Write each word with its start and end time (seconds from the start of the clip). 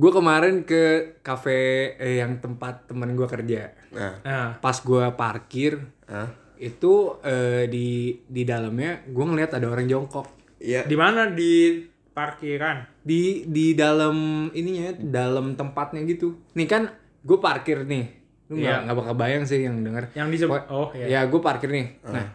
gue 0.00 0.10
kemarin 0.10 0.64
ke 0.64 1.14
kafe 1.20 1.92
eh, 2.00 2.24
yang 2.24 2.40
tempat 2.40 2.88
teman 2.88 3.12
gue 3.12 3.28
kerja. 3.28 3.76
Nah, 3.92 4.24
Nah, 4.24 4.48
Pas 4.56 4.72
gue 4.80 5.04
parkir, 5.12 5.76
ah, 6.08 6.32
itu 6.56 7.20
eh, 7.20 7.68
di 7.68 8.16
di 8.24 8.42
dalamnya 8.48 9.04
gue 9.04 9.24
ngeliat 9.24 9.60
ada 9.60 9.68
orang 9.68 9.84
jongkok 9.84 10.28
iya. 10.56 10.88
di 10.88 10.96
mana 10.96 11.28
di 11.28 11.84
parkiran? 12.16 13.00
di 13.00 13.44
di 13.48 13.72
dalam 13.76 14.48
ininya 14.56 14.96
dalam 14.96 15.52
tempatnya 15.52 16.00
gitu. 16.08 16.36
Nih 16.56 16.64
kan 16.64 16.88
gue 17.20 17.36
parkir 17.36 17.84
nih, 17.84 18.04
lu 18.48 18.56
nggak 18.56 18.72
Iya. 18.72 18.84
nggak 18.88 18.96
bakal 18.96 19.14
bayang 19.20 19.44
sih 19.44 19.68
yang 19.68 19.84
denger. 19.84 20.16
Yang 20.16 20.28
di 20.32 20.36
oh, 20.48 20.88
iya. 20.96 21.06
Ya 21.06 21.20
gue 21.28 21.40
parkir 21.44 21.68
nih. 21.68 22.00
Nah 22.08 22.28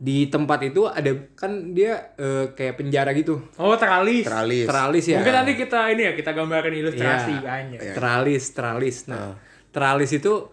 di 0.00 0.32
tempat 0.32 0.64
itu 0.64 0.88
ada 0.88 1.12
kan 1.36 1.76
dia 1.76 2.16
eh, 2.16 2.56
kayak 2.56 2.80
penjara 2.80 3.12
gitu, 3.12 3.36
Oh, 3.60 3.76
teralis. 3.76 4.24
Teralis. 4.24 4.64
teralis 4.64 5.04
ya. 5.04 5.20
Mungkin 5.20 5.36
nanti 5.36 5.52
kita 5.54 5.80
ini 5.92 6.02
ya, 6.08 6.12
kita 6.16 6.32
gambarin 6.32 6.72
ilustrasi 6.72 7.36
Iya. 7.36 7.52
aja. 7.68 7.78
Teralis, 7.92 8.44
teralis. 8.50 8.96
Nah, 9.06 9.36
teralis 9.68 10.08
itu 10.10 10.48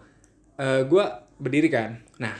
eh 0.54 0.84
gua 0.84 1.24
berdiri 1.34 1.72
kan. 1.72 1.96
Nah, 2.20 2.36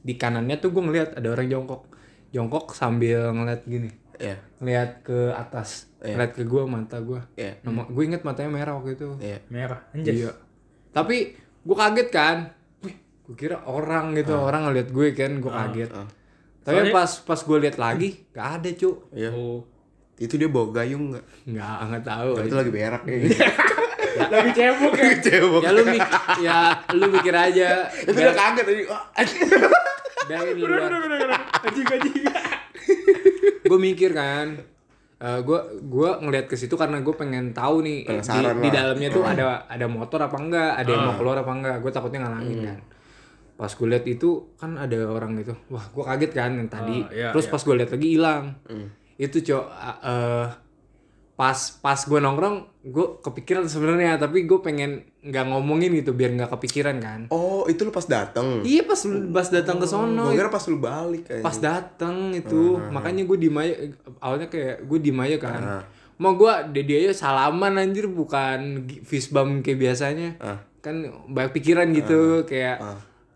di 0.00 0.18
kanannya 0.18 0.58
tuh 0.58 0.74
gue 0.74 0.82
ngeliat 0.82 1.14
ada 1.14 1.28
orang 1.28 1.46
jongkok. 1.46 1.86
Jongkok 2.30 2.74
sambil 2.74 3.30
ngeliat 3.30 3.62
gini. 3.62 3.90
Iya. 4.18 4.42
Ngeliat 4.58 4.90
ke 5.00 5.30
atas. 5.30 5.86
Ngeliat 6.02 6.32
ke 6.34 6.42
gua 6.42 6.66
mata 6.66 6.98
gua. 6.98 7.30
Iya. 7.36 7.62
Nama 7.62 7.86
gue 7.86 8.02
inget 8.02 8.26
matanya 8.26 8.50
merah 8.50 8.74
waktu 8.74 8.98
itu. 8.98 9.14
Iya. 9.22 9.38
Merah. 9.48 9.80
Anjir. 9.94 10.12
Iya. 10.18 10.30
Tapi 10.90 11.36
gue 11.38 11.76
kaget 11.78 12.08
kan. 12.10 12.36
Wih, 12.82 12.96
gue 13.28 13.36
kira 13.38 13.62
orang 13.62 14.18
gitu. 14.18 14.34
Orang 14.34 14.66
ngeliat 14.66 14.90
gue 14.90 15.06
kan, 15.14 15.38
gue 15.38 15.52
kaget. 15.52 15.90
ah. 15.94 16.08
Tapi 16.60 16.92
pas 16.92 17.10
pas 17.24 17.40
gue 17.40 17.58
lihat 17.62 17.76
lagi, 17.80 18.08
gak 18.36 18.48
ada 18.60 18.68
cuk. 18.76 18.96
Iya. 19.16 19.30
Oh. 19.32 19.64
Itu 20.20 20.36
dia 20.36 20.52
bawa 20.52 20.68
gayung 20.84 21.16
nggak? 21.16 21.24
Nggak, 21.48 21.76
nggak 21.88 22.04
tahu. 22.04 22.30
Itu 22.44 22.56
lagi 22.60 22.70
berak 22.70 23.02
gitu. 23.08 23.26
Lagi 24.10 24.50
cebok 24.52 24.92
ya. 24.98 25.10
Cebok. 25.22 25.62
ya 25.62 25.70
lu 25.70 25.82
mik 25.86 26.02
ya 26.42 26.60
lu 26.98 27.06
mikir 27.14 27.30
aja 27.30 27.86
Itu 27.94 28.18
udah 28.18 28.36
kaget 28.36 28.64
tadi. 28.66 28.82
Dari 30.26 30.50
luar 30.60 30.92
Anjing 31.62 31.86
anjing. 31.86 32.24
gue 33.70 33.78
mikir 33.78 34.10
kan 34.10 34.58
gue 35.20 35.60
gua 35.84 36.16
ngelihat 36.16 36.48
ke 36.48 36.56
situ 36.56 36.80
karena 36.80 37.04
gue 37.04 37.12
pengen 37.12 37.52
tahu 37.52 37.84
nih 37.84 38.02
di, 38.02 38.08
Penasaran 38.08 38.56
di 38.56 38.72
lah. 38.72 38.72
dalamnya 38.72 39.08
tuh 39.12 39.22
ada 39.28 39.44
ada 39.68 39.86
motor 39.86 40.16
apa 40.16 40.36
enggak 40.40 40.70
ada 40.80 40.88
yang 40.88 41.04
mau 41.12 41.14
keluar 41.20 41.36
apa 41.44 41.52
enggak 41.52 41.76
gue 41.84 41.92
takutnya 41.92 42.24
ngalangin 42.24 42.58
kan 42.64 42.78
pas 43.60 43.68
gue 43.68 43.88
lihat 43.92 44.08
itu 44.08 44.56
kan 44.56 44.80
ada 44.80 44.96
orang 45.04 45.36
itu. 45.36 45.52
Wah 45.68 45.84
gue 45.92 46.00
kaget 46.00 46.32
kan 46.32 46.56
yang 46.56 46.72
tadi. 46.72 47.04
Ah, 47.04 47.12
iya, 47.12 47.28
terus 47.36 47.44
iya. 47.44 47.52
pas 47.52 47.60
gue 47.60 47.74
lihat 47.76 47.90
lagi 47.92 48.08
hilang. 48.08 48.44
Itu 49.20 49.36
cok 49.44 49.64
eh, 50.00 50.46
pas 51.36 51.58
pas 51.84 52.00
gue 52.00 52.20
nongkrong 52.20 52.56
gue 52.88 53.06
kepikiran 53.20 53.68
sebenarnya 53.68 54.16
tapi 54.16 54.48
gue 54.48 54.60
pengen 54.64 55.04
nggak 55.20 55.44
ngomongin 55.52 55.92
gitu 55.92 56.16
biar 56.16 56.32
nggak 56.32 56.56
kepikiran 56.56 56.96
kan. 57.04 57.20
Oh, 57.28 57.68
itu 57.68 57.84
lu 57.84 57.92
pas 57.92 58.08
dateng. 58.08 58.64
iya 58.64 58.80
pas 58.88 58.96
pas 59.28 59.48
datang 59.52 59.76
ke 59.76 59.84
sono. 59.84 60.32
Gue 60.32 60.40
kira 60.40 60.48
pas 60.48 60.64
lu 60.64 60.80
balik 60.80 61.28
kayaknya. 61.28 61.44
pas 61.44 61.56
dateng 61.60 62.32
itu. 62.32 62.80
Makanya 62.88 63.28
gue 63.28 63.36
diem 63.36 63.56
aja 63.60 63.74
awalnya 64.24 64.48
kayak 64.48 64.88
gue 64.88 64.98
diem 65.04 65.20
aja 65.20 65.36
kan. 65.36 65.60
Ah. 65.60 65.84
mau 66.20 66.36
gue 66.36 66.52
dedi 66.76 67.00
aja 67.00 67.16
salaman 67.16 67.80
anjir 67.80 68.04
bukan 68.04 68.84
gi- 68.84 69.00
fist 69.04 69.32
bump 69.32 69.60
kayak 69.60 69.76
biasanya. 69.84 70.36
Ah. 70.40 70.64
kan 70.80 71.04
banyak 71.28 71.52
pikiran 71.52 71.92
gitu 71.92 72.48
kayak 72.48 72.80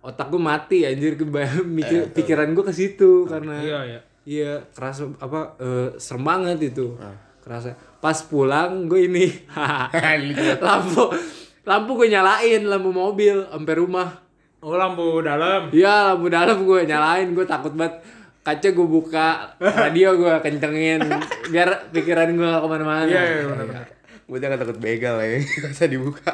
otak 0.04 0.28
gue 0.28 0.36
mati 0.38 0.84
anjir 0.84 1.16
ke 1.16 1.24
mikir 1.80 2.12
pikiran 2.12 2.52
gue 2.52 2.60
ke 2.60 2.70
situ 2.70 3.24
karena 3.24 3.56
Iya, 3.58 3.78
iya. 3.82 4.00
iya 4.22 4.52
kerasa 4.70 5.08
apa 5.16 5.56
eh, 5.56 5.88
serem 5.96 6.22
banget 6.22 6.70
itu 6.70 6.92
kerasa 7.40 7.72
pas 7.98 8.20
pulang 8.20 8.84
gue 8.84 9.08
ini 9.08 9.26
lampu 10.60 11.08
lampu 11.64 11.90
gue 11.96 12.08
nyalain 12.08 12.62
lampu 12.62 12.92
mobil 12.92 13.48
sampai 13.48 13.76
rumah 13.76 14.08
Oh, 14.64 14.80
lampu 14.80 15.20
dalam. 15.20 15.68
Iya 15.68 16.16
lampu 16.16 16.32
dalam 16.32 16.64
gue 16.64 16.88
nyalain 16.88 17.36
gue 17.36 17.44
takut 17.44 17.76
banget 17.76 18.00
kaca 18.40 18.68
gue 18.72 18.88
buka 18.88 19.52
radio 19.60 20.16
gue 20.16 20.32
kencengin 20.40 21.04
biar 21.52 21.92
pikiran 21.92 22.32
gue 22.32 22.44
gak 22.44 22.64
ke 22.64 22.68
mana-mana 22.68 23.04
Iya, 23.04 23.22
iya, 23.24 23.44
benar-benar. 23.44 23.84
Gue 24.24 24.38
jangan 24.40 24.56
takut 24.56 24.80
begal 24.80 25.20
ya. 25.20 25.36
Gak 25.36 25.68
usah 25.68 25.84
dibuka. 25.84 26.32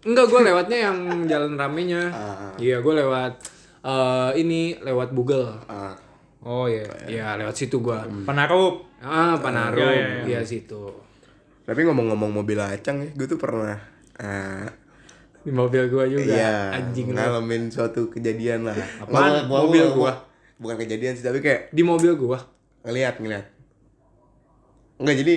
Enggak 0.00 0.26
gue 0.26 0.40
lewatnya 0.44 0.78
yang 0.84 0.96
jalan 1.24 1.54
ramenya 1.54 2.02
Ah. 2.08 2.52
iya 2.56 2.78
gue 2.78 2.94
lewat 2.94 3.32
eh, 3.80 4.30
ini 4.36 4.60
lewat 4.78 5.10
Google 5.10 5.54
Ah. 5.64 5.94
Oh 6.40 6.64
iya. 6.64 6.86
iya 7.04 7.26
lewat 7.34 7.54
situ 7.54 7.78
gue 7.78 7.98
Penaruh. 8.22 8.78
ah 8.98 9.34
Panarup 9.36 9.82
Iya, 9.82 10.22
iya, 10.22 10.22
iya 10.24 10.40
situ 10.40 10.86
Tapi 11.62 11.82
ngomong-ngomong 11.82 12.30
mobil 12.32 12.56
acang 12.56 12.98
ya, 12.98 13.10
gue 13.10 13.26
tuh 13.26 13.36
pernah 13.36 13.76
ah, 14.16 14.64
di 15.38 15.50
mobil 15.50 15.86
gue 15.86 16.04
juga 16.10 16.24
iya, 16.26 16.72
anjing 16.72 17.08
lu. 17.08 17.16
ngalamin 17.16 17.68
suatu 17.68 18.08
kejadian 18.08 18.64
lah. 18.64 18.76
Apaan? 18.98 19.44
Ngomong- 19.44 19.64
Mobil 19.66 19.84
gua? 19.90 20.12
Bukan 20.56 20.76
kejadian 20.76 21.12
sih, 21.12 21.22
tapi 21.22 21.38
kayak 21.38 21.70
di 21.70 21.80
mobil 21.80 22.12
gue 22.12 22.38
ngeliat 22.82 23.16
ngeliat. 23.16 23.46
Enggak 24.96 25.16
jadi 25.16 25.34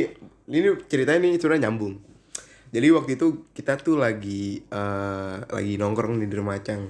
ini 0.50 0.58
ceritanya 0.86 1.20
nih 1.22 1.38
curah 1.38 1.58
nyambung. 1.58 1.96
Jadi 2.72 2.88
waktu 2.90 3.12
itu 3.14 3.28
kita 3.52 3.76
tuh 3.78 3.96
lagi 3.96 4.64
eh, 4.64 5.36
lagi 5.44 5.74
nongkrong 5.76 6.18
di 6.18 6.32
rumah 6.32 6.56
acang 6.56 6.88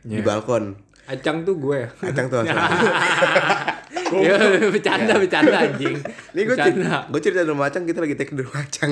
di 0.00 0.20
balkon. 0.20 0.78
acang 1.04 1.42
tuh 1.42 1.54
gue 1.54 1.76
ya 1.76 1.88
Acang 2.02 2.26
tuh 2.26 2.38
asal. 2.40 2.56
ya 4.24 4.34
bercanda 4.64 5.14
bercanda 5.14 5.56
anjing 5.60 5.96
Ini 6.00 6.40
gue 6.40 6.48
bercanda 6.48 6.80
cerita, 6.80 6.98
gue 7.06 7.20
cerita 7.20 7.40
di 7.40 7.50
rumah 7.50 7.66
acang 7.68 7.84
kita 7.84 7.98
lagi 8.00 8.14
take 8.14 8.32
di 8.32 8.40
rumah 8.40 8.62
acang. 8.62 8.90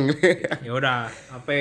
Ya 0.61 0.73
udah, 0.73 1.01
apa? 1.09 1.53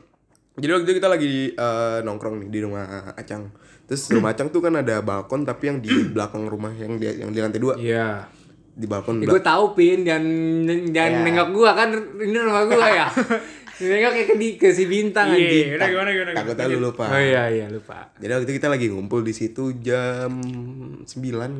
Jadi 0.56 0.70
waktu 0.72 0.84
itu 0.86 0.94
kita 0.96 1.06
lagi 1.06 1.34
eh, 1.52 1.98
nongkrong 2.00 2.40
nih 2.40 2.48
di 2.48 2.58
rumah 2.58 2.82
Acang. 3.12 3.52
Terus 3.84 4.08
rumah 4.08 4.32
Acang 4.32 4.48
tuh 4.48 4.58
kan 4.58 4.72
ada 4.74 4.98
balkon 4.98 5.44
tapi 5.44 5.68
yang 5.68 5.78
di 5.78 5.92
belakang 6.16 6.48
rumah 6.48 6.72
yang 6.72 6.96
di 6.96 7.06
yang 7.12 7.28
di 7.28 7.38
lantai 7.38 7.60
dua 7.60 7.76
iya 7.76 8.24
di 8.72 8.84
balkon 8.84 9.20
Ya, 9.20 9.28
gue 9.28 9.40
tahu 9.40 9.64
pin 9.72 10.00
jangan 10.02 10.24
jangan 10.90 11.12
Ya. 11.12 11.22
nengok 11.22 11.48
gua 11.52 11.70
kan 11.72 11.88
ini 12.16 12.36
rumah 12.36 12.64
gua 12.64 12.86
ya. 12.88 13.06
nengok 13.78 14.12
kayak 14.12 14.26
ke, 14.26 14.34
di, 14.34 14.48
ke 14.56 14.68
si 14.70 14.84
bintang 14.84 15.30
anjing. 15.30 15.66
Iya, 15.68 15.76
udah 15.76 15.88
gimana 15.88 16.08
gimana. 16.10 16.30
Takutnya 16.32 16.66
lu 16.66 16.78
lupa. 16.82 17.04
Oh 17.06 17.20
iya 17.20 17.42
iya 17.48 17.66
lupa. 17.68 18.08
Jadi 18.16 18.30
waktu 18.30 18.44
itu 18.44 18.54
kita 18.56 18.68
lagi 18.68 18.86
ngumpul 18.88 19.20
di 19.20 19.32
situ 19.32 19.76
jam 19.76 20.32
9 21.02 21.04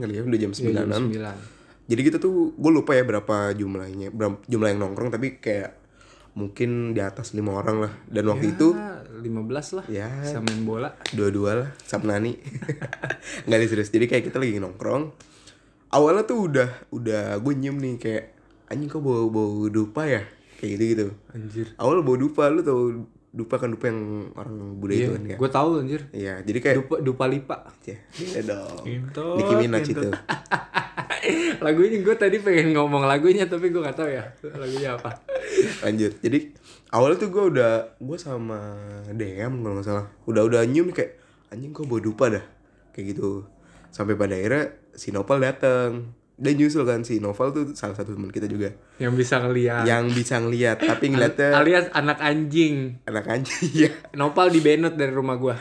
kali 0.01 0.13
ya, 0.13 0.23
udah 0.23 0.39
jam 0.39 0.53
9 0.53 0.73
Jam 0.73 0.87
an 0.87 1.03
sembilan. 1.05 1.37
Jadi 1.87 2.01
kita 2.03 2.17
tuh 2.17 2.51
gue 2.53 2.73
lupa 2.73 2.93
ya 2.93 3.03
berapa 3.03 3.53
jumlahnya, 3.53 4.11
berapa 4.11 4.43
jumlah 4.43 4.69
yang 4.69 4.81
nongkrong 4.81 5.09
tapi 5.09 5.39
kayak 5.39 5.77
mungkin 6.33 6.93
di 6.93 7.01
atas 7.01 7.33
lima 7.33 7.55
orang 7.55 7.77
lah. 7.81 7.93
Dan 8.05 8.27
waktu 8.27 8.53
itu 8.53 8.73
Ah, 8.73 9.01
15 9.17 9.77
lah. 9.77 9.85
Ya. 9.87 10.11
Bisa 10.21 10.41
main 10.41 10.65
bola. 10.65 10.93
dua-dua 11.13 11.51
lah 11.57 11.71
Sabnani 11.81 12.37
nggak 13.47 13.59
serius 13.65 13.89
jadi 13.89 14.05
kayak 14.07 14.29
kita 14.29 14.37
lagi 14.37 14.59
nongkrong 14.59 15.09
awalnya 15.89 16.25
tuh 16.25 16.45
udah 16.45 16.69
udah 16.93 17.41
gue 17.41 17.53
nyium 17.55 17.79
nih 17.79 17.95
kayak 17.97 18.25
anjing 18.69 18.91
kok 18.91 19.01
bau 19.01 19.31
bau 19.31 19.65
dupa 19.71 20.05
ya 20.05 20.23
kayak 20.57 20.71
gitu 20.73 20.85
gitu. 20.89 21.07
Anjir. 21.31 21.67
awal 21.77 22.01
bau 22.01 22.15
dupa 22.15 22.49
lu 22.49 22.61
tau 22.61 23.05
dupa 23.31 23.57
kan 23.57 23.69
dupa 23.69 23.87
yang 23.87 24.01
orang 24.33 24.57
Buddha 24.77 24.95
itu 24.97 25.11
kan 25.13 25.23
ya 25.27 25.37
Gue 25.37 25.51
tahu 25.51 25.69
anjir. 25.79 26.03
iya 26.11 26.41
jadi 26.41 26.59
kayak 26.59 26.77
Dupa 26.81 26.95
dupa 26.99 27.25
lipa. 27.27 27.57
ya 27.85 27.97
iya 28.17 28.41
dong. 28.43 28.81
Nicki 29.37 29.55
Minaj 29.57 29.85
itu. 29.87 30.09
Lagunya 31.59 31.99
gue 32.01 32.15
tadi 32.15 32.39
pengen 32.39 32.73
ngomong 32.73 33.03
lagunya 33.03 33.45
tapi 33.45 33.69
gue 33.69 33.83
gak 33.83 33.99
tahu 33.99 34.09
ya 34.09 34.25
lagunya 34.55 34.95
apa. 34.95 35.11
lanjut 35.83 36.13
jadi 36.19 36.39
awalnya 36.89 37.19
tuh 37.19 37.31
gue 37.31 37.45
udah 37.53 37.73
gue 37.97 38.19
sama 38.19 38.61
DM 39.11 39.61
kalau 39.61 39.75
nggak 39.77 39.87
salah. 39.87 40.07
Udah 40.25 40.43
udah 40.43 40.63
nyium 40.65 40.91
kayak 40.91 41.19
anjing 41.51 41.71
kok 41.71 41.85
bau 41.85 41.99
dupa 41.99 42.31
dah? 42.31 42.45
Kayak 42.93 43.17
gitu. 43.17 43.45
Sampai 43.91 44.15
pada 44.15 44.33
akhirnya 44.33 44.65
si 44.93 45.11
Novel 45.11 45.41
dateng 45.41 45.91
dan 46.37 46.53
nyusul 46.61 46.85
kan 46.85 47.01
si 47.01 47.17
Novel 47.17 47.49
tuh 47.49 47.65
salah 47.73 47.97
satu 47.97 48.13
teman 48.13 48.29
kita 48.29 48.45
juga. 48.45 48.69
Yang 49.01 49.25
bisa 49.25 49.41
ngeliat. 49.41 49.89
yang 49.89 50.05
bisa 50.13 50.37
ngeliat 50.37 50.77
tapi 50.85 51.09
ngeliatnya 51.09 51.57
Alias 51.57 51.89
anak 51.97 52.21
anjing. 52.21 53.01
anak 53.09 53.25
anjing 53.25 53.73
ya 53.73 53.91
Nopal 54.13 54.53
dibenut 54.53 55.01
dari 55.01 55.17
rumah 55.17 55.41
gua. 55.41 55.57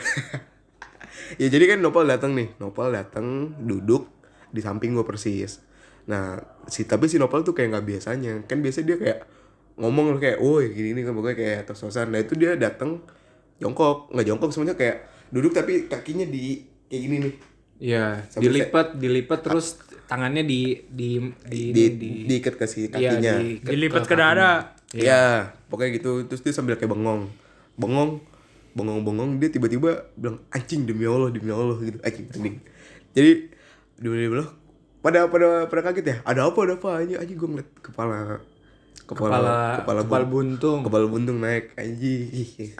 ya 1.40 1.48
jadi 1.48 1.64
kan 1.76 1.78
Nopal 1.80 2.04
datang 2.04 2.36
nih. 2.36 2.52
Nopal 2.60 2.92
datang 2.92 3.56
duduk 3.56 4.12
di 4.52 4.60
samping 4.60 4.92
gue 4.92 5.04
persis. 5.08 5.64
Nah 6.12 6.36
si 6.68 6.84
tapi 6.84 7.08
si 7.08 7.16
Nopal 7.16 7.40
tuh 7.40 7.56
kayak 7.56 7.72
nggak 7.72 7.86
biasanya. 7.96 8.44
Kan 8.44 8.60
biasa 8.60 8.84
dia 8.84 9.00
kayak 9.00 9.24
ngomong 9.80 10.20
kayak 10.20 10.44
woi 10.44 10.76
gini 10.76 10.92
nih 10.92 11.08
kan 11.08 11.12
pokoknya 11.16 11.36
kayak 11.36 11.60
tos-tosan 11.68 12.12
nah 12.12 12.20
itu 12.20 12.36
dia 12.36 12.52
datang 12.60 13.00
jongkok. 13.64 14.12
Nggak 14.12 14.26
jongkok 14.28 14.52
semuanya 14.52 14.76
kayak 14.76 15.08
duduk 15.32 15.56
tapi 15.56 15.88
kakinya 15.88 16.28
di 16.28 16.60
kayak 16.92 17.00
gini 17.00 17.16
nih. 17.24 17.34
Iya, 17.76 18.24
dilipat, 18.40 18.96
dilipat 18.96 19.44
terus 19.44 19.76
tangannya 20.06 20.42
di 20.42 20.86
di 20.86 21.18
di 21.44 21.60
di, 21.70 21.82
di, 21.94 22.08
diikat 22.24 22.54
ke 22.54 22.64
si 22.64 22.86
iya, 22.86 23.14
kakinya 23.14 23.32
di- 23.38 23.58
ke- 23.58 23.70
Dilipat 23.70 24.02
ke 24.02 24.10
ke 24.10 24.14
dada. 24.14 24.50
Iya, 24.94 25.50
pokoknya 25.66 25.90
gitu. 25.98 26.24
Terus 26.24 26.40
dia 26.40 26.52
sambil 26.54 26.78
kayak 26.78 26.88
bengong. 26.88 27.26
Bengong, 27.76 28.22
bengong-bengong 28.72 29.36
dia 29.36 29.50
tiba-tiba 29.50 30.08
bilang 30.14 30.40
anjing 30.48 30.86
demi 30.86 31.04
Allah, 31.04 31.28
demi 31.28 31.50
Allah 31.50 31.76
gitu. 31.82 31.98
Anjing 32.00 32.26
anjing. 32.32 32.56
Jadi 33.12 33.30
demi 33.98 34.24
Allah 34.24 34.48
pada 35.02 35.26
pada 35.26 35.66
pada 35.66 35.80
kaget 35.84 36.06
ya. 36.06 36.16
Ada 36.22 36.48
apa? 36.48 36.58
Ada 36.64 36.74
apa? 36.78 36.88
Anjing 37.02 37.18
anjing 37.18 37.36
gue 37.36 37.48
ngeliat 37.52 37.70
kepala 37.82 38.18
kepala 39.06 39.38
kepala, 39.78 40.02
kepala 40.02 40.24
buntung 40.26 40.82
kepala 40.82 41.06
buntung 41.06 41.38
naik 41.38 41.78
anjing 41.78 42.26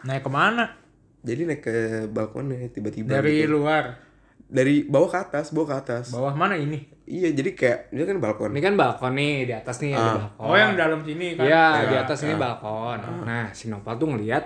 Naik 0.03 0.23
ke 0.23 0.31
mana? 0.31 0.75
jadi 1.23 1.43
naik 1.43 1.59
ke 1.61 1.75
balkonnya 2.07 2.67
tiba-tiba 2.67 3.19
Dari 3.19 3.43
gitu. 3.43 3.59
luar. 3.59 3.99
Dari 4.47 4.87
bawah 4.87 5.11
ke 5.11 5.19
atas 5.19 5.51
bawah 5.51 5.67
ke 5.71 5.75
atas. 5.83 6.05
Bawah 6.15 6.33
mana 6.33 6.55
ini? 6.55 6.97
iya 7.07 7.31
jadi 7.31 7.55
kayak 7.55 7.79
dia 7.95 8.03
kan 8.03 8.17
balkon. 8.19 8.51
Ini 8.51 8.61
kan 8.63 8.75
balkon 8.75 9.15
nih 9.15 9.47
di 9.47 9.53
atas 9.55 9.79
nih 9.79 9.95
ada 9.95 10.11
balkon. 10.27 10.43
Oh, 10.43 10.55
yang 10.59 10.75
dalam 10.75 10.99
sini 11.07 11.39
kan? 11.39 11.47
Iya, 11.47 11.65
di 11.87 11.95
atas 11.95 12.19
ini 12.27 12.35
balkon. 12.35 12.99
Nah, 13.23 13.47
si 13.55 13.71
Nopal 13.71 13.95
tuh 13.95 14.11
ngeliat 14.11 14.43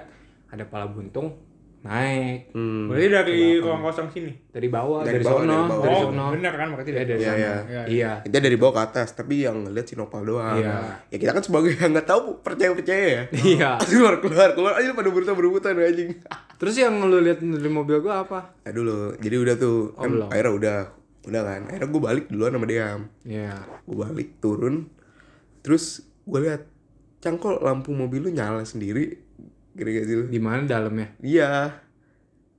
ada 0.54 0.64
pala 0.70 0.86
buntung 0.86 1.51
naik 1.82 2.54
hmm. 2.54 2.88
Berarti 2.88 3.08
dari 3.10 3.40
ruang 3.58 3.82
kosong 3.82 4.08
sini. 4.08 4.30
dari 4.48 4.70
bawah, 4.70 5.02
Dari 5.02 5.18
dari, 5.18 5.26
bawah, 5.26 5.42
sono, 5.42 5.50
dari 5.50 5.66
bawah. 5.66 5.82
dari 5.82 5.96
Oh, 5.96 6.04
sono. 6.06 6.26
bener 6.30 6.54
kan 6.54 6.68
berarti 6.70 6.90
Iya, 6.90 6.96
dari 6.96 7.08
dari 7.08 7.18
Iya, 7.18 7.32
sana. 7.32 7.42
iya. 7.42 7.82
Iya. 7.90 8.12
Kita 8.22 8.38
dari 8.38 8.56
bawah 8.56 8.74
ke 8.74 8.82
atas, 8.84 9.08
tapi 9.12 9.36
yang 9.40 9.58
ngeliat 9.64 9.86
si 9.86 9.96
Nopal 9.96 10.22
doang. 10.22 10.58
Iya. 10.58 10.78
Ya 11.10 11.18
kita 11.18 11.32
kan 11.32 11.42
sebagai 11.42 11.74
yang 11.74 11.90
nggak 11.90 12.06
tahu 12.06 12.24
percaya 12.40 12.70
percaya 12.72 13.06
ya. 13.08 13.24
Iya. 13.52 13.70
keluar 13.82 14.14
keluar 14.20 14.50
keluar 14.52 14.74
aja 14.78 14.94
pada 14.94 15.10
berusaha 15.10 15.34
berebutan 15.34 15.74
anjing. 15.74 16.12
Terus 16.62 16.76
yang 16.76 16.94
lu 17.02 17.18
lihat 17.18 17.42
dari 17.42 17.72
mobil 17.72 17.98
gua 18.00 18.22
apa? 18.22 18.54
Nah 18.62 18.72
dulu, 18.72 19.18
jadi 19.18 19.36
udah 19.36 19.56
tuh 19.58 19.78
kan 19.96 20.06
belum. 20.08 20.28
akhirnya 20.30 20.54
udah 20.54 20.78
udah 21.24 21.42
kan. 21.44 21.62
Akhirnya 21.66 21.88
gue 21.88 22.02
balik 22.04 22.26
duluan 22.28 22.54
sama 22.54 22.66
dia. 22.66 22.88
Iya. 23.24 23.58
Gue 23.84 23.98
balik 24.00 24.30
turun, 24.38 24.86
terus 25.60 26.02
gue 26.24 26.40
lihat 26.40 26.70
cangkol 27.18 27.58
lampu 27.60 27.90
mobil 27.92 28.22
lu 28.22 28.30
nyala 28.30 28.62
sendiri. 28.62 29.18
Gini 29.72 29.90
gak 29.96 30.06
sih 30.06 30.16
lu? 30.20 30.26
Di 30.28 30.40
mana 30.40 30.68
dalamnya? 30.68 31.08
Iya. 31.20 31.72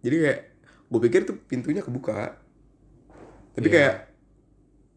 Jadi 0.00 0.16
kayak 0.18 0.40
gue 0.88 1.00
pikir 1.00 1.20
tuh 1.24 1.36
pintunya 1.44 1.80
kebuka. 1.80 2.36
Tapi 3.52 3.68
Iya. 3.68 3.74
kayak 3.74 3.94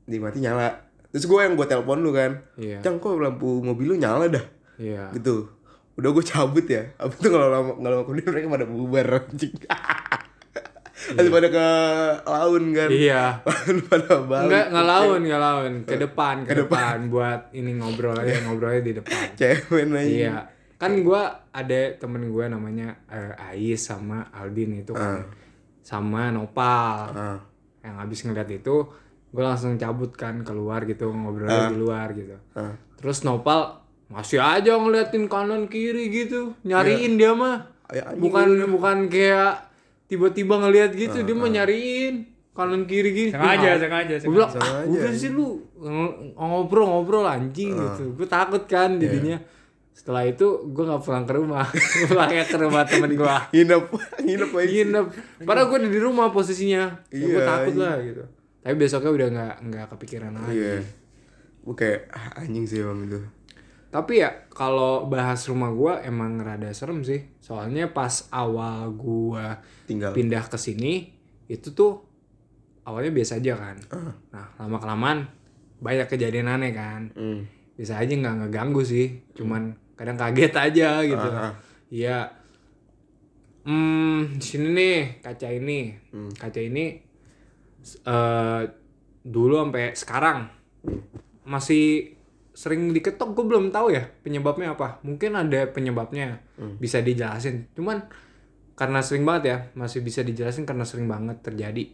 di 0.05 0.17
mati 0.19 0.39
nyala. 0.39 0.69
Terus 1.11 1.25
gue 1.27 1.39
yang 1.39 1.55
gue 1.55 1.67
telepon 1.67 1.99
lu 1.99 2.11
kan. 2.11 2.39
Iya. 2.55 2.79
Cang 2.79 2.99
kok 2.99 3.15
lampu 3.15 3.59
mobil 3.59 3.93
lu 3.93 3.95
nyala 3.95 4.31
dah. 4.31 4.45
Iya. 4.79 5.11
Gitu. 5.15 5.47
Udah 5.95 6.09
gue 6.11 6.23
cabut 6.23 6.65
ya. 6.67 6.91
Abis 6.99 7.19
itu 7.19 7.29
kalau 7.31 7.47
lama 7.47 7.71
nggak 7.79 7.91
lama 7.91 8.03
kemudian 8.03 8.27
mereka 8.31 8.47
pada 8.51 8.65
bubar 8.67 9.07
anjing. 9.23 9.55
Masih 11.05 11.29
pada 11.29 11.47
ke 11.51 11.67
laun 12.25 12.63
kan. 12.73 12.89
Iya. 12.89 13.23
Laun 13.45 13.77
pada 13.85 14.11
balik. 14.25 14.47
Enggak 14.49 14.65
enggak 14.71 14.87
lawan, 14.87 15.19
enggak 15.21 15.41
lawan. 15.43 15.73
Ke 15.85 15.95
depan, 15.99 16.35
ke, 16.47 16.53
depan. 16.55 16.97
buat 17.11 17.41
ini 17.53 17.71
ngobrol 17.77 18.15
aja, 18.17 18.41
ngobrolnya 18.47 18.81
di 18.81 18.93
depan. 18.97 19.21
Cewek 19.39 19.85
aja. 19.85 20.01
Iya. 20.01 20.35
Kan 20.75 20.91
gua 21.01 21.47
ada 21.49 21.79
temen 21.95 22.27
gua 22.29 22.51
namanya 22.51 22.99
eh, 23.07 23.31
Ais 23.39 23.79
sama 23.79 24.27
Aldin 24.31 24.83
itu 24.83 24.91
kan. 24.91 25.23
Sama 25.79 26.29
Nopal. 26.29 26.97
Ah. 27.15 27.39
Yang 27.85 27.95
habis 27.95 28.19
ngeliat 28.25 28.49
itu 28.51 28.75
gua 29.31 29.53
langsung 29.53 29.75
cabut 29.75 30.11
kan 30.15 30.43
keluar 30.43 30.83
gitu 30.83 31.11
ngobrolnya 31.11 31.71
di 31.71 31.77
luar 31.77 32.11
gitu. 32.11 32.35
Ah. 32.53 32.75
Terus 32.99 33.23
Nopal 33.23 33.83
masih 34.05 34.37
aja 34.37 34.77
ngeliatin 34.77 35.25
kanan 35.25 35.65
kiri 35.65 36.13
gitu, 36.13 36.53
nyariin 36.61 37.17
dia 37.17 37.33
mah. 37.33 37.73
Ya, 37.89 38.05
anjing 38.05 38.21
Bukan 38.21 38.47
bukan 38.69 38.97
kayak 39.09 39.65
tiba-tiba 40.05 40.61
ngeliat 40.61 40.93
gitu, 40.93 41.25
dia 41.25 41.35
mah 41.35 41.49
nyariin 41.49 42.15
kanan 42.53 42.85
kiri 42.85 43.09
gini. 43.11 43.31
Sengaja, 43.33 43.69
Ih, 43.75 43.81
sengaja, 43.81 44.13
Gue 44.21 44.31
bilang, 44.31 44.51
ah, 44.55 44.81
udah 44.85 45.11
sih 45.11 45.29
lu 45.29 45.59
ng- 45.75 46.37
ngobrol-ngobrol 46.37 47.25
anjing 47.25 47.73
gitu. 47.75 48.13
Gue 48.15 48.25
takut 48.25 48.63
kan 48.65 48.95
jadinya. 48.95 49.37
Setelah 49.95 50.27
itu 50.27 50.43
gue 50.75 50.83
nggak 50.83 51.01
pulang 51.01 51.23
ke 51.23 51.33
rumah, 51.33 51.63
Gua 51.71 52.05
pulangnya 52.11 52.43
ke 52.43 52.57
rumah 52.59 52.83
temen 52.83 53.15
gue. 53.15 53.35
Nginep, 53.55 53.83
nginep 54.27 54.51
aja. 54.51 54.67
Nginep. 54.67 55.05
Padahal 55.47 55.67
gue 55.71 55.79
di 55.87 55.99
rumah 56.03 56.27
posisinya. 56.35 56.83
Ya, 57.09 57.23
gue 57.23 57.39
Iya, 57.39 57.47
takut 57.47 57.75
lah 57.79 57.95
gitu. 58.03 58.23
Tapi 58.59 58.75
besoknya 58.75 59.11
udah 59.15 59.27
nggak 59.31 59.55
nggak 59.71 59.85
kepikiran 59.95 60.31
lagi. 60.35 60.51
Iya. 60.51 60.75
Gue 61.63 61.75
kayak 61.79 62.11
ah, 62.11 62.43
anjing 62.43 62.67
sih 62.67 62.83
emang 62.83 63.07
itu. 63.07 63.23
Tapi 63.87 64.19
ya 64.19 64.43
kalau 64.51 65.07
bahas 65.07 65.47
rumah 65.47 65.71
gua 65.71 66.03
emang 66.03 66.35
rada 66.43 66.67
serem 66.75 66.99
sih. 66.99 67.31
Soalnya 67.39 67.95
pas 67.95 68.27
awal 68.27 68.91
gua 68.91 69.63
Tinggal. 69.87 70.11
pindah 70.11 70.43
ke 70.51 70.59
sini 70.59 71.15
itu 71.47 71.71
tuh 71.71 72.03
awalnya 72.83 73.15
biasa 73.15 73.39
aja 73.39 73.55
kan. 73.55 73.79
Nah, 74.35 74.51
lama 74.59 74.77
kelamaan 74.83 75.31
banyak 75.79 76.11
kejadian 76.11 76.51
aneh 76.51 76.75
kan. 76.75 77.15
Hmm. 77.15 77.47
Bisa 77.79 77.95
aja 77.95 78.11
nggak 78.11 78.43
ngeganggu 78.43 78.83
sih. 78.83 79.23
Cuman 79.31 79.79
kadang 79.95 80.19
kaget 80.19 80.53
aja 80.53 80.89
gitu. 81.03 81.29
Ah, 81.31 81.51
ah. 81.51 81.53
Iya. 81.91 82.19
Hmm, 83.65 84.37
sini 84.37 84.67
nih 84.75 84.99
kaca 85.25 85.49
ini. 85.49 85.95
Kaca 86.37 86.61
ini 86.61 86.85
eh 87.85 88.61
dulu 89.25 89.61
sampai 89.61 89.93
sekarang 89.97 90.49
masih 91.45 92.13
sering 92.55 92.93
diketok 92.93 93.35
gue 93.35 93.45
belum 93.45 93.69
tahu 93.73 93.91
ya 93.91 94.05
penyebabnya 94.23 94.77
apa 94.77 95.01
mungkin 95.03 95.35
ada 95.35 95.67
penyebabnya 95.69 96.39
bisa 96.79 97.03
dijelasin 97.03 97.67
cuman 97.75 98.05
karena 98.77 99.03
sering 99.03 99.27
banget 99.27 99.43
ya 99.49 99.57
masih 99.75 99.99
bisa 100.05 100.23
dijelasin 100.23 100.63
karena 100.63 100.87
sering 100.87 101.09
banget 101.09 101.41
terjadi 101.43 101.89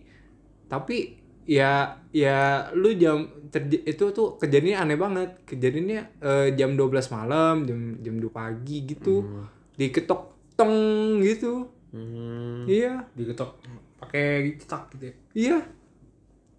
tapi 0.70 1.21
ya 1.44 1.72
ya 2.10 2.38
lu 2.72 2.94
jam 2.94 3.18
terj- 3.48 3.84
itu 3.84 4.06
tuh 4.10 4.36
kejadiannya 4.36 4.78
aneh 4.80 4.96
banget 4.96 5.30
kejadiannya 5.44 6.02
eh, 6.20 6.48
jam 6.54 6.74
12 6.74 6.88
malam 7.10 7.64
jam 7.64 7.80
jam 7.98 8.16
2 8.16 8.30
pagi 8.30 8.86
gitu 8.86 9.26
diketok 9.74 10.22
tong 10.54 10.76
gitu 11.20 11.68
Hmm. 11.92 12.64
iya 12.64 13.04
Diketok 13.12 13.60
pakai 14.00 14.56
cetak 14.56 14.96
gitu 14.96 15.04
ya. 15.04 15.16
iya 15.36 15.58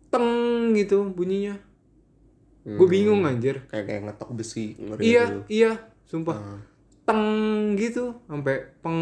teng 0.07 0.29
gitu 0.73 1.09
bunyinya 1.09 1.57
gue 2.63 2.85
bingung 2.87 3.25
anjir 3.25 3.65
Kayak 3.65 3.85
kayak 3.89 4.01
ngetok 4.05 4.31
besi. 4.37 4.77
iya 5.01 5.25
gitu. 5.25 5.41
iya 5.49 5.73
sumpah 6.05 6.37
teng 7.03 7.25
gitu 7.75 8.13
sampai 8.23 8.77
peng 8.79 9.01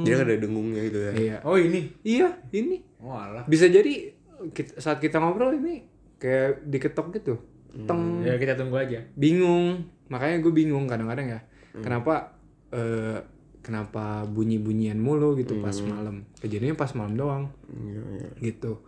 Jadi 0.00 0.14
ada 0.16 0.34
dengungnya 0.38 0.80
gitu 0.80 0.98
ya. 1.00 1.12
iya 1.12 1.36
Oh, 1.42 1.58
ini. 1.58 1.90
iya 2.00 2.38
ini 2.50 2.78
Oh, 2.96 3.12
alah. 3.12 3.42
bisa 3.44 3.66
jadi 3.66 4.13
kita- 4.50 4.76
saat 4.76 4.98
kita 4.98 5.16
ngobrol 5.16 5.54
ini 5.54 5.86
kayak 6.16 6.64
diketok 6.64 7.14
gitu. 7.14 7.34
Teng. 7.80 8.22
Ya 8.22 8.34
kita 8.34 8.54
tunggu 8.54 8.76
aja. 8.76 9.00
bingung. 9.14 9.82
Makanya 10.06 10.38
gue 10.38 10.52
bingung 10.52 10.84
kadang-kadang 10.84 11.26
ya. 11.28 11.40
Kenapa 11.74 12.36
eh, 12.70 13.18
kenapa 13.58 14.22
bunyi-bunyian 14.24 14.94
mulu 14.94 15.34
gitu 15.34 15.58
pas 15.58 15.74
malam. 15.80 16.22
Kejadiannya 16.38 16.74
pas 16.74 16.92
malam 16.92 17.14
doang. 17.14 17.44
Iya, 17.66 18.02
iya. 18.14 18.28
gitu. 18.44 18.78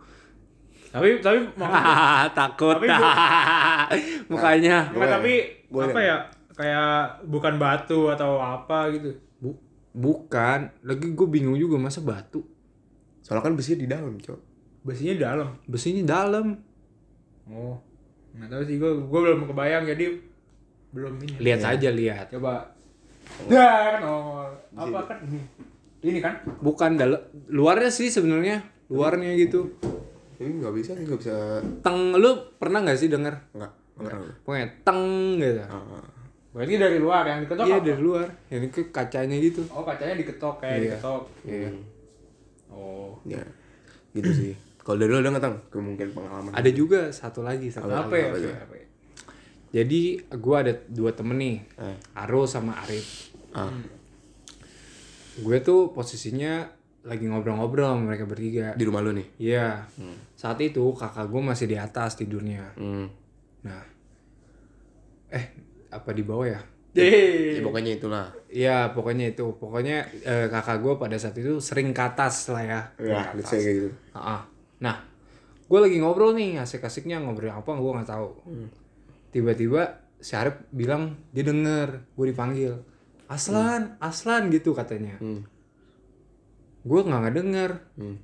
Tapi 0.87 1.19
tapi 1.19 1.51
takut. 2.39 2.77
Tapi 2.77 2.87
mukanya. 4.31 4.87
Enggak, 4.89 5.09
tapi 5.11 5.33
Gua 5.67 5.83
apa 5.85 5.99
ya? 5.99 6.17
Kayak 6.53 6.91
bukan 7.23 7.53
batu 7.57 8.07
atau 8.07 8.39
apa 8.39 8.87
gitu. 8.89 9.11
Bu- 9.37 9.61
bukan. 9.91 10.71
Lagi 10.81 11.11
gue 11.11 11.27
bingung 11.27 11.53
juga 11.53 11.75
masa 11.75 11.99
batu? 11.99 12.39
Soalnya 13.19 13.43
kan 13.43 13.53
besinya 13.53 13.83
di 13.83 13.87
dalam, 13.87 14.15
Cok. 14.15 14.39
Besinya 14.87 15.15
dalam. 15.17 15.49
besinya 15.65 16.03
dalam 16.05 16.55
Oh. 17.45 17.75
Nggak 18.31 18.47
tahu 18.49 18.61
sih 18.63 18.75
gua 18.77 18.91
gua 19.01 19.19
belum 19.25 19.41
kebayang 19.45 19.83
jadi 19.85 20.05
belum 20.89 21.13
ini. 21.19 21.35
lihat 21.41 21.61
aja 21.65 21.89
lihat 21.89 22.27
Coba. 22.29 22.63
Ya, 23.45 23.67
kan 23.91 24.01
nongol. 24.01 24.51
Apa 24.73 24.99
kan 25.05 25.17
ini? 25.21 25.39
Ini 25.99 26.19
kan? 26.19 26.39
bukan 26.57 26.95
dalam 26.95 27.19
luarnya 27.47 27.89
sih 27.89 28.07
sebenarnya 28.07 28.61
luarnya 28.87 29.35
gitu 29.35 29.67
Ini 30.37 30.61
nggak 30.61 30.71
bisa, 30.71 30.93
nggak 30.93 31.17
bisa. 31.17 31.35
teng 31.81 32.13
lu 32.13 32.29
pernah 32.55 32.79
nggak 32.79 32.95
sih 32.95 33.09
denger 33.09 33.33
Nggak, 33.51 33.71
pernah. 33.97 34.31
pokoknya 34.45 34.67
teng 34.81 35.03
gitu 35.35 35.63
Ah, 35.65 36.05
Berarti 36.53 36.73
dari 36.75 36.97
luar 36.97 37.23
yang 37.23 37.39
diketok 37.41 37.65
iya 37.65 37.75
apa? 37.75 37.85
dari 37.85 38.01
luar 38.01 38.27
yang 38.47 38.61
ke 38.67 38.81
kacanya 38.87 39.35
gitu 39.37 39.61
Oh, 39.67 39.81
kacanya 39.81 40.15
diketok 40.15 40.55
kayak 40.57 40.73
Iya. 40.73 40.83
diketok. 40.93 41.21
iya 41.43 41.69
Oh. 42.69 43.17
ya. 43.23 43.41
Gitu 44.11 44.29
sih. 44.31 44.53
Kalau 44.87 44.95
dari 44.95 45.11
lu 45.11 45.19
ada 45.19 45.29
nggak 45.29 45.43
tang? 45.43 45.57
Kemungkinan 45.67 46.11
pengalaman. 46.13 46.51
ada 46.55 46.69
juga 46.71 47.11
satu 47.11 47.43
lagi 47.43 47.67
satu 47.67 47.91
Apa, 47.91 48.07
lagi. 48.07 48.15
ya? 48.15 48.23
apa 48.23 48.23
Apa 48.23 48.37
tuh? 48.37 48.47
ya? 48.47 48.57
Apa 48.57 48.73
ya? 48.73 48.85
jadi 49.67 50.01
gua 50.39 50.55
ada 50.63 50.73
dua 50.87 51.11
temen 51.11 51.35
nih 51.35 51.57
Eh. 51.75 51.95
Aro 52.15 52.47
sama 52.47 52.79
Arif 52.79 53.35
Ah. 53.51 53.67
gue 55.37 55.57
tuh 55.59 55.91
posisinya 55.91 56.65
lagi 57.03 57.23
ngobrol-ngobrol 57.23 57.83
sama 57.89 58.03
mereka 58.05 58.23
bertiga 58.23 58.73
Di 58.73 58.83
rumah 58.83 58.99
lu 58.99 59.11
nih. 59.11 59.27
Iya. 59.37 59.85
Saat 60.33 60.59
itu 60.61 60.81
kakak 60.93 61.27
gue 61.27 61.41
masih 61.41 61.65
di 61.65 61.75
atas 61.75 62.15
tidurnya. 62.15 62.73
Hmm. 62.73 63.07
Nah, 63.61 63.83
eh 65.29 65.45
apa 65.89 66.09
di 66.11 66.21
bawah 66.21 66.47
ya? 66.47 66.61
Ya 66.93 67.61
pokoknya 67.61 67.91
itulah. 67.95 68.27
Iya, 68.49 68.91
pokoknya 68.91 69.29
itu. 69.29 69.45
Pokoknya 69.53 70.03
eh, 70.19 70.47
kakak 70.47 70.81
gue 70.81 70.93
pada 70.97 71.15
saat 71.15 71.33
itu 71.33 71.59
sering 71.59 71.93
ke 71.93 72.01
atas 72.01 72.49
lah 72.49 72.63
ya. 72.63 72.81
Ya, 72.97 73.21
say 73.41 73.61
kayak 73.61 73.75
gitu. 73.77 73.89
Ah, 74.11 74.19
ah. 74.35 74.41
Nah, 74.83 75.01
gue 75.67 75.79
lagi 75.79 75.97
ngobrol 76.01 76.33
nih, 76.37 76.61
asik-asiknya 76.61 77.21
ngobrol 77.21 77.53
apa 77.53 77.71
gue 77.73 77.91
nggak 77.97 78.09
tahu. 78.09 78.29
Tiba-tiba 79.33 80.05
si 80.17 80.33
Arif 80.33 80.57
bilang 80.73 81.17
dia 81.29 81.45
denger 81.45 82.09
gue 82.17 82.25
dipanggil. 82.29 82.73
Aslan, 83.27 83.99
Aslan 83.99 84.49
gitu 84.49 84.71
katanya. 84.71 85.19
Hmm. 85.19 85.43
Gue 86.87 87.01
nggak 87.03 87.21
ngedenger. 87.27 87.71
Hmm. 87.99 88.17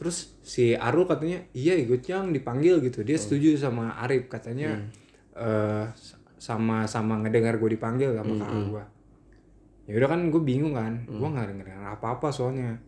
Terus 0.00 0.32
si 0.40 0.72
Arul 0.72 1.04
katanya 1.04 1.44
iya 1.52 1.76
ikut 1.76 2.00
yang 2.08 2.32
dipanggil 2.32 2.80
gitu. 2.80 3.04
Dia 3.04 3.20
setuju 3.20 3.54
sama 3.60 4.00
Arif 4.00 4.32
katanya 4.32 4.80
eh 5.36 5.86
sama 6.40 6.88
sama 6.88 7.20
ngedengar 7.20 7.60
gue 7.60 7.76
dipanggil 7.76 8.16
sama 8.16 8.32
kakak 8.40 8.64
gue 8.72 8.84
ya 9.92 9.92
udah 10.00 10.08
kan 10.08 10.20
gue 10.32 10.42
bingung 10.42 10.72
kan 10.72 11.04
gue 11.04 11.28
nggak 11.28 11.46
denger 11.52 11.66
apa 11.84 12.16
apa 12.16 12.32
soalnya 12.32 12.80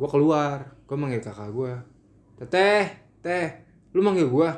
gue 0.00 0.08
keluar 0.08 0.80
gue 0.88 0.96
manggil 0.96 1.20
kakak 1.20 1.52
gue 1.52 1.72
teteh 2.36 2.84
teh 3.20 3.46
lu 3.92 4.00
manggil 4.00 4.28
gue 4.28 4.48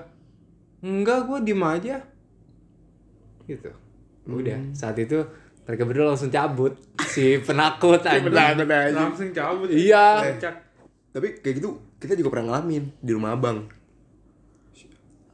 enggak 0.83 1.27
gue 1.27 1.39
diem 1.47 1.63
aja 1.63 1.97
gitu 3.47 3.71
udah 4.29 4.61
saat 4.77 4.99
itu 5.01 5.25
mereka 5.65 5.83
berdua 5.85 6.13
langsung 6.13 6.29
cabut 6.29 6.77
si 7.09 7.41
penakut 7.41 8.01
Penakut 8.05 8.69
aja. 8.69 8.93
langsung 8.93 9.31
cabut 9.33 9.69
iya. 9.69 10.21
Tapi 11.09 11.41
kayak 11.41 11.55
gitu 11.61 11.81
kita 11.99 12.15
juga 12.15 12.37
pernah 12.37 12.53
ngalamin 12.53 12.85
di 13.01 13.11
rumah 13.11 13.35
abang. 13.35 13.65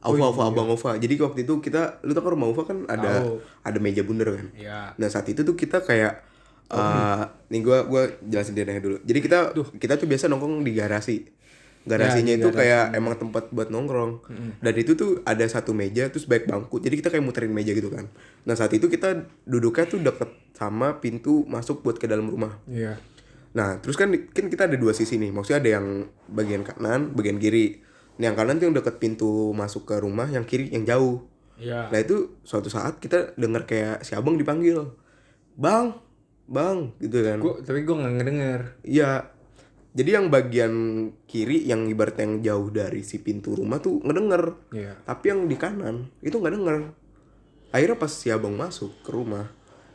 Ova, 0.05 0.29
Ova, 0.29 0.43
abang 0.53 0.69
Ova. 0.69 0.95
Jadi 1.01 1.17
waktu 1.17 1.43
itu 1.43 1.57
kita, 1.59 1.99
lu 2.05 2.13
tau 2.13 2.21
kan 2.21 2.31
rumah 2.37 2.47
Ova 2.49 2.61
kan 2.61 2.85
ada 2.85 3.25
Tahu. 3.25 3.41
ada 3.65 3.77
meja 3.81 4.01
bundar 4.05 4.33
kan. 4.33 4.47
Iya. 4.53 4.93
Nah 4.95 5.07
saat 5.09 5.25
itu 5.29 5.41
tuh 5.41 5.57
kita 5.57 5.81
kayak 5.81 6.21
eh 6.65 7.21
nih 7.53 7.61
gua 7.61 7.85
gua 7.85 8.05
jelasin 8.25 8.53
dia 8.57 8.65
dulu. 8.77 9.01
Jadi 9.01 9.19
kita 9.21 9.53
kita 9.77 9.93
tuh 9.97 10.07
biasa 10.09 10.29
nongkrong 10.29 10.61
di 10.65 10.71
garasi. 10.73 11.25
Garasinya 11.85 12.33
Ya, 12.33 12.41
itu 12.41 12.49
kayak 12.49 12.97
emang 12.97 13.13
tempat 13.21 13.53
buat 13.53 13.69
nongkrong. 13.69 14.25
Dan 14.59 14.73
itu 14.73 14.97
tuh 14.97 15.21
ada 15.21 15.45
satu 15.45 15.71
meja 15.77 16.09
terus 16.09 16.25
baik 16.25 16.49
bangku. 16.49 16.81
Jadi 16.81 16.97
kita 16.97 17.13
kayak 17.13 17.21
muterin 17.21 17.53
meja 17.53 17.71
gitu 17.77 17.93
kan. 17.93 18.09
Nah 18.49 18.57
saat 18.57 18.73
itu 18.73 18.89
kita 18.89 19.29
duduknya 19.45 19.85
tuh 19.85 20.01
deket 20.01 20.29
sama 20.57 20.97
pintu 20.97 21.45
masuk 21.45 21.85
buat 21.85 22.01
ke 22.01 22.09
dalam 22.09 22.25
rumah. 22.25 22.57
iya 22.65 22.97
Nah, 23.55 23.79
terus 23.79 23.95
kan 23.95 24.11
kan 24.11 24.51
kita 24.51 24.67
ada 24.67 24.75
dua 24.75 24.91
sisi 24.91 25.15
nih. 25.15 25.31
Maksudnya 25.31 25.63
ada 25.63 25.69
yang 25.79 25.87
bagian 26.27 26.67
kanan, 26.67 27.15
bagian 27.15 27.39
kiri. 27.39 27.79
Nih, 28.19 28.27
yang 28.27 28.35
kanan 28.35 28.59
tuh 28.59 28.67
yang 28.67 28.75
deket 28.75 28.99
pintu 28.99 29.55
masuk 29.55 29.87
ke 29.87 29.95
rumah, 29.95 30.27
yang 30.27 30.43
kiri 30.43 30.67
yang 30.75 30.83
jauh. 30.83 31.23
Iya. 31.55 31.87
Nah, 31.87 31.99
itu 32.03 32.35
suatu 32.43 32.67
saat 32.67 32.99
kita 32.99 33.31
dengar 33.39 33.63
kayak 33.63 34.03
si 34.03 34.11
Abang 34.11 34.35
dipanggil. 34.35 34.91
Bang, 35.55 36.03
Bang, 36.51 36.93
gitu 36.99 37.23
kan. 37.23 37.39
gua 37.39 37.57
tapi 37.63 37.87
gue 37.87 37.95
nggak 37.95 38.13
ngedenger 38.19 38.61
Iya. 38.83 39.33
Jadi 39.95 40.09
yang 40.11 40.27
bagian 40.27 40.73
kiri 41.23 41.71
yang 41.71 41.87
ibaratnya 41.87 42.27
yang 42.27 42.35
jauh 42.43 42.67
dari 42.67 42.99
si 42.99 43.23
pintu 43.23 43.55
rumah 43.55 43.79
tuh 43.79 44.03
ngedenger. 44.03 44.43
iya 44.75 44.99
Tapi 45.07 45.25
yang 45.31 45.47
di 45.47 45.55
kanan 45.55 46.11
itu 46.19 46.35
nggak 46.35 46.51
denger. 46.51 46.75
Akhirnya 47.71 47.95
pas 47.95 48.11
si 48.11 48.27
Abang 48.27 48.59
masuk 48.59 48.91
ke 49.03 49.11
rumah, 49.15 49.47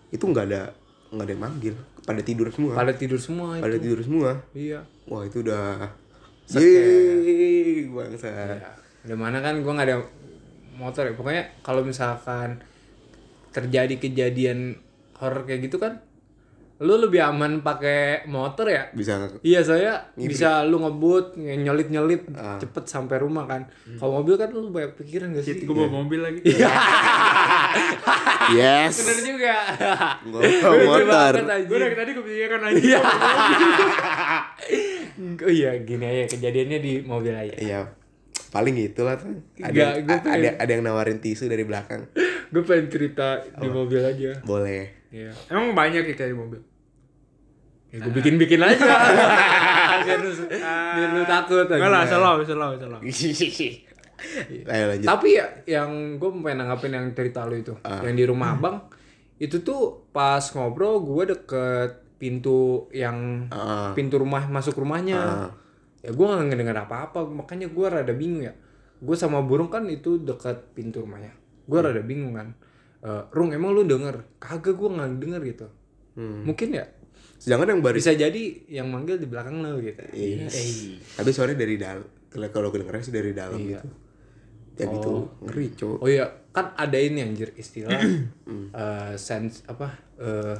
itu 0.09 0.25
nggak 0.25 0.47
ada 0.49 0.73
nggak 1.12 1.25
ada 1.28 1.33
yang 1.37 1.42
manggil. 1.45 1.75
Pada 2.00 2.25
tidur 2.25 2.49
semua. 2.49 2.73
pada 2.73 2.97
tidur 2.97 3.21
semua 3.21 3.61
Pada 3.61 3.76
itu 3.76 3.92
tidur 3.92 4.00
semua. 4.00 4.30
iya 4.57 4.80
Wah 5.04 5.23
itu 5.28 5.45
udah 5.45 5.92
Yeay, 6.50 7.87
bangsa. 7.87 8.26
Ya, 8.26 8.75
udah 9.07 9.19
mana 9.21 9.38
kan 9.38 9.62
gue 9.62 9.71
nggak 9.71 9.87
ada 9.87 9.99
motor 10.75 11.07
ya. 11.07 11.14
Pokoknya 11.14 11.45
kalau 11.62 11.87
misalkan 11.87 12.64
terjadi 13.54 13.95
kejadian 14.00 14.80
horor 15.21 15.47
kayak 15.47 15.71
gitu 15.71 15.78
kan, 15.78 16.02
lu 16.80 16.96
lebih 16.96 17.20
aman 17.20 17.60
pakai 17.60 18.25
motor 18.25 18.64
ya. 18.64 18.88
Bisa 18.96 19.20
Iya 19.44 19.60
saya 19.60 19.92
bisa 20.16 20.64
lu 20.64 20.80
ngebut 20.80 21.37
nyelit 21.37 21.92
nyelit 21.92 22.25
cepet 22.56 22.84
sampai 22.88 23.20
rumah 23.20 23.44
kan. 23.44 23.68
Kalau 23.94 24.18
mobil 24.18 24.34
kan 24.34 24.49
lu 24.49 24.72
banyak 24.72 24.96
pikiran 24.96 25.28
gak 25.30 25.44
sih? 25.44 25.60
Gue 25.60 25.76
bawa 25.76 26.00
mobil 26.00 26.25
lagi. 26.25 26.40
Yes. 28.50 28.96
Bener 28.96 29.18
juga. 29.20 29.54
Gua 30.25 30.40
Lucu 30.40 30.68
motor. 30.82 31.32
Gue 31.68 31.78
dari 31.78 31.94
tadi 31.94 32.10
kepikiran 32.16 32.60
aja. 32.64 32.80
Iya. 32.80 33.00
Oh 35.20 35.52
iya 35.52 35.70
gini 35.84 36.04
aja 36.06 36.32
kejadiannya 36.32 36.78
di 36.80 36.92
mobil 37.04 37.37
aja. 37.37 37.54
Iya. 37.60 37.80
Paling 38.50 38.75
gitu 38.75 39.04
lah 39.04 39.20
tuh. 39.20 39.37
Ada, 39.60 40.00
a- 40.00 40.25
ada 40.26 40.49
ada 40.58 40.70
yang 40.70 40.82
nawarin 40.82 41.20
tisu 41.20 41.44
dari 41.44 41.62
belakang. 41.62 42.08
Gue 42.50 42.64
pengen 42.64 42.88
cerita 42.88 43.37
di 43.38 43.68
mobil 43.68 44.00
aja. 44.00 44.40
Boleh. 44.42 44.96
Iya. 45.10 45.30
Emang 45.46 45.76
banyak 45.76 46.02
ya 46.02 46.14
kayak 46.16 46.32
di 46.32 46.38
mobil. 46.38 46.60
Ya 47.90 47.99
gue 47.99 48.12
bikin-bikin 48.12 48.61
aja. 48.61 48.78
biar 50.06 50.18
lu, 50.18 50.30
biar 50.94 51.11
lu 51.11 51.23
takut 51.25 51.66
aja. 51.66 51.75
Enggak 51.75 51.90
lah, 51.90 52.04
selalu, 52.04 52.42
selalu, 52.44 52.75
selalu. 52.78 53.02
Ayo 54.70 54.85
lanjut. 54.87 55.09
Tapi 55.09 55.28
ya 55.32 55.47
yang 55.66 55.90
gue 56.14 56.30
pengen 56.38 56.59
nanggapin 56.61 56.92
yang 56.92 57.06
cerita 57.11 57.42
lu 57.44 57.56
itu, 57.56 57.73
yang 57.82 58.12
di 58.12 58.25
rumah 58.25 58.52
abang, 58.52 58.76
itu 59.37 59.59
tuh 59.61 60.06
pas 60.11 60.44
ngobrol 60.52 61.00
gue 61.00 61.32
deket 61.32 61.90
pintu 62.14 62.85
yang 62.92 63.49
Ah. 63.49 63.97
pintu 63.97 64.20
rumah 64.20 64.44
masuk 64.47 64.76
rumahnya. 64.76 65.49
Ya 66.00 66.11
gue 66.12 66.20
nggak 66.23 66.47
ngedenger 66.47 66.78
apa-apa, 66.78 67.25
makanya 67.25 67.68
gue 67.68 67.87
rada 67.87 68.12
bingung 68.12 68.44
ya. 68.44 68.52
Gue 69.00 69.16
sama 69.16 69.40
burung 69.40 69.66
kan 69.66 69.88
itu 69.88 70.20
deket 70.20 70.76
pintu 70.76 71.00
rumahnya. 71.00 71.32
Gue 71.64 71.80
rada 71.80 72.00
bingung 72.00 72.37
kan. 72.37 72.52
Eh, 73.00 73.23
Rung 73.32 73.49
emang 73.50 73.73
lu 73.73 73.88
denger? 73.88 74.37
Kagak 74.37 74.76
gue 74.76 74.88
nggak 74.90 75.11
denger 75.16 75.40
gitu. 75.49 75.66
Mungkin 76.20 76.76
ya 76.76 76.85
Sedangkan 77.40 77.73
yang 77.73 77.80
baris 77.80 78.04
bisa 78.04 78.12
jadi 78.12 78.42
yang 78.68 78.92
manggil 78.92 79.16
di 79.16 79.25
belakang 79.25 79.64
lu 79.64 79.80
gitu. 79.80 79.97
Iya. 80.12 80.44
Eh, 80.44 81.00
tapi 81.16 81.32
suaranya 81.32 81.64
dari 81.64 81.80
dalam. 81.80 82.04
Kalau 82.28 82.68
kedengerannya 82.68 83.00
sih 83.02 83.16
dari 83.16 83.32
dalam 83.32 83.56
gitu. 83.56 83.88
Ya 84.76 84.87
gitu. 84.87 85.12
Ngeri, 85.44 85.66
Cok. 85.73 85.97
Oh 85.99 86.09
iya, 86.09 86.25
kan 86.52 86.73
ada 86.73 86.97
ini 86.97 87.20
anjir 87.20 87.52
istilah 87.52 87.97
eh 88.76 89.12
sens 89.16 89.64
apa 89.64 89.88
eh 90.16 90.56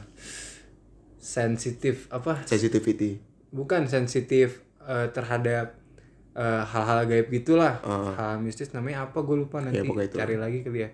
sensitif 1.20 2.08
apa? 2.08 2.40
Sensitivity. 2.44 3.20
Bukan 3.52 3.84
sensitif 3.84 4.64
eh, 4.80 5.08
terhadap 5.12 5.76
hal-hal 6.40 7.04
gaib 7.04 7.28
gitulah. 7.28 7.76
Hal 8.16 8.40
mistis 8.40 8.72
namanya 8.72 9.04
apa 9.04 9.20
gue 9.20 9.37
lupa 9.37 9.60
nanti 9.60 9.78
Ya, 9.78 9.84
pokoknya 9.84 10.08
itu. 10.08 10.16
cari 10.16 10.37
lagi 10.40 10.58
kali 10.64 10.80
ya. 10.80 10.90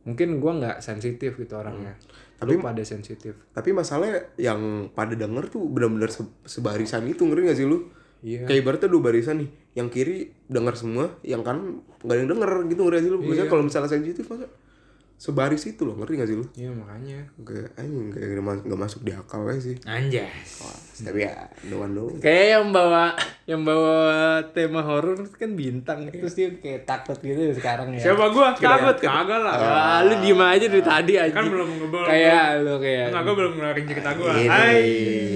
Mungkin 0.00 0.40
gua 0.40 0.52
nggak 0.58 0.76
sensitif 0.80 1.36
gitu 1.36 1.54
orangnya. 1.54 1.92
Tapi 2.40 2.56
pada 2.56 2.82
sensitif. 2.82 3.36
Tapi 3.50 3.70
masalahnya 3.70 4.32
yang 4.34 4.60
pada 4.90 5.12
denger 5.12 5.44
tuh 5.46 5.62
benar-benar 5.66 6.08
se- 6.08 6.24
sebarisan 6.44 7.04
itu 7.04 7.22
ngeri 7.22 7.46
gak 7.46 7.54
sih 7.54 7.64
lu? 7.64 7.92
Iya. 8.20 8.44
Kayak 8.44 8.58
ibaratnya 8.60 8.88
dua 8.88 9.02
barisan 9.02 9.40
nih, 9.40 9.48
yang 9.74 9.88
kiri 9.88 10.16
denger 10.44 10.74
semua, 10.74 11.16
yang 11.20 11.40
kanan 11.40 11.80
nggak 12.00 12.10
ada 12.10 12.20
yang 12.20 12.30
denger 12.30 12.50
gitu 12.68 12.80
ngeri 12.82 12.96
gak 12.96 13.04
sih 13.04 13.10
lu? 13.10 13.18
Maksudnya 13.18 13.44
Iya. 13.44 13.52
kalau 13.52 13.62
misalnya 13.62 13.88
sensitif 13.88 14.24
masa 14.26 14.46
sebaris 15.20 15.68
itu 15.68 15.84
loh, 15.84 16.00
ngerti 16.00 16.16
gak 16.16 16.28
sih 16.32 16.36
lu? 16.40 16.44
Iya 16.56 16.72
makanya. 16.72 17.20
Gak, 17.44 17.76
anjing 17.76 18.08
kayak 18.08 18.28
nggak 18.32 18.46
mas- 18.48 18.64
nggak 18.64 18.80
masuk 18.80 19.00
di 19.04 19.12
akal 19.12 19.44
aja 19.44 19.60
sih. 19.60 19.76
Anjas. 19.84 20.64
Wah, 20.64 20.72
tapi 21.04 21.28
ya 21.28 21.44
doan 21.68 21.92
doang. 21.92 22.16
Kayak 22.16 22.46
yang 22.56 22.66
bawa 22.72 23.04
yang 23.44 23.60
bawa 23.60 24.00
tema 24.56 24.80
horor 24.80 25.20
kan 25.36 25.52
bintang 25.52 26.08
terus 26.08 26.32
dia 26.32 26.48
kayak 26.56 26.88
takut 26.88 27.20
gitu 27.20 27.52
sekarang 27.52 27.92
ya. 27.92 28.00
Siapa 28.00 28.32
gua? 28.32 28.56
Takut 28.56 28.96
kagak 28.96 29.40
lah. 29.44 29.52
Ah, 29.60 30.00
lu 30.08 30.24
diem 30.24 30.40
aja 30.40 30.64
dari 30.64 30.80
tadi 30.80 31.12
aja. 31.20 31.36
Kan 31.36 31.52
belum 31.52 31.68
ngebel. 31.68 32.00
Kayak 32.08 32.64
lu 32.64 32.74
kayak. 32.80 33.06
Enggak, 33.12 33.22
gua 33.28 33.34
belum 33.36 33.52
ngeluarin 33.60 33.84
cerita 33.84 34.10
gua. 34.16 34.30
Ini. 34.32 34.48
Hai. 34.48 34.80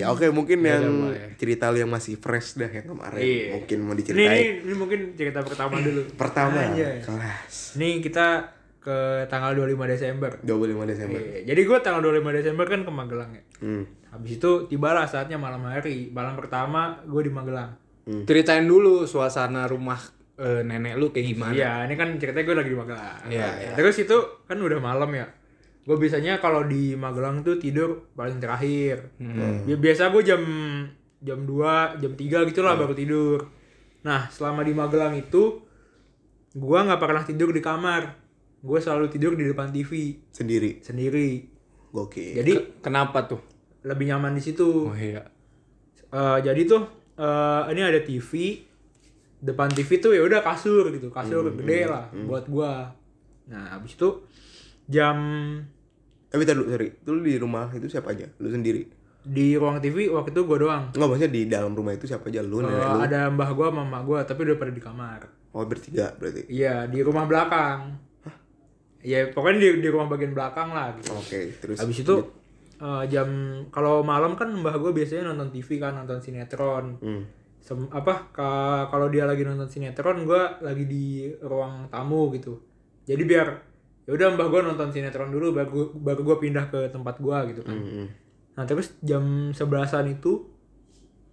Oke, 0.09 0.33
mungkin 0.33 0.65
yang 0.65 1.13
boleh. 1.13 1.37
cerita 1.37 1.69
lu 1.69 1.77
yang 1.85 1.93
masih 1.93 2.17
fresh 2.17 2.57
dah 2.57 2.73
yang 2.73 2.89
kemarin. 2.89 3.21
Iya. 3.21 3.47
Mungkin 3.61 3.79
mau 3.85 3.93
Ini, 3.93 4.01
diceritain. 4.01 4.33
ini, 4.33 4.49
ini 4.65 4.75
mungkin 4.81 5.01
cerita 5.13 5.45
pertama 5.45 5.77
dulu. 5.77 6.01
Pertama, 6.17 6.73
kelas 7.05 7.77
Ini 7.77 8.01
kita 8.01 8.54
ke 8.85 9.25
tanggal 9.33 9.57
25 9.57 9.81
Desember. 9.89 10.31
25 10.45 10.85
Desember. 10.93 11.17
Iya, 11.17 11.41
Jadi 11.49 11.61
gue 11.65 11.79
tanggal 11.81 12.01
25 12.05 12.37
Desember 12.37 12.67
kan 12.69 12.81
ke 12.85 12.93
Magelang 12.93 13.31
ya. 13.33 13.43
Hmm. 13.65 13.85
Habis 14.13 14.37
itu 14.37 14.51
tibalah 14.69 15.09
saatnya 15.09 15.41
malam 15.41 15.65
hari. 15.65 16.13
Malam 16.13 16.37
pertama 16.37 17.01
gue 17.09 17.23
di 17.25 17.33
Magelang. 17.33 17.73
Ceritain 18.29 18.69
dulu 18.69 19.09
suasana 19.09 19.65
rumah 19.65 19.97
eh, 20.37 20.61
nenek 20.61 21.01
lu 21.01 21.09
kayak 21.09 21.33
gimana. 21.33 21.57
Iya, 21.57 21.73
ini 21.89 21.95
kan 21.97 22.13
ceritanya 22.21 22.45
gue 22.45 22.57
lagi 22.61 22.71
di 22.71 22.79
Magelang. 22.79 23.19
Iya, 23.33 23.49
Nah, 23.73 23.77
Terus 23.81 23.97
itu 24.05 24.17
kan 24.45 24.61
udah 24.61 24.79
malam 24.79 25.09
ya. 25.17 25.25
Gue 25.89 25.97
biasanya 25.97 26.37
kalau 26.45 26.69
di 26.69 26.93
Magelang 26.93 27.41
tuh 27.41 27.57
tidur 27.57 28.13
paling 28.13 28.37
terakhir. 28.37 29.17
Ya, 29.65 29.77
biasa 29.81 30.13
gue 30.13 30.23
jam 30.23 30.43
jam 31.25 31.41
2, 31.49 32.05
jam 32.05 32.13
3 32.13 32.49
gitu 32.53 32.61
lah 32.61 32.77
baru 32.77 32.93
tidur. 32.93 33.49
Nah, 34.05 34.29
selama 34.29 34.61
di 34.61 34.77
Magelang 34.77 35.17
itu 35.17 35.65
gua 36.55 36.85
nggak 36.87 37.01
pernah 37.01 37.25
tidur 37.25 37.51
di 37.51 37.65
kamar. 37.65 38.24
Gue 38.65 38.81
selalu 38.81 39.07
tidur 39.09 39.37
di 39.37 39.45
depan 39.45 39.69
TV 39.69 40.17
Sendiri. 40.31 40.81
sendiri. 40.81 41.45
Gokil. 41.91 42.35
Jadi 42.35 42.81
Kenapa 42.81 43.23
tuh? 43.25 43.39
lebih 43.85 44.09
nyaman 44.09 44.33
di 44.33 44.43
situ. 44.43 44.89
Oh 44.89 44.97
iya. 44.97 45.21
Eh, 46.09 46.39
jadi 46.41 46.65
tuh 46.65 46.83
eh, 47.15 47.63
ini 47.69 47.81
ada 47.83 48.01
TV 48.01 48.65
depan 49.39 49.69
TV 49.69 50.01
tuh 50.01 50.11
ya 50.11 50.25
udah 50.25 50.41
kasur 50.41 50.89
gitu 50.89 51.13
kasur 51.13 51.53
gede 51.53 51.85
lah 51.85 52.09
buat 52.25 52.49
gua 52.49 52.89
nah 53.45 53.77
habis 53.77 53.93
itu 53.93 54.25
jam 54.87 55.19
Tapi 56.27 56.43
tadi 56.43 56.65
sorry, 56.65 56.89
itu 56.89 57.11
lu 57.11 57.21
di 57.21 57.37
rumah 57.37 57.69
itu 57.71 57.85
siapa 57.87 58.11
aja? 58.11 58.25
Lu 58.39 58.49
sendiri? 58.49 58.89
di 59.23 59.53
ruang 59.53 59.79
TV 59.79 60.09
waktu 60.09 60.33
itu 60.33 60.43
gua 60.43 60.57
doang 60.59 60.85
Enggak 60.91 61.09
maksudnya 61.11 61.29
di 61.31 61.43
dalam 61.45 61.73
rumah 61.73 61.93
itu 61.93 62.05
siapa 62.05 62.25
aja? 62.27 62.41
Lu, 62.41 62.59
Eh, 62.59 62.65
nenek 62.65 62.89
lu. 62.89 62.99
ada 63.03 63.21
mbah 63.29 63.51
gua 63.53 63.67
sama 63.69 63.83
emak 63.83 64.03
gua 64.03 64.19
tapi 64.23 64.41
udah 64.43 64.57
pada 64.57 64.71
di 64.71 64.81
kamar 64.81 65.21
Oh, 65.51 65.63
bertiga 65.63 66.13
berarti. 66.15 66.49
iya 66.49 66.85
di 66.85 66.99
rumah 66.99 67.25
belakang 67.25 68.01
Iya 69.05 69.29
pokoknya 69.29 69.59
di 69.61 69.85
di 69.85 69.89
ruang 69.89 70.09
bagian 70.09 70.33
belakang 70.33 70.73
lah 70.73 70.97
gitu. 70.97 71.13
Oke, 71.13 71.53
terus 71.55 71.77
habis 71.77 72.01
itu 72.01 72.15
eh, 72.75 73.05
jam 73.07 73.29
kalau 73.69 74.01
malam 74.01 74.33
kan 74.33 74.49
mbah 74.49 74.75
gua 74.75 74.91
biasanya 74.91 75.29
nonton 75.29 75.53
TV 75.53 75.77
kan 75.77 75.93
nonton 75.95 76.17
sinetron. 76.19 76.97
Hmm. 76.99 77.23
Sem- 77.61 77.89
apa 77.89 78.29
ka- 78.29 78.89
kalau 78.89 79.09
dia 79.09 79.25
lagi 79.25 79.41
nonton 79.41 79.65
sinetron 79.65 80.25
gua 80.25 80.57
lagi 80.59 80.85
di 80.85 81.05
ruang 81.39 81.87
tamu 81.87 82.33
gitu. 82.33 82.57
Jadi 83.05 83.23
biar 83.23 83.49
ya 84.05 84.13
udah 84.13 84.33
mbah 84.33 84.49
gue 84.49 84.61
nonton 84.63 84.89
sinetron 84.89 85.29
dulu 85.29 85.53
baru 85.53 85.69
gua- 85.71 85.93
baru 85.95 86.21
gue 86.23 86.37
pindah 86.39 86.69
ke 86.69 86.89
tempat 86.89 87.17
gue 87.19 87.39
gitu 87.53 87.63
kan. 87.63 87.73
Hmm. 87.73 88.09
nah 88.53 88.63
terus 88.63 88.95
jam 89.01 89.25
sebelasan 89.51 90.07
itu 90.11 90.45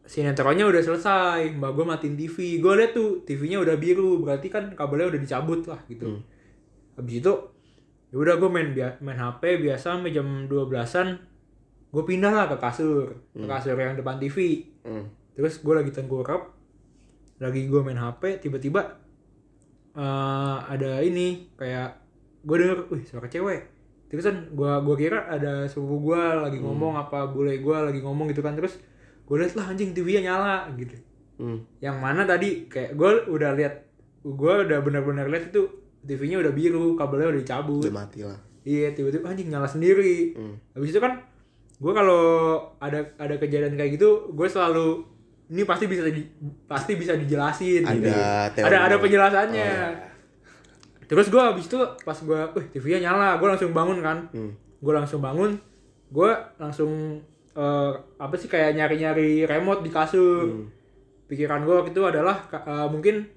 sinetronnya 0.02 0.66
udah 0.66 0.82
selesai 0.82 1.52
mbak 1.54 1.72
gue 1.72 1.86
matiin 1.86 2.16
TV 2.16 2.36
gue 2.58 2.74
liat 2.74 2.92
tuh 2.92 3.22
TV-nya 3.22 3.60
udah 3.60 3.76
biru 3.76 4.20
berarti 4.20 4.48
kan 4.48 4.72
kabelnya 4.72 5.12
udah 5.12 5.20
dicabut 5.20 5.62
lah 5.64 5.78
gitu. 5.86 6.20
Habis 6.96 7.16
itu 7.20 7.34
ya 8.12 8.16
udah 8.20 8.36
gue 8.36 8.50
main 8.52 8.70
main 9.00 9.20
HP 9.20 9.64
biasa 9.64 9.96
sampai 9.96 10.12
jam 10.12 10.28
12-an 10.46 11.08
gue 11.92 12.04
pindah 12.04 12.32
lah 12.32 12.46
ke 12.52 12.60
kasur 12.60 13.16
ke 13.32 13.46
kasur 13.48 13.76
yang 13.76 13.96
depan 13.96 14.20
TV 14.20 14.68
Hmm. 14.82 15.06
terus 15.38 15.62
gue 15.62 15.74
lagi 15.78 15.94
tengkurap 15.94 16.50
lagi 17.38 17.70
gue 17.70 17.82
main 17.82 17.98
HP 17.98 18.42
tiba-tiba 18.42 19.00
eh, 19.96 20.58
ada 20.66 21.02
ini 21.02 21.52
kayak 21.54 22.02
gue 22.42 22.56
denger 22.58 22.78
wih 22.90 23.04
suara 23.06 23.28
cewek. 23.30 23.62
Terus 24.10 24.28
kan 24.28 24.38
gue 24.52 24.72
gua 24.84 24.96
kira 24.98 25.24
ada 25.30 25.64
sepupu 25.72 26.12
gue 26.12 26.22
lagi 26.42 26.60
ngomong 26.60 27.00
apa 27.00 27.32
bule 27.32 27.62
gue 27.62 27.78
lagi 27.78 28.00
ngomong 28.04 28.28
gitu 28.34 28.44
kan. 28.44 28.58
Terus 28.58 28.76
gue 29.24 29.36
liat 29.40 29.56
lah 29.56 29.72
anjing 29.72 29.96
TV-nya 29.96 30.22
nyala 30.28 30.68
gitu. 30.76 30.98
Hmm. 31.42 31.58
yang 31.82 31.98
mana 31.98 32.22
tadi 32.22 32.70
kayak 32.70 32.94
gue 32.94 33.12
udah 33.34 33.58
lihat 33.58 33.74
gue 34.22 34.54
udah 34.62 34.78
benar-benar 34.86 35.26
lihat 35.26 35.50
itu 35.50 35.66
TV-nya 36.02 36.42
udah 36.42 36.54
biru 36.54 36.98
kabelnya 36.98 37.30
udah 37.34 37.42
dicabut 37.42 37.86
Udah 37.86 37.96
mati 37.96 38.26
lah. 38.26 38.40
Iya 38.62 38.94
tiba-tiba 38.94 39.30
anjing 39.30 39.50
nyala 39.50 39.70
sendiri. 39.70 40.38
Hmm. 40.38 40.56
Habis 40.78 40.94
itu 40.94 41.00
kan 41.02 41.18
gue 41.82 41.94
kalau 41.98 42.24
ada 42.78 43.02
ada 43.18 43.36
kejadian 43.42 43.74
kayak 43.74 43.98
gitu 43.98 44.30
gue 44.38 44.46
selalu 44.46 45.02
ini 45.52 45.68
pasti 45.68 45.86
bisa 45.90 46.08
di, 46.08 46.24
pasti 46.64 46.96
bisa 46.96 47.14
dijelasin. 47.20 47.84
Ada 47.84 47.94
gitu. 48.00 48.12
teori. 48.56 48.68
ada 48.72 48.78
ada 48.88 48.96
penjelasannya. 49.04 49.72
Oh, 49.76 50.10
Terus 51.12 51.28
gue 51.28 51.44
habis 51.44 51.68
itu 51.68 51.76
pas 52.08 52.16
gue, 52.16 52.40
wih 52.56 52.66
TV-nya 52.72 53.12
nyala, 53.12 53.36
gue 53.36 53.48
langsung 53.52 53.76
bangun 53.76 54.00
kan. 54.00 54.18
Hmm. 54.32 54.56
Gue 54.80 54.94
langsung 54.96 55.20
bangun, 55.20 55.60
gue 56.08 56.32
langsung 56.56 57.20
eh, 57.52 57.92
apa 58.16 58.36
sih 58.40 58.48
kayak 58.48 58.80
nyari-nyari 58.80 59.44
remote 59.44 59.84
di 59.84 59.92
kasur. 59.92 60.48
Hmm. 60.48 60.72
Pikiran 61.28 61.68
gue 61.68 61.76
waktu 61.84 61.92
itu 61.92 62.04
adalah 62.08 62.48
eh, 62.48 62.88
mungkin 62.88 63.28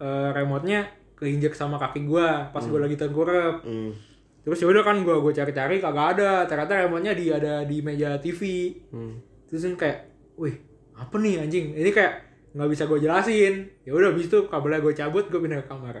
eh, 0.00 0.28
remote-nya 0.32 0.88
keinjek 1.20 1.52
sama 1.52 1.76
kaki 1.76 2.02
gue 2.02 2.26
pas 2.50 2.64
gue 2.64 2.80
lagi 2.80 2.96
tengkurap 2.96 3.60
Hmm. 3.60 3.92
terus 4.40 4.56
yaudah 4.58 4.80
kan 4.80 4.96
gue 4.98 5.12
gue 5.12 5.30
cari-cari 5.30 5.76
kagak 5.78 6.16
ada. 6.16 6.42
Ternyata 6.44 6.80
remote-nya 6.80 7.12
di 7.12 7.28
ada 7.28 7.62
di 7.62 7.78
meja 7.80 8.16
TV 8.16 8.72
Hmm. 8.88 9.20
terus 9.44 9.62
kan 9.62 9.76
kayak 9.78 9.98
wih 10.34 10.56
apa 10.92 11.14
nih 11.14 11.38
anjing? 11.38 11.76
Ini 11.76 11.90
kayak 11.90 12.14
nggak 12.50 12.68
bisa 12.68 12.82
gue 12.84 12.98
jelasin. 12.98 13.54
Ya 13.84 13.92
udah 13.92 14.10
habis 14.10 14.26
itu 14.26 14.38
kabelnya 14.44 14.80
gue 14.80 14.90
cabut 14.90 15.24
gue 15.24 15.38
pindah 15.38 15.60
ke 15.60 15.68
kamar. 15.68 15.96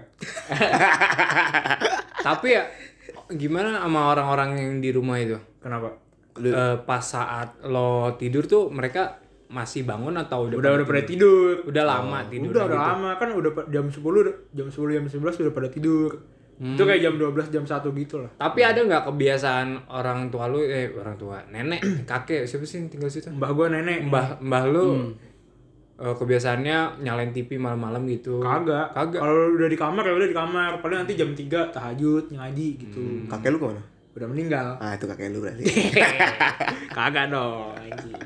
Tapi 2.20 2.48
ya 2.50 2.64
gimana 3.30 3.78
sama 3.78 4.10
orang-orang 4.10 4.50
yang 4.56 4.72
di 4.78 4.90
rumah 4.90 5.16
itu? 5.16 5.36
kenapa? 5.60 5.92
Eh, 6.36 6.76
pas 6.82 7.04
saat 7.04 7.60
lo 7.62 8.16
tidur 8.16 8.48
tuh 8.48 8.72
mereka 8.72 9.20
masih 9.50 9.82
bangun 9.82 10.14
atau 10.14 10.46
udah 10.46 10.56
udah 10.62 10.70
udah 10.80 10.86
pada 10.86 11.02
tidur? 11.02 11.66
Udah 11.66 11.84
lama 11.84 12.22
tidur. 12.30 12.54
udah 12.54 12.64
udah 12.70 12.80
lama. 12.80 13.10
Kan 13.18 13.34
udah 13.34 13.50
jam 13.66 13.86
10 13.90 13.98
jam 14.54 14.66
10 14.70 14.96
jam 14.96 15.04
11 15.10 15.42
udah 15.42 15.52
pada 15.52 15.68
tidur. 15.68 16.10
Itu 16.60 16.84
kayak 16.84 17.00
jam 17.00 17.14
12 17.16 17.48
jam 17.50 17.64
1 17.64 17.88
gitu 17.96 18.20
lah. 18.20 18.30
Tapi 18.36 18.60
ada 18.60 18.78
nggak 18.84 19.08
kebiasaan 19.08 19.90
orang 19.90 20.28
tua 20.28 20.44
lu 20.44 20.60
eh 20.60 20.92
orang 20.92 21.16
tua, 21.16 21.40
nenek, 21.48 21.80
kakek 22.10 22.44
siapa 22.44 22.68
sih 22.68 22.84
yang 22.84 22.92
tinggal 22.92 23.08
situ? 23.08 23.32
mbah 23.32 23.50
gue 23.56 23.66
nenek. 23.72 24.04
Mbah 24.12 24.44
mbah 24.44 24.64
lu 24.68 25.16
eh, 25.96 26.14
kebiasaannya 26.14 27.00
nyalain 27.00 27.32
TV 27.32 27.56
malam-malam 27.56 28.04
gitu. 28.12 28.44
kagak. 28.44 28.92
Kagak. 28.92 29.24
kalau 29.24 29.56
udah 29.56 29.68
di 29.72 29.78
kamar 29.80 30.04
ya 30.04 30.12
udah 30.12 30.28
di 30.28 30.36
kamar. 30.36 30.70
Paling 30.84 30.98
nanti 31.00 31.16
jam 31.16 31.32
3 31.32 31.72
tahajud 31.72 32.24
ngaji 32.28 32.68
gitu. 32.76 33.02
Kakek 33.26 33.56
lu 33.56 33.58
ke 33.58 33.66
mana? 33.72 33.82
Udah 34.12 34.26
meninggal 34.26 34.66
Ah 34.76 34.92
itu 34.92 35.04
kakek 35.04 35.30
lu 35.30 35.40
berarti. 35.40 35.64
kagak 36.96 37.26
dong 37.28 37.70
anjing. 37.74 38.18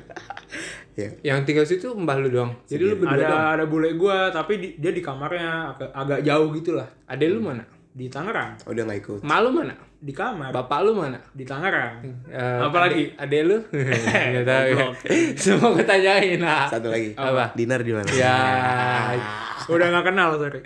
ya. 0.94 1.08
Yang 1.22 1.38
tinggal 1.44 1.64
situ 1.64 1.88
mbah 1.90 2.16
lu 2.16 2.28
doang. 2.28 2.52
Jadi 2.64 2.82
lu 2.82 2.96
berdua 2.96 3.14
ada 3.14 3.24
doang. 3.26 3.44
ada 3.52 3.64
bule 3.66 3.90
gua 3.94 4.28
tapi 4.28 4.52
di- 4.56 4.74
dia 4.74 4.90
di 4.90 5.00
kamarnya 5.00 5.70
agak, 5.70 5.90
agak 5.90 6.18
jauh 6.22 6.48
gitu 6.52 6.72
lah 6.72 6.88
Adek 7.06 7.28
lu 7.30 7.40
mana? 7.42 7.64
di 7.90 8.06
Tangerang 8.06 8.58
Oh, 8.62 8.70
udah 8.70 8.82
nggak 8.84 9.00
ikut. 9.00 9.20
Malu 9.22 9.50
mana? 9.52 9.74
di 9.96 10.10
kamar 10.10 10.50
Bapak 10.50 10.82
lu 10.82 10.92
mana? 10.94 11.16
di 11.30 11.44
Tangerang 11.44 12.02
Eh, 12.26 12.58
Apa 12.60 12.76
lagi? 12.82 13.08
Adek, 13.10 13.22
adek 13.38 13.42
lu? 13.44 13.56
Nggak 14.34 14.44
tahu 14.44 14.66
ya. 14.68 14.86
Semua 15.40 15.68
gue 15.70 15.84
tanyain 15.84 16.36
lah. 16.38 16.66
Satu 16.66 16.88
lagi. 16.88 17.14
Apa? 17.14 17.54
Dinar 17.54 17.80
di 17.80 17.92
mana? 17.92 18.08
Ya, 18.10 18.36
udah 19.66 19.86
nggak 19.90 20.06
kenal 20.06 20.36
sorry 20.36 20.60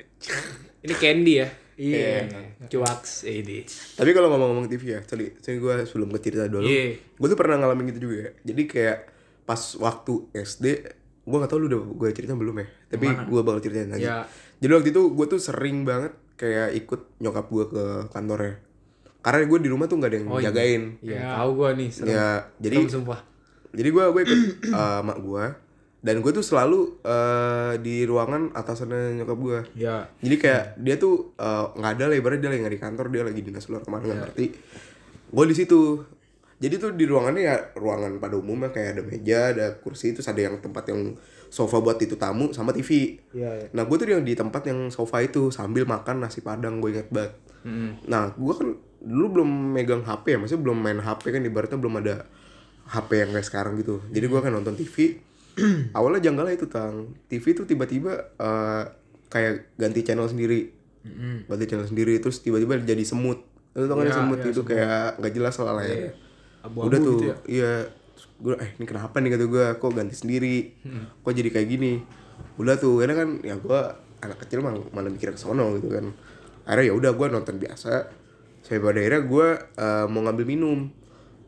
ini 0.81 0.94
Candy 0.94 1.35
ya. 1.37 1.48
iya 1.76 2.26
Cuaks 2.68 3.24
ini. 3.24 3.64
Tapi 3.96 4.11
kalau 4.12 4.28
ngomong-ngomong 4.31 4.68
TV 4.68 4.94
ya, 4.94 5.00
sorry, 5.09 5.35
sorry 5.40 5.59
gue 5.59 5.74
sebelum 5.88 6.09
ke 6.12 6.18
cerita 6.20 6.44
dulu. 6.46 6.68
Iya. 6.68 7.00
Gue 7.16 7.28
tuh 7.33 7.38
pernah 7.38 7.57
ngalamin 7.59 7.90
gitu 7.90 8.09
juga 8.09 8.16
ya. 8.28 8.31
Jadi 8.44 8.62
kayak 8.68 8.98
pas 9.48 9.61
waktu 9.81 10.12
SD, 10.37 10.64
gue 11.24 11.37
gak 11.40 11.50
tau 11.50 11.59
lu 11.59 11.66
udah 11.72 11.81
gue 11.81 12.09
ceritain 12.12 12.37
belum 12.37 12.61
ya. 12.61 12.66
Tapi 12.92 13.07
gue 13.26 13.40
bakal 13.40 13.61
ceritain 13.64 13.88
lagi. 13.88 14.04
Ya. 14.04 14.28
Jadi 14.61 14.72
waktu 14.76 14.88
itu 14.92 15.02
gue 15.16 15.26
tuh 15.26 15.40
sering 15.40 15.88
banget 15.88 16.12
kayak 16.37 16.76
ikut 16.76 17.00
nyokap 17.18 17.46
gue 17.48 17.64
ke 17.72 17.85
kantornya. 18.12 18.54
Karena 19.18 19.44
gue 19.50 19.59
di 19.59 19.68
rumah 19.72 19.90
tuh 19.90 19.96
gak 19.98 20.11
ada 20.14 20.18
yang 20.20 20.28
jagain. 20.52 20.83
Iya, 21.02 21.20
tahu 21.42 21.50
gua 21.59 21.68
nih. 21.74 21.88
Serem. 21.90 22.12
Ya, 22.14 22.28
jadi 22.62 22.76
Serem 22.87 22.92
sumpah. 23.02 23.20
jadi 23.68 23.88
gue 23.92 24.04
gue 24.16 24.22
ikut 24.24 24.40
eh, 24.72 25.00
mak 25.04 25.18
gue 25.20 25.44
dan 25.98 26.22
gue 26.22 26.30
tuh 26.30 26.46
selalu 26.46 27.02
eh, 27.02 27.74
di 27.82 28.06
ruangan 28.06 28.54
atasannya 28.54 29.18
nyokap 29.18 29.38
gue. 29.38 29.61
ya 29.74 30.06
Jadi 30.22 30.37
kayak 30.38 30.64
dia 30.78 30.94
tuh 30.94 31.34
eh, 31.34 31.66
nggak 31.74 31.92
ada 31.98 32.04
lah 32.06 32.16
ibaratnya 32.16 32.42
dia 32.46 32.50
lagi 32.54 32.61
nggak 32.62 32.74
di 32.78 32.82
kantor 32.82 33.06
dia 33.11 33.22
lagi 33.26 33.40
dinas 33.42 33.66
luar 33.66 33.82
ke 33.82 33.90
mana 33.90 34.02
nggak 34.06 34.20
ngerti. 34.30 34.46
Gue 35.34 35.44
di 35.50 35.56
situ. 35.58 35.80
Jadi 36.58 36.74
tuh 36.74 36.90
di 36.94 37.06
ruangannya 37.06 37.42
ya 37.42 37.56
ruangan 37.78 38.18
pada 38.18 38.34
umumnya 38.34 38.74
kayak 38.74 38.98
ada 38.98 39.02
meja, 39.06 39.40
ada 39.54 39.66
kursi 39.78 40.11
terus 40.11 40.26
ada 40.26 40.42
yang 40.42 40.58
tempat 40.58 40.90
yang 40.90 41.14
sofa 41.50 41.78
buat 41.78 41.98
itu 42.02 42.18
tamu 42.18 42.50
sama 42.50 42.74
TV. 42.74 43.18
Iya, 43.30 43.50
iya. 43.62 43.66
Nah 43.74 43.87
gue 43.87 43.96
tuh 43.98 44.06
yang 44.11 44.26
di 44.26 44.34
tempat 44.34 44.66
yang 44.66 44.90
sofa 44.90 45.22
itu 45.22 45.54
sambil 45.54 45.87
makan 45.87 46.22
nasi 46.22 46.42
padang 46.42 46.82
gue 46.82 46.94
inget 46.94 47.11
banget. 47.11 47.34
Nah 48.06 48.34
gue 48.34 48.54
kan 48.54 48.68
dulu 48.98 49.26
belum 49.38 49.50
megang 49.74 50.02
HP 50.02 50.34
ya, 50.34 50.38
maksudnya 50.42 50.62
belum 50.66 50.78
main 50.82 50.98
HP 50.98 51.30
kan 51.30 51.42
ibaratnya 51.46 51.78
belum 51.78 51.94
ada 52.02 52.26
HP 52.90 53.11
yang 53.22 53.30
kayak 53.34 53.46
sekarang 53.46 53.78
gitu. 53.78 54.02
Jadi 54.11 54.26
gue 54.26 54.40
kan 54.42 54.50
nonton 54.50 54.74
TV. 54.74 55.27
Awalnya 55.96 56.20
janggalnya 56.22 56.54
itu 56.54 56.66
tang 56.70 57.12
TV 57.26 57.44
tuh 57.52 57.66
tiba-tiba 57.66 58.12
eh, 58.36 58.84
kayak 59.28 59.74
ganti 59.76 60.00
channel 60.02 60.24
sendiri, 60.24 60.72
ganti 61.44 61.64
channel 61.68 61.84
sendiri 61.84 62.16
terus 62.18 62.40
tiba-tiba 62.40 62.78
jadi 62.80 63.04
semut. 63.04 63.44
Itu 63.76 63.84
tau 63.86 64.00
kan 64.00 64.06
Iya, 64.08 64.14
semut 64.16 64.38
iya, 64.40 64.50
itu 64.50 64.62
kayak 64.64 65.20
nggak 65.20 65.32
jelas 65.34 65.54
lah 65.60 65.84
ya. 65.84 66.10
Abu-abu 66.64 66.86
Udah 66.90 66.98
tuh, 66.98 67.12
gitu 67.14 67.24
ya. 67.30 67.36
iya. 67.46 67.72
Gue 68.38 68.54
eh 68.58 68.70
ini 68.78 68.86
kenapa 68.86 69.18
nih 69.18 69.30
kata 69.34 69.44
gue, 69.46 69.66
kok 69.78 69.92
ganti 69.94 70.14
sendiri, 70.14 70.56
kok 71.22 71.32
jadi 71.34 71.50
kayak 71.50 71.68
gini. 71.68 72.02
Udah 72.58 72.74
tuh, 72.78 73.02
karena 73.02 73.14
kan 73.14 73.28
ya 73.42 73.54
gue 73.58 73.80
anak 74.18 74.38
kecil 74.42 74.62
mah 74.62 74.74
mana 74.90 75.10
mikir 75.10 75.30
ke 75.34 75.38
sono 75.38 75.74
gitu 75.78 75.90
kan. 75.90 76.10
Akhirnya 76.66 76.90
ya 76.90 76.94
udah 76.98 77.10
gue 77.14 77.26
nonton 77.30 77.56
biasa. 77.58 78.10
Sampai 78.62 78.82
pada 78.82 78.98
akhirnya 78.98 79.22
gue 79.26 79.46
eh, 79.78 80.06
mau 80.10 80.20
ngambil 80.26 80.46
minum. 80.46 80.90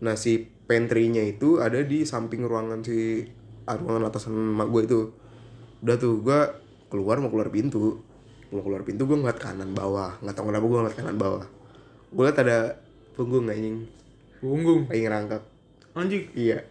Nah 0.02 0.14
si 0.14 0.46
pantry-nya 0.70 1.26
itu 1.26 1.58
ada 1.58 1.82
di 1.82 2.06
samping 2.06 2.46
ruangan 2.46 2.86
si 2.86 3.26
ruangan 3.78 4.10
atasan 4.10 4.34
mak 4.34 4.66
gue 4.72 4.82
itu. 4.88 5.00
Udah 5.84 5.96
tuh 6.00 6.18
gue 6.24 6.40
keluar 6.90 7.22
mau 7.22 7.30
keluar 7.30 7.52
pintu. 7.52 8.02
Mau 8.50 8.62
keluar 8.66 8.82
pintu 8.82 9.06
gue 9.06 9.14
ngeliat 9.14 9.38
kanan 9.38 9.70
bawah. 9.76 10.18
Nggak 10.18 10.34
tahu 10.34 10.50
kenapa 10.50 10.64
gue 10.66 10.78
ngeliat 10.82 10.96
kanan 10.98 11.16
bawah. 11.20 11.44
Gue 12.10 12.24
liat 12.26 12.38
ada 12.42 12.58
punggung 13.14 13.46
anjing 13.46 14.00
punggung 14.40 14.88
lagi 14.88 15.04
ngerangkak. 15.04 15.42
anjing 15.92 16.24
Iya. 16.32 16.64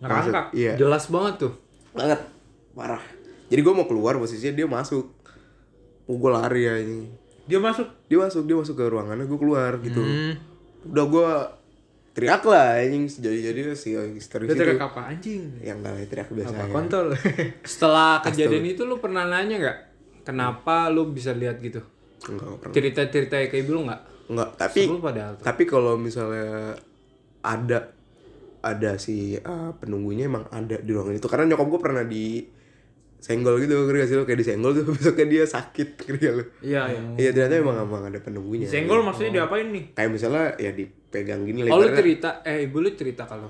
ngerangkak 0.00 0.46
Iya. 0.56 0.72
Jelas 0.80 1.04
banget 1.12 1.34
tuh. 1.46 1.52
Banget. 1.92 2.20
Parah. 2.72 3.02
Jadi 3.52 3.60
gue 3.60 3.74
mau 3.76 3.84
keluar 3.84 4.16
posisinya 4.16 4.56
dia 4.56 4.66
masuk. 4.68 5.04
Oh, 6.08 6.16
gue 6.16 6.30
lari 6.32 6.64
ya 6.64 6.74
ini. 6.80 7.04
dia 7.48 7.60
masuk 7.60 7.88
Dia 8.08 8.20
masuk, 8.20 8.44
dia 8.44 8.56
masuk 8.56 8.76
ke 8.76 8.84
ruangannya, 8.88 9.24
gue 9.24 9.38
keluar 9.40 9.76
gitu. 9.80 10.00
Hmm. 10.00 10.36
Udah 10.88 11.04
gue 11.04 11.28
teriak 12.18 12.42
lah 12.42 12.82
anjing 12.82 13.06
sejadi-jadi 13.06 13.60
si 13.72 13.94
histeris 13.94 14.50
dia 14.50 14.52
itu. 14.52 14.62
teriak 14.66 14.82
apa 14.82 15.00
anjing 15.06 15.42
Yang 15.62 15.78
gak 15.80 15.94
teriak 16.10 16.28
biasa 16.34 16.50
apa 16.50 16.64
ya. 16.66 16.74
kontol 16.74 17.06
Setelah 17.78 18.10
kejadian 18.20 18.64
itu 18.66 18.82
lu 18.82 18.98
pernah 18.98 19.22
nanya 19.24 19.56
nggak? 19.56 19.78
Kenapa 20.26 20.90
lu 20.90 21.08
bisa 21.08 21.30
lihat 21.30 21.62
gitu? 21.62 21.78
Enggak, 22.26 22.58
pernah. 22.58 22.74
Cerita-cerita 22.74 23.34
kayak 23.38 23.62
ibu 23.62 23.70
lu 23.72 23.80
nggak? 23.86 24.00
Enggak, 24.28 24.50
tapi 24.58 24.80
Seru 24.84 24.98
padahal 24.98 25.32
tuh. 25.38 25.44
tapi 25.46 25.62
kalau 25.64 25.94
misalnya 25.96 26.74
ada 27.40 27.94
ada 28.58 28.98
si 28.98 29.38
uh, 29.38 29.70
penunggunya 29.78 30.26
emang 30.26 30.44
ada 30.50 30.76
di 30.76 30.90
ruangan 30.90 31.14
itu 31.14 31.30
karena 31.30 31.54
nyokap 31.54 31.66
gue 31.70 31.80
pernah 31.80 32.02
di 32.02 32.42
senggol 33.18 33.58
gitu 33.58 33.74
ngerti 33.86 33.98
gak 33.98 34.08
sih 34.10 34.16
lo 34.18 34.24
kayak 34.26 34.40
disenggol 34.42 34.70
tuh 34.74 34.84
besoknya 34.94 35.26
dia 35.26 35.44
sakit 35.46 35.88
ngerti 35.96 36.22
gak 36.22 36.34
lo 36.34 36.44
iya 36.60 36.82
iya 36.86 37.00
iya 37.16 37.30
ternyata 37.30 37.54
emang 37.56 37.76
emang 37.82 38.02
ada 38.10 38.18
penunggunya 38.18 38.66
senggol 38.66 39.02
maksudnya 39.02 39.42
diapain 39.42 39.70
nih 39.70 39.84
kayak 39.94 40.10
misalnya 40.10 40.54
ya 40.58 40.70
dipegang 41.08 41.42
gini 41.42 41.64
Oh 41.64 41.74
lu 41.74 41.82
lebarnya. 41.82 41.96
cerita, 41.96 42.28
eh 42.42 42.62
ibu 42.62 42.76
lu 42.78 42.92
cerita 42.92 43.24
kalau 43.24 43.48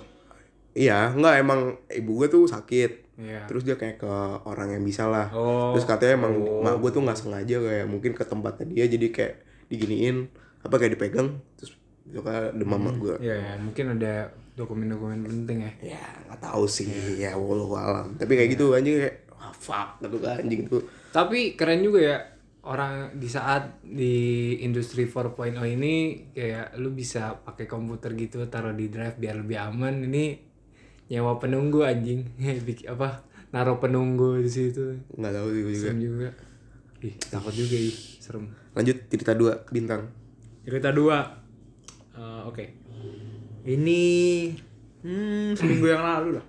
iya 0.72 1.10
enggak 1.10 1.34
emang 1.38 1.60
ibu 1.88 2.10
gue 2.16 2.28
tuh 2.28 2.44
sakit. 2.46 3.10
Iya. 3.18 3.42
terus 3.44 3.66
dia 3.66 3.74
kayak 3.74 3.98
ke 3.98 4.12
orang 4.44 4.70
yang 4.70 4.84
bisa 4.84 5.04
lah. 5.04 5.26
Oh. 5.28 5.74
terus 5.74 5.82
katanya 5.84 6.22
emang 6.22 6.34
mak 6.62 6.78
gue 6.78 6.86
tuh 6.88 7.02
nggak 7.02 7.18
sengaja 7.18 7.58
kayak 7.58 7.86
mungkin 7.86 8.14
ke 8.14 8.22
tempatnya 8.22 8.62
dia 8.64 8.84
jadi 8.86 9.06
kayak 9.08 9.34
diginiin 9.66 10.30
apa 10.60 10.74
kayak 10.76 10.94
dipegang 10.94 11.34
terus 11.52 11.74
suka 12.06 12.54
demam 12.54 12.78
sama 12.78 12.92
gue 12.94 13.14
Iya, 13.20 13.36
Ya, 13.36 13.52
mungkin 13.58 13.84
ada 13.92 14.30
dokumen-dokumen 14.54 15.18
penting 15.20 15.58
ya. 15.60 15.98
ya 15.98 16.04
nggak 16.24 16.40
tahu 16.40 16.62
sih 16.64 16.86
ya 17.16 17.34
walau 17.34 17.74
alam. 17.74 18.14
Tapi 18.14 18.32
kayak 18.32 18.54
gitu 18.54 18.70
anjing 18.70 19.02
kayak 19.02 19.26
wah 19.30 19.50
fuck 19.50 19.98
gitu 19.98 20.16
kan 20.16 20.38
anjing 20.38 20.62
tuh. 20.64 20.82
Tapi 21.10 21.38
keren 21.52 21.82
juga 21.82 21.98
ya 22.00 22.16
orang 22.68 23.16
di 23.16 23.28
saat 23.32 23.80
di 23.80 24.52
industri 24.60 25.08
4.0 25.08 25.56
ini 25.64 26.28
kayak 26.36 26.76
lu 26.76 26.92
bisa 26.92 27.40
pakai 27.40 27.64
komputer 27.64 28.12
gitu 28.12 28.44
taruh 28.52 28.76
di 28.76 28.92
drive 28.92 29.16
biar 29.16 29.40
lebih 29.40 29.56
aman. 29.56 30.04
Ini 30.04 30.24
nyewa 31.08 31.40
penunggu 31.40 31.88
anjing. 31.88 32.28
Bikin 32.68 32.92
apa? 32.92 33.24
Naruh 33.56 33.80
penunggu 33.80 34.36
di 34.44 34.50
situ. 34.52 35.00
Nggak 35.16 35.32
tahu 35.32 35.48
juga. 35.48 35.68
Serem 35.72 36.00
juga. 36.04 36.28
Ih 37.00 37.14
takut 37.32 37.54
juga 37.56 37.76
ih. 37.80 37.96
Serem. 38.20 38.44
Lanjut 38.76 38.96
cerita 39.08 39.32
dua 39.32 39.64
bintang. 39.72 40.12
Cerita 40.68 40.92
dua. 40.92 41.24
Eh, 42.12 42.42
Oke. 42.44 42.64
Ini 43.64 44.00
hmm, 45.04 45.56
seminggu 45.56 45.88
yang 45.88 46.04
lalu 46.04 46.36
lah. 46.36 46.46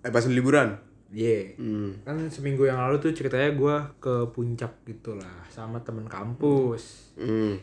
eh 0.00 0.08
pas 0.08 0.24
liburan 0.24 0.89
Iya. 1.10 1.58
hmm. 1.58 2.06
Kan 2.06 2.16
seminggu 2.30 2.66
yang 2.66 2.78
lalu 2.78 3.02
tuh 3.02 3.10
ceritanya 3.10 3.50
gue 3.50 3.76
ke 3.98 4.14
puncak 4.30 4.86
gitu 4.86 5.18
lah 5.18 5.42
sama 5.50 5.82
temen 5.82 6.06
kampus. 6.06 7.14
Hmm. 7.18 7.58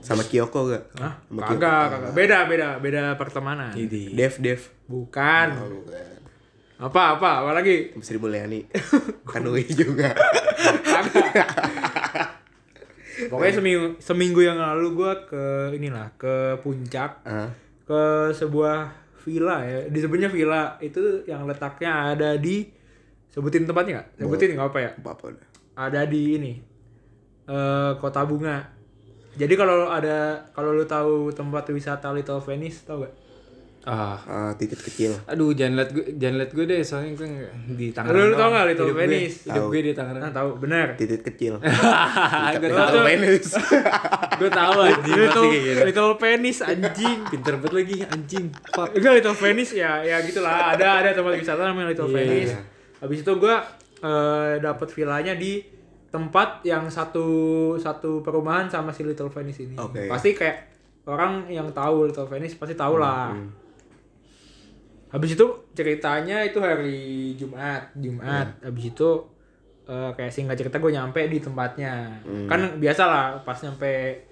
sama 0.00 0.24
Kyoko 0.24 0.72
gak 0.72 0.84
Hah? 0.96 1.20
Sama 1.28 1.44
Kagak, 1.44 1.84
kagak. 1.92 2.12
Beda, 2.16 2.38
beda, 2.48 2.68
beda 2.80 3.02
pertemanan. 3.20 3.76
Dev 4.16 4.40
Dev 4.40 4.60
Bukan. 4.88 5.46
oh, 5.52 5.68
bukan 5.84 6.16
Apa, 6.80 7.20
apa, 7.20 7.44
apa 7.44 7.50
lagi? 7.52 7.92
Sri 8.00 8.16
Mulyani 8.16 8.64
Kanui 9.30 9.68
juga 9.68 10.16
Pokoknya 13.28 13.52
seminggu 13.52 13.86
seminggu 14.00 14.40
yang 14.40 14.56
lalu 14.56 14.96
gue 14.96 15.12
ke 15.28 15.44
inilah 15.76 16.08
ke 16.16 16.56
puncak 16.64 17.20
ah 17.28 17.52
ke 17.84 18.32
sebuah 18.32 19.03
villa 19.24 19.64
ya. 19.64 19.88
Disebutnya 19.88 20.28
villa. 20.28 20.76
Itu 20.84 21.24
yang 21.24 21.48
letaknya 21.48 22.12
ada 22.12 22.36
di 22.36 22.68
sebutin 23.32 23.64
tempatnya 23.64 24.04
nggak? 24.04 24.08
Sebutin 24.20 24.52
nggak 24.52 24.68
apa 24.68 24.78
ya? 24.78 24.90
Apa 25.00 25.10
apa 25.16 25.24
ada 25.74 26.06
di 26.06 26.38
ini 26.38 26.52
eh 27.44 27.92
kota 27.98 28.22
bunga. 28.22 28.62
Jadi 29.34 29.54
kalau 29.58 29.90
ada 29.90 30.46
kalau 30.54 30.70
lu 30.70 30.86
tahu 30.86 31.34
tempat 31.34 31.66
wisata 31.74 32.14
Little 32.14 32.38
Venice 32.38 32.86
tau 32.86 33.02
gak 33.02 33.23
ah. 33.84 34.16
Ah, 34.18 34.52
titik 34.54 34.80
kecil. 34.80 35.12
Aduh 35.24 35.52
jangan 35.52 35.76
liat 35.76 35.90
gue 35.90 36.04
jangan 36.14 36.36
liat 36.38 36.50
gue 36.50 36.64
deh 36.64 36.80
soalnya 36.80 37.10
gue 37.14 37.28
di 37.70 37.86
Tangerang 37.88 38.16
Lu- 38.16 38.28
lu 38.28 38.34
tau 38.34 38.48
nggak 38.48 38.64
Little 38.66 38.86
gue- 38.86 38.98
Venice? 38.98 39.36
hidup 39.42 39.54
Tahu. 39.54 39.68
gue 39.68 39.80
di 39.80 39.92
Tangerang. 39.92 40.22
Nah 40.22 40.32
tahu 40.32 40.48
benar 40.56 40.86
titik 40.94 41.22
kecil. 41.22 41.52
Gue 42.54 42.70
tahu 42.70 42.96
Venus 43.02 43.46
gue 44.34 44.50
tahu 44.50 44.74
anjing. 44.82 45.16
Little, 45.16 45.44
gitu 45.48 45.80
Little 45.84 46.12
Venice 46.16 46.60
anjing. 46.60 47.18
Pinter 47.26 47.54
banget 47.56 47.72
lagi 47.74 47.96
anjing. 48.04 48.44
Fuck. 48.68 48.88
Enggak 48.92 49.12
Little 49.14 49.36
Venice 49.36 49.72
ya 49.74 50.00
ya 50.00 50.16
gitulah. 50.20 50.72
Ada 50.72 50.88
ada 51.00 51.10
tempat 51.12 51.32
wisata 51.34 51.62
namanya 51.62 51.88
Little 51.90 52.08
Iya, 52.08 52.16
Venice. 52.16 52.50
iya. 52.50 52.60
Habis 52.98 53.18
itu 53.20 53.32
gua 53.34 53.56
eh, 54.00 54.52
dapat 54.58 54.88
villanya 54.90 55.32
di 55.32 55.60
tempat 56.06 56.62
yang 56.62 56.86
satu 56.86 57.26
satu 57.74 58.20
perumahan 58.20 58.64
sama 58.66 58.90
si 58.90 59.02
Little 59.02 59.28
Venice 59.28 59.60
ini. 59.62 59.74
Oke. 59.74 60.06
Pasti 60.06 60.30
kayak 60.30 60.70
orang 61.04 61.48
yang 61.48 61.68
tahu 61.70 62.06
Little 62.06 62.24
Venice 62.24 62.54
pasti 62.54 62.72
tahu 62.72 62.96
lah. 62.96 63.34
Habis 65.14 65.38
itu 65.38 65.46
ceritanya 65.78 66.42
itu 66.42 66.58
hari 66.58 67.32
Jumat, 67.38 67.94
Jumat. 67.94 68.58
Habis 68.66 68.90
itu 68.90 69.08
eh, 69.86 70.10
kayak 70.18 70.34
singkat 70.34 70.58
cerita 70.58 70.82
gue 70.82 70.90
nyampe 70.90 71.22
di 71.30 71.38
tempatnya. 71.38 72.18
Kan 72.50 72.82
biasa 72.82 73.02
lah 73.06 73.26
pas 73.46 73.54
nyampe 73.62 74.26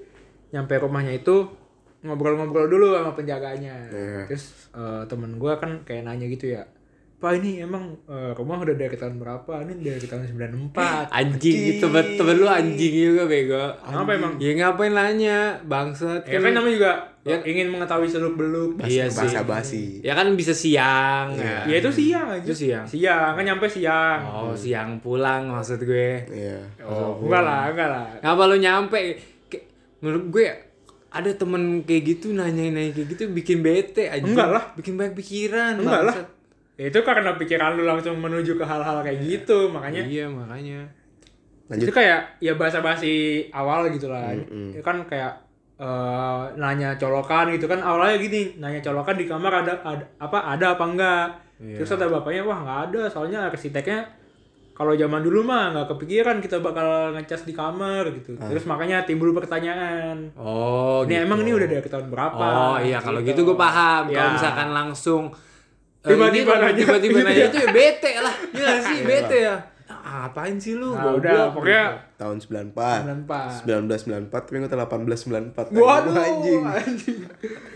nyampe 0.51 0.75
rumahnya 0.83 1.15
itu 1.15 1.47
ngobrol-ngobrol 2.03 2.67
dulu 2.67 2.99
sama 2.99 3.15
penjaganya. 3.15 3.79
Iya. 3.95 4.27
Terus 4.27 4.75
eh, 4.75 5.07
temen 5.07 5.39
gue 5.39 5.53
kan 5.63 5.87
kayak 5.87 6.03
nanya 6.03 6.27
gitu 6.27 6.59
ya. 6.59 6.67
Pak 7.23 7.39
ini 7.39 7.63
emang 7.63 7.95
eh, 8.05 8.35
rumah 8.35 8.59
udah 8.59 8.75
dari 8.75 8.93
tahun 8.93 9.17
berapa? 9.17 9.63
Ini 9.63 9.79
dari 9.79 10.03
tahun 10.03 10.27
94. 10.75 10.75
anjing 11.09 11.79
temen 11.79 12.05
temen 12.13 12.35
lu 12.37 12.49
anjing 12.49 12.91
juga 12.91 13.23
bego 13.25 13.63
Kenapa 13.79 14.11
emang? 14.13 14.33
ya 14.37 14.51
ngapain 14.53 14.91
nanya 14.91 15.39
bangsat 15.63 16.27
Ya 16.27 16.37
kan 16.37 16.51
namanya 16.51 16.75
juga 16.75 16.93
ingin 17.23 17.71
mengetahui 17.71 18.11
seluk 18.11 18.35
beluk. 18.35 18.83
iya 18.83 19.07
sih 19.07 19.23
bahasa 19.23 19.41
basi 19.45 19.85
ya 20.01 20.13
kan 20.13 20.35
bisa 20.35 20.51
siang 20.51 21.31
ya 21.33 21.63
Ya 21.63 21.79
itu 21.79 21.89
siang 21.89 22.27
aja. 22.29 22.43
Itu 22.43 22.51
siang? 22.53 22.83
Siang 22.85 23.31
kan 23.33 23.45
nyampe 23.45 23.67
siang. 23.67 24.19
oh 24.21 24.51
siang 24.53 24.99
pulang 24.99 25.47
maksud 25.49 25.79
gue 25.81 26.27
iya 26.29 26.59
Oh, 26.83 27.23
enggak 27.23 27.41
lah, 27.41 27.71
enggak 27.71 27.89
lah. 27.89 28.05
ngapa 28.19 28.43
lu 28.45 28.59
nyampe 28.59 28.99
menurut 30.01 30.25
gue 30.29 30.47
ada 31.09 31.31
temen 31.31 31.63
kayak 31.83 32.03
gitu 32.09 32.33
nanya 32.33 32.67
nanya 32.67 32.91
kayak 32.91 33.09
gitu 33.11 33.31
bikin 33.31 33.61
bete 33.61 34.09
aja 34.09 34.19
Enggak 34.19 34.49
lah. 34.51 34.65
bikin 34.75 34.97
banyak 34.97 35.15
pikiran 35.15 35.79
Enggak 35.79 36.03
lah. 36.03 36.15
Ya, 36.83 36.91
itu 36.91 36.99
karena 37.01 37.31
pikiran 37.33 37.79
lu 37.79 37.87
langsung 37.87 38.19
menuju 38.19 38.59
ke 38.59 38.65
hal-hal 38.67 38.99
kayak 39.01 39.23
gitu, 39.23 39.71
makanya 39.71 40.03
iya 40.03 40.27
makanya 40.27 40.83
lanjut 41.71 41.87
itu 41.87 41.93
kayak 41.95 42.21
ya 42.37 42.53
basa-basi 42.53 43.15
awal 43.51 43.87
gitu 43.89 44.11
lah. 44.11 44.35
Ya 44.75 44.83
kan 44.83 45.07
kayak 45.07 45.47
eh, 45.79 46.43
nanya 46.57 46.99
colokan 46.99 47.55
gitu 47.55 47.71
kan 47.71 47.79
awalnya 47.79 48.19
gini, 48.19 48.59
nanya 48.59 48.83
colokan 48.83 49.15
di 49.15 49.25
kamar 49.25 49.63
ada, 49.63 49.79
ada 49.81 50.05
apa 50.19 50.39
ada 50.43 50.67
apa 50.75 50.85
enggak. 50.85 51.27
Terus 51.63 51.87
kata 51.89 52.11
bapaknya 52.11 52.43
wah 52.43 52.59
nggak 52.59 52.81
ada, 52.91 53.03
soalnya 53.07 53.47
arsiteknya 53.47 54.03
kalau 54.73 54.97
zaman 54.97 55.23
dulu 55.23 55.45
mah 55.45 55.71
nggak 55.71 55.87
kepikiran 55.87 56.41
kita 56.41 56.59
bakal 56.59 57.15
ngecas 57.15 57.47
di 57.47 57.55
kamar 57.55 58.11
gitu. 58.11 58.35
Terus 58.35 58.67
makanya 58.67 59.07
timbul 59.07 59.31
pertanyaan. 59.31 60.35
oh 60.35 61.07
Ini 61.07 61.15
gitu. 61.15 61.25
emang 61.25 61.39
ini 61.41 61.55
udah 61.55 61.69
dari 61.71 61.87
tahun 61.87 62.11
berapa? 62.11 62.43
Oh 62.43 62.77
iya 62.83 62.99
kalau 62.99 63.23
gitu 63.23 63.47
gue 63.47 63.55
paham. 63.55 64.11
Kalau 64.11 64.29
Ya. 64.29 64.35
misalkan 64.35 64.75
langsung 64.75 65.31
Tiba-tiba 66.03 66.27
ini 66.29 66.41
kalau 66.43 66.61
nanya. 66.61 66.79
tiba-tiba 66.79 67.19
nanya 67.23 67.45
itu 67.47 67.59
ya 67.59 67.69
bete 67.71 68.11
lah. 68.19 68.35
Iya 68.51 68.67
nggak 68.67 68.81
sih 68.83 68.99
bete 69.03 69.39
ya. 69.39 69.57
Ah, 69.93 70.27
apain 70.27 70.57
sih 70.57 70.75
lu? 70.75 70.97
Nah, 70.97 71.05
Goblok. 71.05 71.21
udah 71.21 71.41
pokoknya 71.53 71.85
tahun 72.17 72.37
94 72.41 73.29
94. 73.29 74.29
1994 74.29 74.33
tapi 74.33 74.57
gue 74.57 74.71
1894 74.73 75.79
Waduh, 75.79 76.15
anjing 76.17 76.63
anjing. 76.65 77.19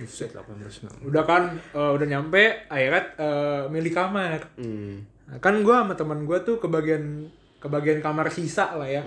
Buset 0.00 0.30
18 0.32 1.06
Udah 1.06 1.22
kan, 1.22 1.42
eh, 1.54 1.90
udah 1.92 2.06
nyampe, 2.08 2.66
akhirnya 2.66 3.02
eh, 3.14 3.62
milih 3.68 3.92
kamar. 3.92 4.40
hmm. 4.56 4.94
Nah, 5.26 5.38
kan 5.42 5.58
gua 5.60 5.82
sama 5.82 5.94
teman 5.98 6.22
gua 6.22 6.38
tuh 6.40 6.56
kebagian 6.56 7.26
kebagian 7.58 7.98
kamar 7.98 8.30
sisa 8.30 8.74
lah 8.74 8.86
ya. 8.86 9.02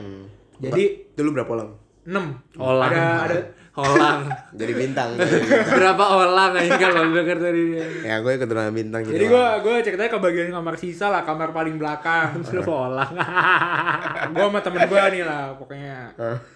Jadi 0.60 1.10
itu 1.12 1.22
lu 1.24 1.32
berapa 1.32 1.48
orang 1.50 1.72
6. 2.04 2.60
Olang. 2.60 2.92
Ada 2.92 3.04
ada 3.26 3.38
Olang. 3.80 4.22
jadi 4.52 4.74
bintang 4.76 5.16
Berapa 5.80 6.04
olang 6.20 6.52
aja 6.56 6.76
kalau 6.76 7.16
denger 7.16 7.38
dari 7.40 7.62
dia. 7.76 7.86
ya 8.04 8.16
gue 8.20 8.34
keturunan 8.36 8.74
bintang 8.76 9.02
gitu 9.06 9.16
jadi 9.16 9.26
gua 9.32 9.60
gua 9.64 9.80
ceritanya 9.80 10.12
kebagian 10.12 10.52
kamar 10.52 10.76
sisa 10.80 11.08
lah, 11.12 11.24
kamar 11.24 11.50
paling 11.52 11.76
belakang. 11.76 12.40
Berapa 12.52 12.72
olang? 12.72 13.12
gua 14.36 14.46
sama 14.48 14.60
temen 14.64 14.82
gua 14.88 15.04
nih 15.12 15.24
lah 15.26 15.56
pokoknya. 15.58 15.98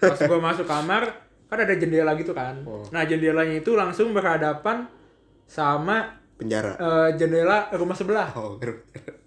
Pas 0.00 0.18
gua 0.24 0.38
masuk 0.40 0.66
kamar, 0.68 1.02
kan 1.48 1.58
ada 1.60 1.74
jendela 1.76 2.12
gitu 2.16 2.32
kan. 2.32 2.60
Nah, 2.64 3.02
jendelanya 3.04 3.60
itu 3.60 3.76
langsung 3.76 4.12
berhadapan 4.16 4.88
sama 5.44 6.24
penjara 6.34 6.72
eh, 6.74 7.08
jendela 7.20 7.70
rumah 7.76 7.94
sebelah. 7.94 8.32
oh 8.34 8.58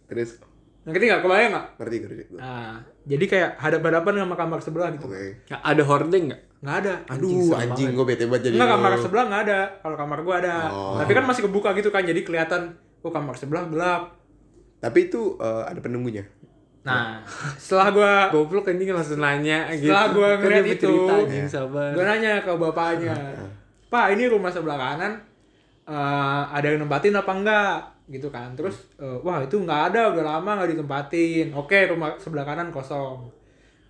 terus 0.07 0.39
Ngerti 0.87 1.03
nggak? 1.05 1.19
Kebayang 1.19 1.51
nggak? 1.51 1.65
ngerti 1.77 1.95
ngerti 1.99 2.15
gue 2.25 2.39
Nah, 2.39 2.75
jadi 3.03 3.25
kayak 3.25 3.49
hadap-hadapan 3.57 4.13
sama 4.17 4.35
kamar 4.35 4.59
sebelah 4.59 4.87
gitu. 4.89 5.05
oke 5.05 5.23
Ya, 5.45 5.57
ada 5.59 5.83
hordeng 5.83 6.23
nggak? 6.31 6.41
Nggak 6.57 6.75
ada. 6.79 6.93
aduh 7.07 7.51
anjing 7.53 7.91
gue 7.91 8.05
bete 8.07 8.23
banget 8.25 8.43
jadi 8.47 8.55
Enggak, 8.55 8.69
kamar 8.73 8.91
sebelah 8.97 9.25
nggak 9.25 9.41
ada. 9.43 9.59
Kalau 9.77 9.95
kamar 9.95 10.19
gua 10.21 10.35
ada. 10.39 10.55
Oh. 10.67 10.95
Tapi 10.95 11.11
kan 11.11 11.23
masih 11.23 11.43
kebuka 11.43 11.69
gitu 11.73 11.89
kan, 11.89 12.01
jadi 12.01 12.17
kelihatan, 12.19 12.61
oh 12.99 13.11
kamar 13.11 13.35
sebelah 13.35 13.67
gelap. 13.67 14.03
tapi 14.77 15.05
itu 15.05 15.33
eh, 15.37 15.63
ada 15.65 15.77
penunggunya 15.77 16.21
Nah, 16.79 17.19
setelah 17.59 17.89
gua 17.89 18.13
Goblok 18.29 18.65
anjing 18.67 18.87
langsung 18.89 19.17
nanya 19.17 19.67
gitu. 19.71 19.89
setelah 19.89 20.07
gua 20.09 20.29
Kan 20.31 20.39
ngeliat 20.45 20.63
dia 20.63 20.75
itu, 20.77 20.93
anjing 21.03 21.47
sabar. 21.47 21.91
gua 21.91 22.05
nanya 22.05 22.33
ke 22.39 22.51
bapaknya, 22.53 23.15
Pak 23.91 24.13
ini 24.13 24.23
rumah 24.25 24.47
sebelah 24.47 24.77
kanan 24.77 25.13
eh, 25.83 26.43
ada 26.47 26.65
yang 26.65 26.79
nempatin 26.79 27.11
apa 27.11 27.31
enggak? 27.33 27.77
Gitu 28.07 28.31
kan. 28.31 28.55
Terus, 28.55 28.87
eh, 28.97 29.17
wah 29.21 29.43
itu 29.43 29.59
nggak 29.59 29.93
ada, 29.93 30.15
udah 30.15 30.23
lama 30.23 30.51
nggak 30.57 30.73
ditempatin. 30.73 31.51
Oke, 31.53 31.91
rumah 31.91 32.15
sebelah 32.15 32.47
kanan 32.47 32.71
kosong. 32.71 33.27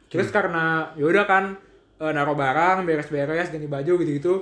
Terus 0.10 0.34
karena 0.34 0.90
yaudah 0.98 1.26
kan 1.30 1.54
eh, 2.02 2.12
naruh 2.14 2.38
barang, 2.38 2.86
beres-beres, 2.86 3.54
ganti 3.54 3.68
baju 3.70 3.94
gitu-gitu. 4.02 4.34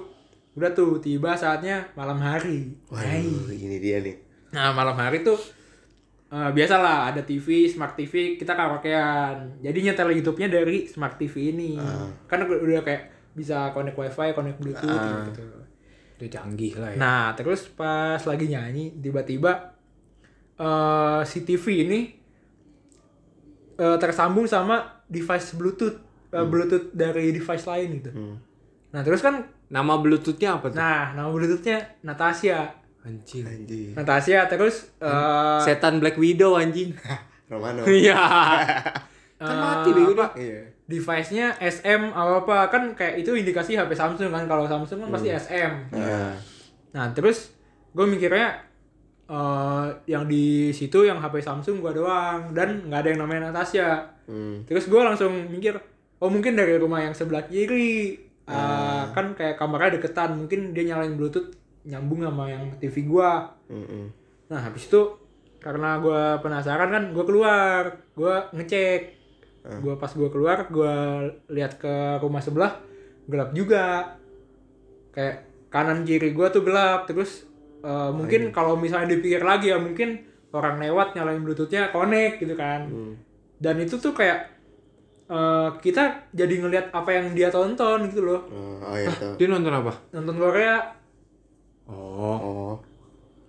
Udah 0.55 0.71
tuh 0.71 1.03
tiba 1.03 1.35
saatnya 1.35 1.83
malam 1.99 2.15
hari. 2.19 2.71
waduh 2.87 3.51
ini 3.51 3.75
dia 3.83 3.99
nih 3.99 4.15
Nah 4.55 4.71
malam 4.71 4.95
hari 4.95 5.19
tuh 5.19 5.35
eh, 6.31 6.49
biasalah 6.55 7.11
ada 7.11 7.19
TV, 7.27 7.67
smart 7.67 7.99
TV 7.99 8.39
kita 8.39 8.55
karaokean. 8.55 9.59
Jadi 9.59 9.79
nyetel 9.83 10.15
YouTube-nya 10.15 10.47
dari 10.47 10.87
smart 10.87 11.19
TV 11.19 11.51
ini. 11.51 11.75
Kan 12.31 12.47
udah 12.47 12.83
kayak 12.83 13.11
bisa 13.35 13.75
connect 13.75 13.99
wifi, 13.99 14.31
connect 14.31 14.63
bluetooth 14.63 15.03
gitu. 15.35 15.43
Udah 16.15 16.29
canggih 16.31 16.73
lah 16.79 16.89
ya. 16.93 16.97
Nah 16.97 17.25
terus 17.35 17.67
pas 17.71 18.21
lagi 18.23 18.45
nyanyi 18.47 18.95
tiba-tiba 18.99 19.75
eh 20.55 21.21
si 21.27 21.43
TV 21.43 21.65
ini 21.83 21.99
eh, 23.75 23.97
tersambung 23.99 24.47
sama 24.47 25.03
device 25.05 25.53
bluetooth, 25.59 25.99
eh, 26.31 26.45
bluetooth 26.47 26.95
dari 26.95 27.35
device 27.35 27.67
lain 27.67 27.89
gitu. 27.99 28.11
nah 28.95 29.03
terus 29.03 29.19
kan 29.19 29.43
Nama 29.65 29.97
Bluetoothnya 29.97 30.61
apa 30.61 30.69
tuh? 30.69 30.77
nah 30.77 31.11
nama 31.17 31.27
bluetoothnya 31.33 31.99
Natasha 32.05 32.85
Anjing. 33.05 33.45
Anjing. 33.45 33.93
Natasha 33.93 34.49
terus 34.49 34.89
eh 34.97 35.61
Setan 35.61 36.01
Black 36.01 36.17
Widow 36.17 36.57
anjing. 36.57 36.89
Romano. 37.51 37.85
Iya. 37.85 38.17
kan 39.37 39.55
mati 39.61 39.89
bego 39.93 40.17
dia. 40.17 40.27
Iya. 40.33 40.61
Device-nya 40.85 41.57
SM 41.57 42.13
apa 42.13 42.45
apa 42.45 42.57
kan 42.69 42.93
kayak 42.93 43.25
itu 43.25 43.33
indikasi 43.33 43.73
HP 43.73 43.97
Samsung 43.97 44.29
kan. 44.29 44.45
Kalau 44.45 44.69
Samsung 44.69 45.05
kan 45.05 45.09
pasti 45.09 45.33
SM 45.33 45.71
Nah, 45.93 46.33
nah 46.93 47.05
terus 47.11 47.53
gue 47.95 48.05
mikirnya 48.05 48.61
eh 49.25 49.87
yang 50.05 50.29
di 50.29 50.69
situ 50.69 51.01
yang 51.01 51.17
HP 51.17 51.41
Samsung 51.41 51.81
gua 51.81 51.93
doang. 51.93 52.53
Dan 52.53 52.85
nggak 52.89 52.99
ada 53.01 53.09
yang 53.09 53.21
namanya 53.25 53.49
Natasha. 53.49 54.13
Hmm. 54.25 54.65
terus 54.65 54.89
gue 54.89 54.97
langsung 54.97 55.53
mikir 55.53 55.77
oh 56.17 56.29
mungkin 56.33 56.57
dari 56.57 56.77
rumah 56.77 57.01
yang 57.01 57.13
sebelah 57.17 57.45
kiri. 57.45 58.21
Ah, 58.45 59.09
kan 59.09 59.33
kayak 59.33 59.57
kamarnya 59.57 59.97
deketan. 59.97 60.37
Mungkin 60.37 60.77
dia 60.77 60.93
nyalain 60.93 61.17
bluetooth 61.17 61.49
nyambung 61.85 62.21
sama 62.21 62.49
yang 62.49 62.65
TV 62.77 63.05
gua. 63.05 63.49
Hmm, 63.69 63.85
hmm. 63.85 64.05
nah 64.49 64.61
habis 64.61 64.85
itu 64.85 65.01
karena 65.57 65.97
gua 65.97 66.37
penasaran 66.45 66.93
kan 66.93 67.03
gua 67.09 67.25
keluar. 67.25 67.83
Gua 68.13 68.45
ngecek 68.53 69.14
gua 69.79 69.95
pas 69.95 70.11
gua 70.11 70.29
keluar 70.29 70.57
gua 70.67 70.93
lihat 71.47 71.75
ke 71.75 71.89
rumah 72.19 72.39
sebelah 72.39 72.77
gelap 73.25 73.49
juga 73.51 74.13
kayak 75.11 75.41
kanan 75.67 76.03
kiri 76.03 76.31
gua 76.31 76.47
tuh 76.47 76.61
gelap 76.61 77.05
terus 77.05 77.49
eh, 77.81 78.11
mungkin 78.11 78.49
kalau 78.51 78.75
misalnya 78.75 79.11
dipikir 79.11 79.41
lagi 79.41 79.69
ya 79.69 79.77
mungkin 79.77 80.21
orang 80.51 80.77
lewat 80.77 81.13
nyalain 81.13 81.41
bluetoothnya 81.41 81.89
connect 81.89 82.39
gitu 82.39 82.53
kan 82.53 82.87
dan 83.57 83.75
itu 83.77 83.95
tuh 83.95 84.11
kayak 84.11 84.53
eh, 85.25 85.69
kita 85.79 86.03
jadi 86.31 86.53
ngelihat 86.61 86.85
apa 86.91 87.09
yang 87.11 87.33
dia 87.33 87.49
tonton 87.49 88.05
gitu 88.07 88.21
loh 88.21 88.41
Oh, 88.47 88.77
oh 88.83 88.95
iya. 88.95 89.09
Dia 89.39 89.47
nonton 89.47 89.73
apa? 89.73 89.93
nonton 90.11 90.35
Korea 90.35 90.77
Oh. 91.85 92.37
Oh. 92.37 92.73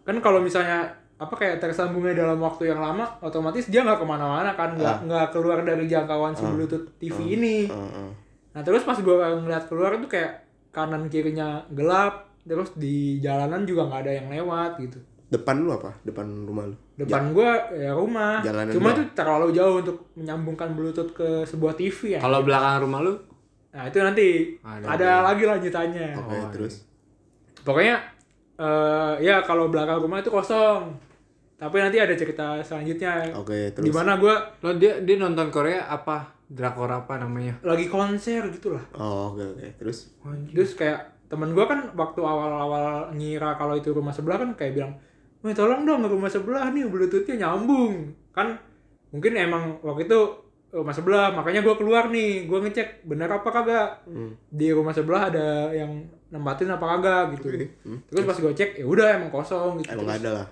kan 0.02 0.20
kalau 0.20 0.38
misalnya 0.38 0.92
apa 1.16 1.33
kayak 1.33 1.57
tersambungnya 1.59 2.12
dalam 2.14 2.37
waktu 2.37 2.68
yang 2.68 2.79
lama 2.79 3.09
otomatis 3.18 3.66
dia 3.66 3.81
nggak 3.81 3.96
ke 3.96 4.07
mana-mana 4.07 4.52
kan 4.52 4.72
nggak 4.72 4.96
nggak 5.02 5.26
keluar 5.31 5.61
dari 5.61 5.85
jangkauan 5.85 6.31
si 6.31 6.44
bluetooth 6.44 6.85
TV 6.96 7.16
ini 7.33 7.57
Oh, 7.66 7.81
oh. 7.81 8.11
nah 8.52 8.61
terus 8.61 8.83
pas 8.83 8.96
gua 8.98 9.33
ngeliat 9.35 9.64
keluar 9.64 9.94
itu 9.94 10.05
kayak 10.07 10.44
kanan 10.68 11.09
kirinya 11.09 11.64
gelap 11.70 12.29
terus 12.42 12.70
di 12.74 13.16
jalanan 13.18 13.64
juga 13.64 13.87
nggak 13.87 14.00
ada 14.02 14.12
yang 14.14 14.29
lewat 14.31 14.72
gitu 14.79 15.00
Depan 15.26 15.59
lu 15.59 15.74
apa? 15.74 15.90
Depan 16.00 16.46
rumah 16.46 16.64
lu. 16.64 16.76
depan 16.94 17.35
gua 17.35 17.59
ya 17.72 17.90
rumah 17.90 18.38
Jalanan 18.40 18.70
cuma 18.70 18.92
itu 18.92 19.02
terlalu 19.11 19.50
jauh 19.50 19.81
untuk 19.81 19.96
menyambungkan 20.14 20.70
bluetooth 20.70 21.11
ke 21.11 21.42
sebuah 21.42 21.74
TV 21.74 22.14
ya 22.14 22.20
Kalau 22.20 22.40
belakang 22.40 22.85
rumah 22.85 23.00
lu? 23.00 23.16
nah 23.68 23.85
itu 23.85 23.98
nanti 23.98 24.55
Ada. 24.61 24.85
ada, 24.87 25.09
lagi 25.24 25.42
lanjutannya 25.42 26.09
Oke, 26.14 26.31
Oh, 26.31 26.46
terus. 26.48 26.74
pokoknya 27.59 27.96
eh 28.55 29.12
ya 29.20 29.40
kalau 29.42 29.66
belakang 29.66 29.98
rumah 29.98 30.16
itu 30.18 30.31
kosong 30.31 30.88
tapi 31.56 31.76
nanti 31.78 31.96
ada 31.96 32.12
cerita 32.12 32.60
selanjutnya 32.60 33.32
Oke, 33.34 33.70
terus. 33.70 33.82
di 33.82 33.90
mana 33.90 34.16
gue 34.16 34.34
Lo 34.60 34.70
dia 34.72 35.00
dia 35.00 35.16
nonton 35.16 35.48
Korea 35.48 35.84
apa? 35.86 36.36
Drakor 36.46 36.86
apa 36.86 37.16
namanya? 37.16 37.56
lagi 37.60 37.86
konser 37.86 38.46
gitu 38.50 38.70
lah 38.70 38.84
Oh, 38.92 39.30
oke 39.30 39.42
oke. 39.52 39.66
Terus. 39.76 40.12
terus 40.46 40.72
kayak 40.72 41.00
temen 41.26 41.50
gue 41.50 41.64
kan 41.64 41.90
waktu 41.92 42.20
awal-awal 42.20 43.10
ngira 43.10 43.54
kalau 43.54 43.74
itu 43.74 43.90
rumah 43.90 44.10
sebelah 44.10 44.38
kan 44.38 44.54
kayak 44.54 44.72
bilang 44.74 44.92
Wih 45.38 45.52
tolong 45.52 45.82
dong 45.82 46.02
rumah 46.02 46.28
sebelah 46.28 46.70
nih 46.70 46.84
bluetoothnya 46.84 47.40
nyambung 47.40 48.08
kan 48.30 48.54
mungkin 49.08 49.32
emang 49.34 49.78
waktu 49.80 50.04
itu 50.04 50.18
rumah 50.68 50.92
sebelah 50.92 51.30
makanya 51.30 51.62
gue 51.62 51.74
keluar 51.74 52.08
nih 52.08 52.44
gue 52.44 52.58
ngecek 52.60 52.88
bener 53.02 53.26
apa 53.28 53.48
kagak 53.48 53.88
Hmm. 54.04 54.36
di 54.46 54.68
rumah 54.70 54.90
sebelah 54.90 55.30
ada 55.30 55.46
yang 55.72 55.88
nempatin 56.28 56.68
apa 56.68 56.84
kagak 56.90 57.22
gitu 57.34 57.48
Hmm. 57.80 57.98
terus 58.04 58.22
pas 58.24 58.36
gue 58.36 58.52
cek 58.52 58.70
ya 58.76 58.84
udah 58.84 59.06
emang 59.16 59.30
kosong 59.30 59.78
gitu 59.78 59.88
Emang 59.90 60.04
Terus, 60.06 60.18
ada 60.20 60.30
lah. 60.34 60.46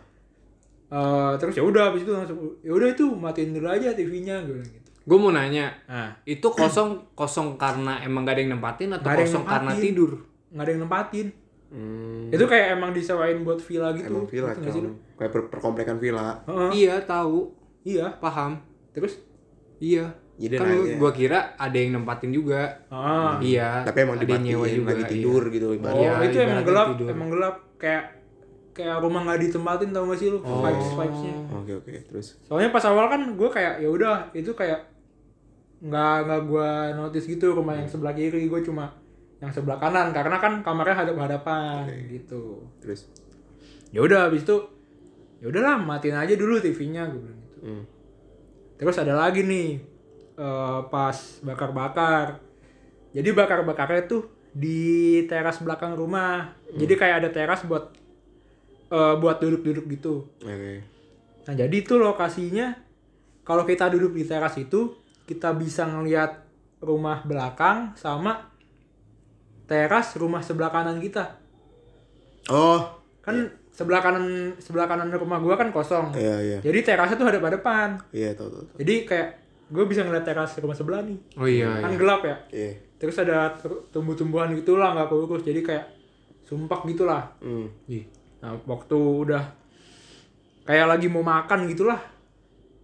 Eh, 0.86 1.32
terus 1.36 1.54
ya 1.54 1.62
udah 1.62 1.82
habis 1.86 2.02
itu 2.02 2.10
langsung 2.10 2.38
ya 2.58 2.70
udah 2.70 2.88
itu 2.88 3.06
matiin 3.08 3.52
dulu 3.52 3.66
aja 3.66 3.92
TV-nya 3.92 4.42
gue 4.42 4.54
bilang 4.54 4.70
gitu 4.70 4.82
Gue 5.04 5.18
mau 5.18 5.28
nanya, 5.28 5.68
nah 5.84 6.16
itu 6.24 6.48
kosong 6.48 7.12
kosong 7.12 7.54
karena 7.54 8.00
emang 8.00 8.24
gak 8.24 8.34
ada 8.34 8.40
yang 8.40 8.56
nempatin 8.56 8.88
atau 8.90 9.04
yang 9.06 9.20
kosong 9.20 9.44
karena 9.44 9.68
nempatin. 9.68 9.84
tidur? 9.86 10.10
nggak 10.48 10.62
ada 10.62 10.70
yang 10.70 10.82
nempatin 10.82 11.26
Hmm. 11.66 12.30
itu 12.30 12.44
kayak 12.44 12.66
emang 12.72 12.90
disewain 12.90 13.42
buat 13.42 13.58
villa 13.58 13.90
gitu 13.92 14.06
Emang 14.08 14.24
villa 14.24 14.48
kan. 14.48 14.62
lu? 14.62 14.94
Kayak 15.12 15.30
per 15.30 15.42
perkomplekan 15.50 15.96
villa. 15.98 16.38
Heeh. 16.44 16.70
Iya 16.80 16.94
tahu, 17.02 17.50
iya 17.82 18.06
paham. 18.14 18.62
terus 18.94 19.18
Iya. 19.76 20.06
Jadi 20.34 20.54
kan 20.54 20.70
gua 20.96 21.10
kira 21.10 21.54
ada 21.54 21.74
yang 21.74 21.94
nempatin 21.94 22.30
juga. 22.30 22.78
ah 22.88 23.36
Iya. 23.38 23.82
Tapi 23.82 23.98
emang 24.00 24.16
ada 24.16 24.24
yang 24.24 24.40
nyewa 24.40 24.66
juga. 24.68 24.88
lagi 24.88 25.04
tidur 25.10 25.42
gitu 25.48 25.66
oh 25.66 25.74
Iya, 25.74 26.12
itu 26.22 26.36
emang 26.38 26.62
ibaratnya 26.62 26.62
gelap 26.64 26.86
tidur. 26.88 27.08
emang 27.10 27.28
gelap 27.28 27.54
kayak 27.74 28.04
kayak 28.74 28.98
rumah 28.98 29.22
nggak 29.22 29.40
ditempatin 29.40 29.88
tau 29.88 30.04
gak 30.04 30.18
sih 30.18 30.28
lu 30.28 30.38
Oh. 30.38 30.60
vibes 30.60 30.90
vibesnya 30.92 31.34
Oke 31.54 31.72
oke. 31.74 31.92
Terus. 32.04 32.36
soalnya 32.42 32.68
pas 32.68 32.84
awal 32.84 33.06
kan 33.06 33.22
gue 33.30 33.48
kayak 33.48 33.78
ya 33.78 33.88
udah 33.88 34.28
itu 34.32 34.50
kayak 34.50 34.82
nggak 35.80 36.16
nggak 36.22 36.40
gue 36.44 36.70
notice 36.94 37.26
gitu 37.26 37.52
rumah 37.52 37.74
yang 37.74 37.86
sebelah 37.86 38.12
kiri 38.12 38.44
gue 38.44 38.60
cuma 38.60 38.90
yang 39.36 39.48
sebelah 39.48 39.76
kanan 39.76 40.10
karena 40.10 40.36
kan 40.36 40.60
kamarnya 40.60 40.96
hadap 40.96 41.16
hadapan 41.18 41.84
gitu 42.08 42.64
Terus. 42.78 43.06
ya 43.88 44.00
udah 44.00 44.26
habis 44.26 44.42
itu 44.42 44.56
ya 45.38 45.46
udahlah 45.46 45.76
matiin 45.76 46.16
aja 46.16 46.34
dulu 46.34 46.56
TV-nya 46.58 47.06
gue 47.06 47.20
bilang 47.20 47.40
gitu 47.42 47.58
Hmm. 47.62 47.84
terus 48.74 48.96
ada 48.96 49.14
lagi 49.14 49.40
nih 49.40 49.80
eh, 50.34 50.80
pas 50.84 51.16
bakar-bakar 51.40 52.40
jadi 53.10 53.30
bakar-bakarnya 53.30 54.04
tuh 54.04 54.22
di 54.50 54.82
teras 55.24 55.58
belakang 55.58 55.92
rumah 55.92 56.48
jadi 56.70 56.94
kayak 56.94 57.16
ada 57.18 57.30
teras 57.30 57.62
buat 57.62 57.92
eh, 58.94 59.14
buat 59.16 59.36
duduk-duduk 59.36 59.90
gitu 59.90 60.14
Oke. 60.38 60.74
nah 61.44 61.54
jadi 61.54 61.74
itu 61.74 61.94
lokasinya 61.96 62.78
kalau 63.42 63.62
kita 63.62 63.88
duduk 63.88 64.12
di 64.12 64.22
teras 64.22 64.54
itu 64.56 64.94
kita 65.24 65.50
bisa 65.52 65.84
ngelihat 65.84 66.46
rumah 66.78 67.20
belakang 67.22 67.92
sama 67.94 68.52
teras 69.64 70.14
rumah 70.14 70.40
sebelah 70.40 70.70
kanan 70.70 70.98
kita 70.98 71.40
Oh. 72.44 72.76
kan 73.18 73.40
sebelah 73.70 73.98
kanan 73.98 74.24
sebelah 74.58 74.84
kanan 74.84 75.08
rumah 75.08 75.40
gua 75.40 75.56
kan 75.56 75.68
kosong 75.70 76.12
Iya 76.12 76.36
iya. 76.38 76.58
jadi 76.60 76.78
terasnya 76.84 77.16
tuh 77.16 77.26
hadap 77.26 77.40
hadapan 77.42 77.96
Iya 78.10 78.32
tahu 78.32 78.52
tahu. 78.52 78.62
tahu. 78.62 78.76
jadi 78.78 78.94
kayak 79.02 79.28
gue 79.66 79.84
bisa 79.86 80.04
ngeliat 80.04 80.22
teras 80.22 80.52
rumah 80.54 80.76
sebelah 80.76 81.00
nih 81.00 81.16
Oh 81.34 81.48
iya. 81.48 81.80
kan 81.80 81.88
iya. 81.88 81.98
gelap 81.98 82.20
ya 82.22 82.36
Iya. 82.52 82.72
terus 82.94 83.16
ada 83.16 83.56
tumbuh-tumbuhan 83.90 84.52
gitu 84.52 84.76
lah 84.76 84.92
nggak 84.92 85.08
kurus 85.08 85.40
jadi 85.42 85.60
kayak 85.60 85.84
sumpah 86.44 86.84
gitu 86.84 87.04
lah 87.04 87.32
Hmm. 87.40 87.72
Ih. 87.86 88.04
Nah 88.44 88.52
waktu 88.62 88.92
udah 88.92 89.40
kayak 90.62 90.84
lagi 90.86 91.08
mau 91.08 91.24
makan 91.24 91.64
gitulah 91.64 91.96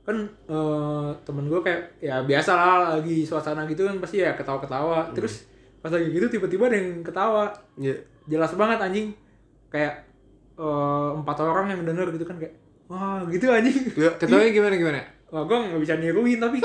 kan 0.01 0.17
eh, 0.25 1.09
temen 1.21 1.45
gue 1.47 1.61
kayak 1.61 2.01
ya 2.01 2.25
biasa 2.25 2.51
lah 2.51 2.77
lagi 2.97 3.23
suasana 3.23 3.69
gitu 3.69 3.85
kan 3.85 4.01
pasti 4.01 4.25
ya 4.25 4.33
ketawa-ketawa 4.33 5.13
terus 5.13 5.45
pas 5.79 5.93
lagi 5.93 6.09
gitu 6.09 6.33
tiba-tiba 6.33 6.65
ada 6.67 6.81
yang 6.81 7.05
ketawa 7.05 7.53
Iya. 7.77 8.01
jelas 8.25 8.57
banget 8.57 8.81
anjing 8.81 9.13
kayak 9.69 10.09
eh, 10.57 11.09
empat 11.15 11.37
orang 11.39 11.69
yang 11.69 11.85
denger 11.85 12.09
gitu 12.11 12.25
kan 12.25 12.41
kayak 12.41 12.57
wah 12.89 13.21
gitu 13.29 13.53
anjing 13.53 13.77
Ya. 13.95 14.17
Ketawanya 14.17 14.51
gimana 14.57 14.75
gimana? 14.75 15.01
wah 15.29 15.45
gue 15.45 15.57
nggak 15.61 15.83
bisa 15.85 15.95
niruin 15.95 16.41
tapi 16.41 16.65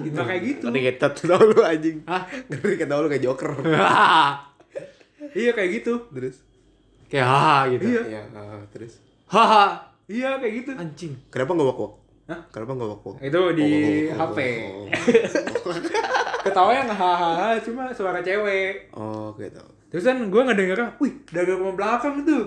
gitu 0.00 0.20
kayak 0.30 0.42
gitu 0.46 0.66
Ngeri 0.70 0.94
kita 0.94 1.10
tahu 1.10 1.50
lu 1.50 1.60
anjing. 1.60 1.98
Hah? 2.06 2.22
Ngeri 2.46 2.78
kita 2.78 2.94
lu 2.94 3.10
kayak 3.10 3.22
joker. 3.22 3.50
iya 5.38 5.50
kayak 5.50 5.70
gitu 5.82 6.06
terus. 6.14 6.43
Kayak 7.14 7.28
haha 7.28 7.58
gitu. 7.70 7.84
Iya. 7.86 8.02
Iya. 8.04 8.22
ah, 8.34 8.58
terus. 8.68 8.98
Haha. 9.24 9.64
iya 10.04 10.34
kayak 10.36 10.52
gitu 10.58 10.70
Anjing. 10.74 11.14
Kenapa 11.30 11.54
nggak 11.54 11.68
wok? 11.70 11.92
Hah? 12.26 12.40
Kenapa 12.50 12.72
nggak 12.74 12.90
wok? 12.90 13.16
itu 13.20 13.40
di 13.54 13.70
HP 14.10 14.38
ketawanya 16.44 16.82
nggak 16.84 16.98
hahaha 16.98 17.48
cuma 17.58 17.88
suara 17.90 18.20
cewek 18.20 18.90
Oh, 18.92 19.30
oke 19.30 19.46
tahu. 19.46 19.70
terus 19.88 20.04
kan 20.04 20.18
gue 20.20 20.42
ngedengernya 20.42 20.98
wih 20.98 21.22
dari 21.24 21.48
rumah 21.48 21.72
belakang 21.72 22.20
itu 22.20 22.38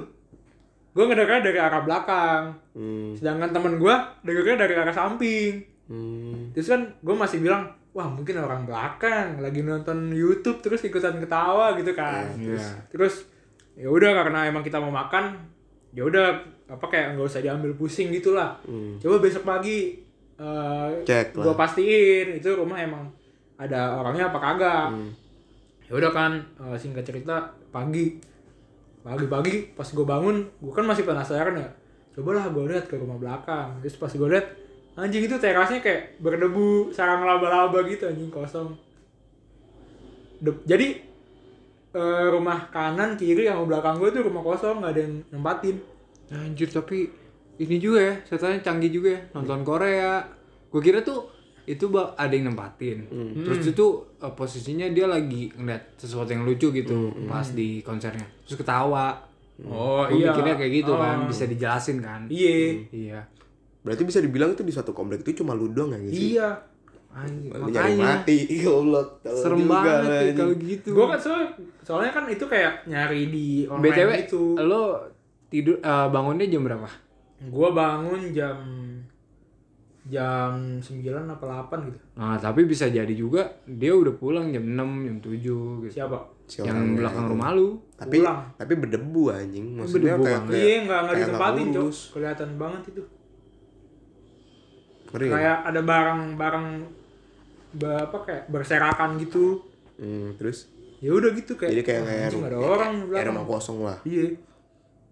gue 0.92 1.04
ngedengernya 1.04 1.44
dari 1.44 1.60
arah 1.60 1.82
belakang 1.82 2.44
Hmm. 2.74 3.18
sedangkan 3.18 3.50
temen 3.50 3.74
gue 3.76 3.96
dengernya 4.22 4.56
dari 4.60 4.74
arah 4.76 4.92
samping 4.92 5.66
Hmm. 5.88 6.52
terus 6.52 6.68
kan 6.68 6.84
gue 6.94 7.16
masih 7.16 7.40
bilang 7.40 7.66
wah 7.92 8.06
mungkin 8.06 8.38
orang 8.38 8.68
belakang 8.68 9.40
lagi 9.40 9.64
nonton 9.64 10.12
YouTube 10.12 10.60
terus 10.60 10.84
ikutan 10.84 11.18
ketawa 11.18 11.74
gitu 11.74 11.90
kan 11.92 12.28
Iya. 12.38 12.86
terus 12.88 13.26
ya 13.78 13.88
udah 13.88 14.12
karena 14.12 14.40
emang 14.44 14.60
kita 14.60 14.78
mau 14.78 14.90
makan 14.90 15.38
ya 15.92 16.02
udah 16.02 16.34
apa 16.68 16.84
kayak 16.84 17.14
nggak 17.14 17.28
usah 17.28 17.40
diambil 17.40 17.72
pusing 17.74 18.10
gitulah 18.10 18.58
Hmm. 18.64 18.98
coba 18.98 19.18
besok 19.20 19.44
pagi 19.44 20.02
eh 20.36 20.90
Cek 21.04 21.34
lah. 21.34 21.44
gua 21.44 21.56
pastiin 21.56 22.36
itu 22.36 22.50
rumah 22.52 22.78
emang 22.78 23.06
ada 23.56 23.96
orangnya 23.96 24.28
apa 24.28 24.40
kagak 24.40 24.86
Hmm. 24.90 25.10
ya 25.84 25.94
udah 25.96 26.12
kan 26.12 26.32
eh, 26.60 26.76
singkat 26.76 27.02
cerita 27.04 27.38
pagi 27.70 28.18
pagi-pagi 29.00 29.72
pas 29.72 29.88
gue 29.88 30.04
bangun 30.04 30.44
gue 30.54 30.74
kan 30.74 30.84
masih 30.84 31.02
penasaran 31.02 31.56
ya 31.56 31.70
cobalah 32.12 32.44
gue 32.46 32.64
lihat 32.68 32.86
ke 32.86 32.98
rumah 32.98 33.16
belakang 33.16 33.80
terus 33.80 33.96
pas 33.96 34.12
gue 34.12 34.28
lihat 34.28 34.44
anjing 34.96 35.24
itu 35.24 35.38
terasnya 35.38 35.80
kayak 35.80 36.20
berdebu 36.20 36.92
sarang 36.92 37.24
laba-laba 37.24 37.86
gitu 37.86 38.04
anjing 38.04 38.28
kosong 38.28 38.76
De- 40.38 40.64
jadi 40.66 41.02
eh, 41.98 42.26
rumah 42.30 42.70
kanan 42.70 43.18
kiri 43.18 43.50
sama 43.50 43.66
belakang 43.66 43.98
gue 43.98 44.10
tuh 44.14 44.24
rumah 44.24 44.46
kosong 44.46 44.80
nggak 44.80 44.94
ada 44.94 45.02
yang 45.02 45.16
nempatin 45.34 45.76
Anjir 46.28 46.68
tapi 46.68 47.08
ini 47.58 47.82
juga 47.82 48.00
ya, 48.04 48.14
setannya 48.22 48.62
canggih 48.62 48.92
juga 48.94 49.18
ya, 49.18 49.22
nonton 49.34 49.66
Korea. 49.66 50.22
Gue 50.70 50.78
kira 50.78 51.02
tuh 51.02 51.26
itu 51.66 51.90
ada 52.14 52.30
yang 52.30 52.54
nempatin. 52.54 53.08
Terus 53.34 53.66
itu 53.66 53.86
eh, 54.22 54.34
posisinya 54.36 54.86
dia 54.94 55.10
lagi 55.10 55.50
ngeliat 55.56 55.98
sesuatu 55.98 56.30
yang 56.30 56.46
lucu 56.46 56.70
gitu 56.70 56.94
pas 57.26 57.48
di 57.50 57.82
konsernya. 57.82 58.28
Terus 58.46 58.62
ketawa. 58.62 59.18
oh 59.66 60.06
Gue 60.06 60.22
mikirnya 60.22 60.54
kayak 60.54 60.74
gitu 60.86 60.94
kan, 60.94 61.26
bisa 61.26 61.50
dijelasin 61.50 61.98
kan. 61.98 62.22
iya 62.30 62.78
Iya. 62.94 63.20
Berarti 63.82 64.04
bisa 64.06 64.20
dibilang 64.22 64.54
itu 64.54 64.62
di 64.62 64.70
suatu 64.70 64.94
komplek 64.94 65.26
itu 65.26 65.42
cuma 65.42 65.58
lu 65.58 65.72
doang 65.74 65.96
ya 65.96 66.00
gitu. 66.06 66.38
iya 66.38 66.50
Anjir, 67.18 67.50
Lu 67.52 67.66
nyari 67.66 67.94
makanya 67.94 68.06
mati. 68.16 68.38
Ya 68.62 68.72
Allah. 68.72 69.04
tahu 69.20 69.36
serem 69.36 69.58
juga 69.60 69.74
banget 69.74 70.06
ya 70.06 70.32
kalau 70.36 70.56
gitu. 70.56 70.90
gue 70.92 71.06
kan 71.08 71.20
soalnya 71.20 71.50
soalnya 71.82 72.12
kan 72.12 72.24
itu 72.28 72.46
kayak 72.46 72.74
nyari 72.86 73.22
di 73.28 73.48
online 73.66 73.84
BTW, 73.92 74.10
gitu 74.22 74.42
lo 74.60 74.82
tidur 75.48 75.76
eh, 75.78 76.08
bangunnya 76.08 76.46
jam 76.46 76.62
berapa? 76.62 76.90
gue 77.40 77.70
bangun 77.72 78.22
jam 78.32 78.58
jam 80.04 80.52
9 80.78 80.80
apa 81.28 81.44
8 81.68 81.84
gitu 81.86 82.00
Nah, 82.16 82.36
tapi 82.36 82.64
bisa 82.64 82.88
jadi 82.88 83.12
juga 83.12 83.44
dia 83.66 83.92
udah 83.92 84.14
pulang 84.14 84.50
jam 84.50 84.64
6, 84.64 84.78
jam 85.04 85.18
7 85.20 85.36
gitu. 85.84 85.92
siapa 85.92 86.18
Si 86.44 86.64
yang 86.64 86.96
belakang 86.96 87.26
itu. 87.26 87.32
rumah 87.34 87.52
lu. 87.52 87.76
Tapi 87.94 88.18
Pulang. 88.18 88.40
tapi 88.56 88.74
berdebu 88.74 89.24
anjing. 89.30 89.68
Maksudnya 89.76 90.16
Berdebu 90.16 90.24
kayak, 90.24 90.42
iya 90.56 90.76
nggak 90.82 91.00
nggak 91.02 91.16
ditempatin 91.18 91.66
cok 91.70 91.90
kelihatan 92.10 92.50
banget 92.56 92.82
itu 92.88 93.04
Ngeri 95.08 95.26
nggak? 95.26 95.36
kayak 95.36 95.58
ada 95.66 95.82
barang-barang 95.82 96.66
ba- 96.78 96.96
apa 97.78 98.18
kayak 98.22 98.44
berserakan 98.48 99.18
gitu 99.18 99.62
Hmm, 99.98 100.38
terus 100.38 100.70
ya 100.98 101.10
udah 101.10 101.30
gitu 101.32 101.54
kayak 101.54 101.72
jadi 101.72 101.84
kayak 101.84 102.02
"Wah, 102.02 102.08
kayak 102.08 102.30
ru- 102.30 102.46
ada 102.46 102.58
orang 102.60 102.92
di 102.92 102.98
kayak 102.98 103.10
belakang 103.10 103.30
rumah 103.34 103.46
kosong 103.48 103.78
lah. 103.82 103.98
iya 104.04 104.28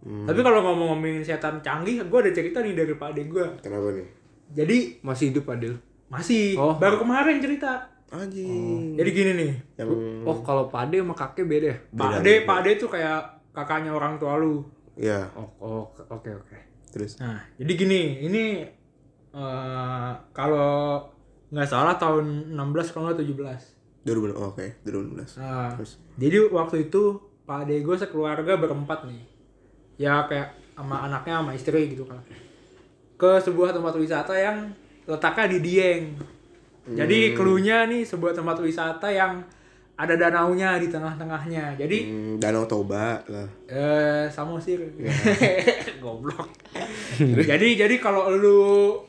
tapi 0.06 0.40
kalau 0.40 0.60
ngomong-ngomongin 0.62 1.22
setan 1.22 1.58
canggih 1.60 1.98
gue 2.00 2.20
ada 2.20 2.32
cerita 2.32 2.62
nih 2.62 2.74
dari 2.74 2.94
pak 2.94 3.10
ade 3.10 3.26
gue 3.26 3.46
Kenapa 3.60 3.90
nih? 3.92 4.06
jadi 4.48 4.78
Masih 5.02 5.26
hidup 5.30 5.50
Adil. 5.50 5.74
masih 6.06 6.54
Oh. 6.56 6.78
baru 6.78 7.00
kemarin 7.00 7.42
cerita 7.42 7.90
Anjing. 8.08 8.94
jadi 8.94 9.10
gini 9.12 9.32
nih 9.36 9.52
Yang 9.76 9.90
Oh, 10.24 10.38
kalau 10.40 10.70
Pade 10.70 10.96
sama 10.96 11.14
kakek 11.14 11.44
beda 11.44 11.68
ya? 11.68 11.78
pak 11.92 12.10
ade 12.16 12.34
pak 12.44 12.56
ade 12.60 12.72
tuh 12.78 12.86
kayak 12.88 13.20
kakaknya 13.50 13.90
orang 13.90 14.16
tua 14.16 14.38
lu 14.38 14.62
ya, 14.94 15.26
Oh, 15.34 15.50
oh, 15.60 15.84
oke 16.08 16.30
oke. 16.30 16.58
terus 16.88 17.18
Nah, 17.18 17.42
jadi 17.56 17.72
gini, 17.74 18.02
ini 18.22 18.44
eh 19.32 20.12
kalau 20.32 21.02
nggak 21.50 21.70
salah 21.70 21.96
tahun 21.98 22.54
16 22.54 22.94
kalau 22.94 23.10
nggak 23.12 23.22
17. 23.22 24.06
2000 24.06 24.38
oh, 24.38 24.54
oke, 24.54 24.66
2016. 24.86 25.42
Nah, 25.42 25.74
Terus? 25.74 25.98
jadi 26.18 26.38
waktu 26.54 26.90
itu 26.90 27.18
Pak 27.46 27.66
Ade 27.66 27.82
gue 27.82 27.96
sekeluarga 27.98 28.54
berempat 28.58 29.10
nih. 29.10 29.22
Ya 29.98 30.26
kayak 30.30 30.54
sama 30.78 31.06
anaknya 31.06 31.42
sama 31.42 31.52
istri 31.58 31.82
gitu 31.94 32.06
kan. 32.06 32.22
Ke 33.18 33.42
sebuah 33.42 33.74
tempat 33.74 33.98
wisata 33.98 34.34
yang 34.38 34.70
letaknya 35.10 35.46
di 35.58 35.60
Dieng. 35.62 36.04
Jadi 36.86 37.34
keluhnya 37.34 37.90
nih 37.90 38.06
sebuah 38.06 38.38
tempat 38.38 38.62
wisata 38.62 39.10
yang 39.10 39.42
ada 39.96 40.20
danaunya 40.20 40.76
di 40.76 40.92
tengah-tengahnya. 40.92 41.80
Jadi 41.80 41.98
Hmm, 42.04 42.36
Danau 42.36 42.68
Toba 42.68 43.24
lah. 43.26 43.48
Eh, 43.66 44.28
Samosir. 44.28 44.84
Goblok. 46.04 46.52
jadi 47.20 47.68
jadi 47.80 47.96
kalau 47.98 48.28
lu 48.30 48.60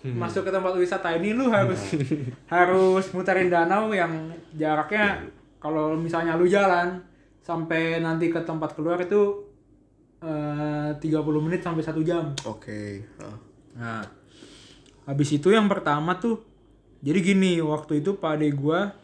masuk 0.06 0.46
ke 0.46 0.50
tempat 0.54 0.78
wisata 0.78 1.18
ini 1.18 1.34
lu 1.34 1.50
harus 1.50 1.98
harus 2.46 3.04
muterin 3.10 3.50
danau 3.50 3.90
yang 3.90 4.30
jaraknya 4.54 5.18
kalau 5.58 5.98
misalnya 5.98 6.38
lu 6.38 6.46
jalan 6.46 7.02
sampai 7.42 7.98
nanti 7.98 8.30
ke 8.30 8.38
tempat 8.42 8.78
keluar 8.78 9.02
itu 9.02 9.42
eh 10.22 10.90
30 10.94 11.02
menit 11.44 11.60
sampai 11.60 11.82
satu 11.82 12.00
jam. 12.00 12.30
Oke. 12.46 13.02
ah. 13.20 13.36
Nah, 13.76 14.02
habis 15.04 15.28
itu 15.30 15.52
yang 15.52 15.68
pertama 15.68 16.16
tuh, 16.16 16.40
jadi 17.04 17.20
gini, 17.20 17.60
waktu 17.60 18.00
itu 18.00 18.16
Pak 18.16 18.40
Ade 18.40 18.48
gua 18.50 18.96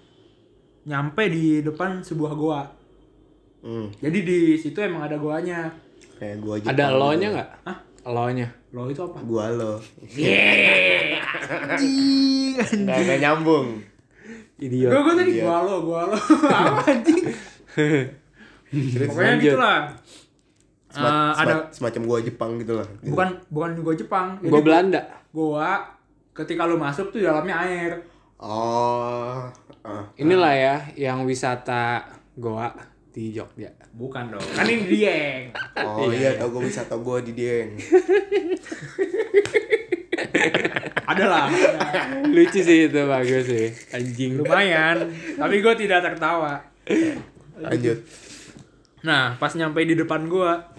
nyampe 0.85 1.23
di 1.27 1.45
depan 1.61 2.01
sebuah 2.01 2.33
goa. 2.33 2.63
Hmm, 3.61 3.87
Jadi 3.97 4.19
di 4.21 4.39
situ 4.55 4.75
emang 4.77 5.03
ada 5.03 5.15
goanya. 5.15 5.71
kayak 6.15 6.39
gua 6.39 6.55
aja. 6.57 6.67
Ada 6.69 6.85
lo-nya 6.93 7.29
nggak? 7.31 7.49
Hah? 7.65 7.79
Lo-nya. 8.05 8.49
Lo 8.71 8.87
itu 8.87 8.99
apa? 9.01 9.19
Gua 9.21 9.47
lo. 9.49 9.79
Yeay, 10.09 11.19
anjing. 11.69 12.55
Nggak 12.81 12.99
nggak 13.01 13.21
nyambung. 13.21 13.67
Idiot. 14.57 14.89
Gue 14.89 15.01
gue 15.01 15.15
tadi 15.17 15.33
gua 15.41 15.59
lo, 15.61 15.77
gua 15.83 16.01
lo. 16.05 16.19
Apa 16.49 16.83
anjing? 16.89 17.23
Pokoknya 19.03 19.35
lanjut. 19.35 19.45
gitu 19.45 19.59
lah. 19.59 19.81
Sema- 20.89 21.09
Eh, 21.09 21.33
ada 21.37 21.55
sema- 21.57 21.69
semacam 21.73 22.03
gua 22.05 22.19
Jepang 22.21 22.51
gitu 22.57 22.73
lah. 22.75 22.87
Gitu. 22.97 23.11
bukan 23.11 23.29
bukan 23.49 23.71
gua 23.79 23.95
Jepang. 23.95 24.27
Gua 24.41 24.61
Belanda. 24.61 25.03
Goa 25.31 25.73
ketika 26.33 26.63
lu 26.65 26.77
masuk 26.77 27.11
tuh 27.11 27.21
dalamnya 27.21 27.57
air. 27.61 27.93
Oh. 28.43 29.47
ah. 29.87 30.03
Inilah 30.19 30.51
ya 30.51 30.75
yang 30.99 31.23
wisata 31.23 32.03
Goa 32.35 32.75
di 33.15 33.31
Jogja. 33.31 33.71
Bukan 33.95 34.35
dong. 34.35 34.43
Kan 34.51 34.67
ini 34.67 34.83
Dieng. 34.91 35.55
Oh 35.79 36.11
iya, 36.11 36.35
tau 36.35 36.51
gua 36.51 36.67
wisata 36.67 36.99
gua 36.99 37.23
di 37.23 37.39
Dieng. 37.39 37.79
Ada 41.13 41.25
lah. 41.29 41.47
Lucu 42.35 42.61
sih 42.65 42.91
itu 42.91 43.01
bagus 43.07 43.47
sih. 43.47 43.69
Anjing. 43.95 44.41
Lumayan. 44.41 45.07
Tapi 45.37 45.61
gue 45.61 45.75
tidak 45.77 46.01
tertawa. 46.03 46.57
Lanjut. 47.61 48.01
Nah, 49.05 49.37
pas 49.37 49.53
nyampe 49.53 49.85
di 49.85 49.93
depan 49.93 50.25
gua 50.27 50.73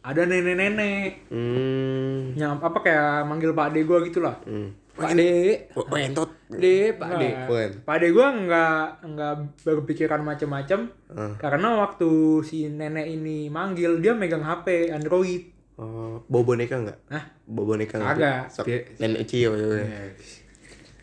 ada 0.00 0.24
nenek-nenek. 0.24 1.28
Hmm. 1.28 2.34
Nyam 2.34 2.56
apa 2.58 2.78
kayak 2.80 3.28
manggil 3.28 3.52
Pak 3.52 3.70
Ade 3.70 3.80
gua 3.84 4.02
gitu 4.02 4.24
lah. 4.24 4.36
Hmm. 4.48 4.79
Pak 5.00 5.12
De. 5.16 5.32
Oh, 5.72 5.96
entot. 5.96 6.30
De, 6.52 6.92
Pak 6.92 7.10
De. 7.16 7.28
Nah. 7.32 7.46
Pak 7.82 7.94
Ade 7.96 8.08
gua 8.12 8.26
nggak 8.30 8.84
nggak 9.00 9.34
berpikiran 9.64 10.20
macem-macem 10.20 10.92
Ah. 11.10 11.34
karena 11.40 11.80
waktu 11.80 12.06
si 12.44 12.68
nenek 12.68 13.08
ini 13.08 13.48
manggil 13.48 13.98
dia 13.98 14.12
megang 14.12 14.44
HP 14.44 14.92
Android. 14.92 15.50
Oh, 15.80 16.20
bawa 16.28 16.42
boneka 16.52 16.76
nggak? 16.76 16.98
Hah? 17.08 17.24
Bawa 17.48 17.64
boneka 17.74 17.96
nggak? 17.96 18.16
Kagak. 18.20 18.42
Sok 18.52 18.66
nenek 19.00 19.24
Cio 19.24 19.56
ya. 19.56 19.80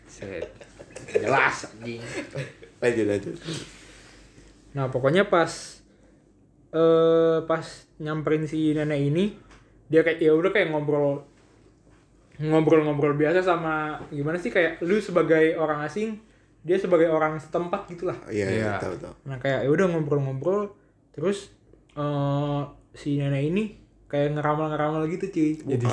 Set. 0.06 0.46
Jelas 1.10 1.66
anjing. 1.66 1.98
Lanjut 2.78 3.04
lanjut. 3.04 3.34
Nah, 4.72 4.86
pokoknya 4.86 5.26
pas 5.26 5.50
eh 6.68 7.38
pas 7.42 7.64
nyamperin 7.98 8.44
si 8.44 8.70
nenek 8.70 9.00
ini 9.00 9.24
dia 9.88 10.04
kayak 10.04 10.20
ya 10.20 10.36
udah 10.36 10.52
kayak 10.52 10.68
ngobrol 10.68 11.24
ngobrol-ngobrol 12.40 13.14
biasa 13.14 13.40
sama 13.40 13.74
gimana 14.08 14.34
sih 14.34 14.48
kayak 14.48 14.78
lu 14.80 14.98
sebagai 14.98 15.54
orang 15.54 15.82
asing 15.82 16.18
dia 16.60 16.74
sebagai 16.74 17.06
orang 17.06 17.34
setempat 17.36 17.86
gitulah 17.88 18.14
iya 18.28 18.46
iya 18.46 18.62
Iya. 18.68 18.72
tahu 18.78 18.94
tahu. 18.96 19.14
nah 19.24 19.36
kayak 19.36 19.64
ya 19.64 19.68
udah 19.68 19.86
ngobrol-ngobrol 19.88 20.70
terus 21.10 21.50
eh 21.92 22.60
si 22.92 23.16
nenek 23.16 23.42
ini 23.44 23.64
kayak 24.06 24.34
ngeramal-ngeramal 24.34 25.04
gitu 25.08 25.26
cuy 25.28 25.50
Jadi 25.56 25.84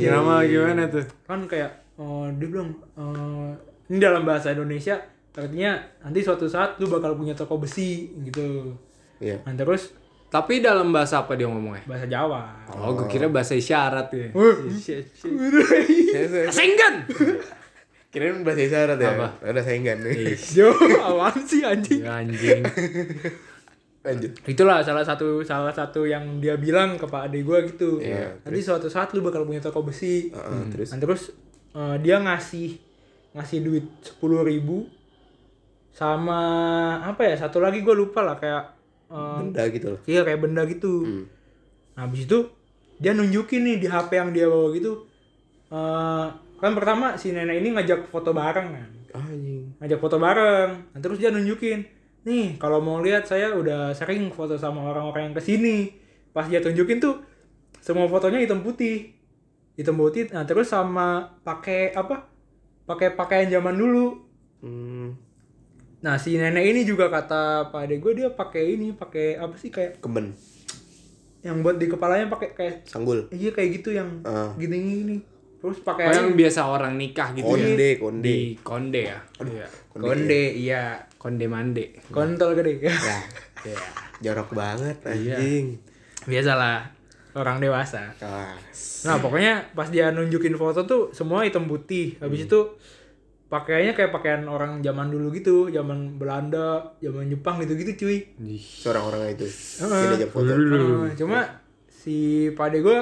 drama 0.00 0.40
gimana 0.42 0.86
tuh? 0.86 1.04
kan 1.22 1.40
kayak 1.44 1.70
eh, 1.94 2.26
dia 2.32 2.46
bilang 2.48 2.70
eh, 2.94 3.50
ini 3.88 3.98
dalam 3.98 4.22
bahasa 4.22 4.50
Indonesia 4.50 4.96
artinya 5.32 5.74
nanti 6.00 6.20
suatu 6.20 6.46
saat 6.46 6.76
lu 6.76 6.86
bakal 6.86 7.14
punya 7.14 7.32
toko 7.32 7.56
besi 7.56 8.12
gitu 8.22 8.70
Iya. 9.18 9.38
nah 9.42 9.54
terus 9.54 9.94
Tapi 10.32 10.64
dalam 10.64 10.88
bahasa 10.96 11.20
apa 11.20 11.36
dia 11.36 11.44
ngomongnya? 11.44 11.84
bahasa 11.84 12.08
Jawa 12.08 12.40
Oh, 12.72 12.96
gue 12.96 13.04
kira 13.04 13.28
bahasa 13.28 13.52
isyarat 13.52 14.08
ya. 14.08 14.32
Senggan. 16.48 17.04
kirain 18.12 18.40
bahasa 18.40 18.60
isyarat 18.64 18.96
ya. 18.96 19.12
Apa? 19.12 19.28
Ada 19.44 19.60
saingan 19.60 20.00
nih. 20.00 20.32
Jo, 20.56 20.72
apaan 21.04 21.36
sih 21.44 21.60
anjing? 21.60 22.00
Ya, 22.00 22.24
anjing. 22.24 22.64
Lanjut. 24.02 24.32
Itulah 24.48 24.80
salah 24.80 25.04
satu 25.04 25.44
salah 25.44 25.70
satu 25.70 26.08
yang 26.08 26.40
dia 26.40 26.56
bilang 26.56 26.96
ke 26.96 27.04
Pak 27.04 27.28
Ade 27.28 27.44
gua 27.44 27.60
gitu. 27.62 28.00
Iya, 28.02 28.40
Nanti 28.42 28.60
suatu 28.64 28.88
saat 28.88 29.12
lu 29.14 29.20
bakal 29.22 29.44
punya 29.44 29.60
toko 29.60 29.84
besi. 29.84 30.32
Heeh, 30.32 30.62
terus 30.72 30.88
Nah, 30.90 30.98
terus 31.00 31.22
eh, 31.76 31.96
dia 32.02 32.16
ngasih 32.18 32.80
ngasih 33.32 33.58
duit 33.64 33.86
sepuluh 34.04 34.44
ribu 34.44 34.88
sama 35.92 36.40
apa 37.04 37.20
ya 37.28 37.36
satu 37.36 37.60
lagi 37.60 37.84
gue 37.84 37.92
lupa 37.92 38.24
lah 38.24 38.36
kayak 38.40 38.81
eh, 39.12 39.38
benda 39.44 39.62
gitu 39.68 39.86
loh. 39.92 40.00
iya 40.08 40.20
kayak 40.24 40.40
benda 40.40 40.62
gitu. 40.64 41.04
Hmm. 41.04 41.24
Nah 41.94 42.08
habis 42.08 42.24
itu 42.24 42.48
dia 42.96 43.12
nunjukin 43.12 43.60
nih 43.60 43.76
di 43.82 43.86
HP 43.90 44.10
yang 44.16 44.30
dia 44.32 44.46
bawa 44.48 44.72
gitu. 44.72 45.04
eh 45.72 46.26
kan 46.62 46.72
pertama 46.78 47.18
si 47.18 47.34
nenek 47.34 47.58
ini 47.58 47.74
ngajak 47.74 48.08
foto 48.08 48.30
bareng 48.30 48.68
kan. 48.70 48.88
Anjing. 49.12 49.76
ngajak 49.82 49.98
foto 49.98 50.16
bareng. 50.22 50.70
Nah, 50.94 51.00
terus 51.02 51.18
dia 51.18 51.28
nunjukin, 51.34 51.84
nih 52.24 52.56
kalau 52.56 52.78
mau 52.78 53.02
lihat 53.02 53.26
saya 53.26 53.52
udah 53.52 53.92
sering 53.92 54.30
foto 54.30 54.54
sama 54.54 54.80
orang-orang 54.86 55.32
yang 55.32 55.36
ke 55.36 55.42
sini. 55.42 55.76
Pas 56.30 56.46
dia 56.46 56.62
tunjukin 56.62 57.02
tuh 57.02 57.18
semua 57.82 58.06
fotonya 58.06 58.38
hitam 58.38 58.62
putih, 58.62 59.10
hitam 59.74 59.98
putih. 59.98 60.30
Nah 60.30 60.46
terus 60.46 60.70
sama 60.70 61.34
pakai 61.42 61.90
apa? 61.98 62.30
Pakai 62.86 63.18
pakaian 63.18 63.50
zaman 63.50 63.74
dulu. 63.74 64.22
Hmm. 64.62 65.01
Nah 66.02 66.14
si 66.16 66.34
nenek 66.34 66.64
ini 66.64 66.82
juga 66.82 67.06
kata 67.06 67.70
pak 67.70 67.80
ade 67.80 67.96
gue 67.96 68.12
dia 68.12 68.28
pakai 68.28 68.74
ini 68.74 68.90
pakai 68.92 69.36
apa 69.36 69.54
sih 69.54 69.68
kayak 69.68 69.98
Keben, 69.98 70.34
yang 71.40 71.58
buat 71.60 71.74
di 71.74 71.86
kepalanya 71.86 72.26
pakai 72.28 72.48
kayak 72.52 72.74
sanggul. 72.84 73.26
iya 73.30 73.50
kayak 73.50 73.78
gitu 73.78 73.90
yang 73.92 74.10
Ah. 74.22 74.50
gini 74.52 74.76
gini 74.78 75.16
terus 75.56 75.78
Oh, 75.78 75.84
pakai 75.84 76.10
yang 76.10 76.34
biasa 76.34 76.66
orang 76.66 76.94
nikah 76.96 77.30
gitu 77.32 77.46
ya. 77.48 77.70
Konde, 77.70 77.90
konde. 77.96 78.24
Di 78.24 78.38
konde 78.60 79.02
ya. 79.04 79.18
Iya. 79.38 79.66
konde 79.88 80.42
iya 80.52 80.82
Konde 81.14 81.46
mande. 81.46 81.84
kontol 82.08 82.54
gede 82.54 82.82
Ya, 82.82 82.90
Iya. 83.64 83.78
jorok 84.20 84.50
banget 84.52 84.98
Iya. 85.04 85.38
anjing. 85.38 85.78
biasalah 86.24 86.82
orang 87.32 87.58
dewasa 87.58 88.10
Kelas. 88.16 89.02
nah 89.02 89.16
pokoknya 89.16 89.70
pas 89.72 89.86
dia 89.86 90.10
nunjukin 90.10 90.52
foto 90.52 90.82
tuh 90.82 91.02
semua 91.10 91.42
hitam 91.42 91.64
putih 91.64 92.14
habis 92.18 92.44
itu 92.44 92.60
pakaiannya 93.52 93.92
kayak 93.92 94.08
pakaian 94.10 94.42
orang 94.44 94.80
zaman 94.80 95.06
dulu 95.06 95.28
gitu 95.30 95.68
zaman 95.68 96.16
Belanda 96.16 96.96
zaman 96.96 97.28
Jepang 97.28 97.60
gitu 97.60 97.76
gitu 97.76 97.92
cuy 98.00 98.18
Seorang 98.56 99.04
orang 99.06 99.20
itu. 99.30 99.44
Ini 99.44 100.24
foto. 100.26 100.48
Nah, 100.48 101.12
cuma 101.12 101.38
si 101.86 102.16
pade 102.50 102.80
gue 102.80 102.96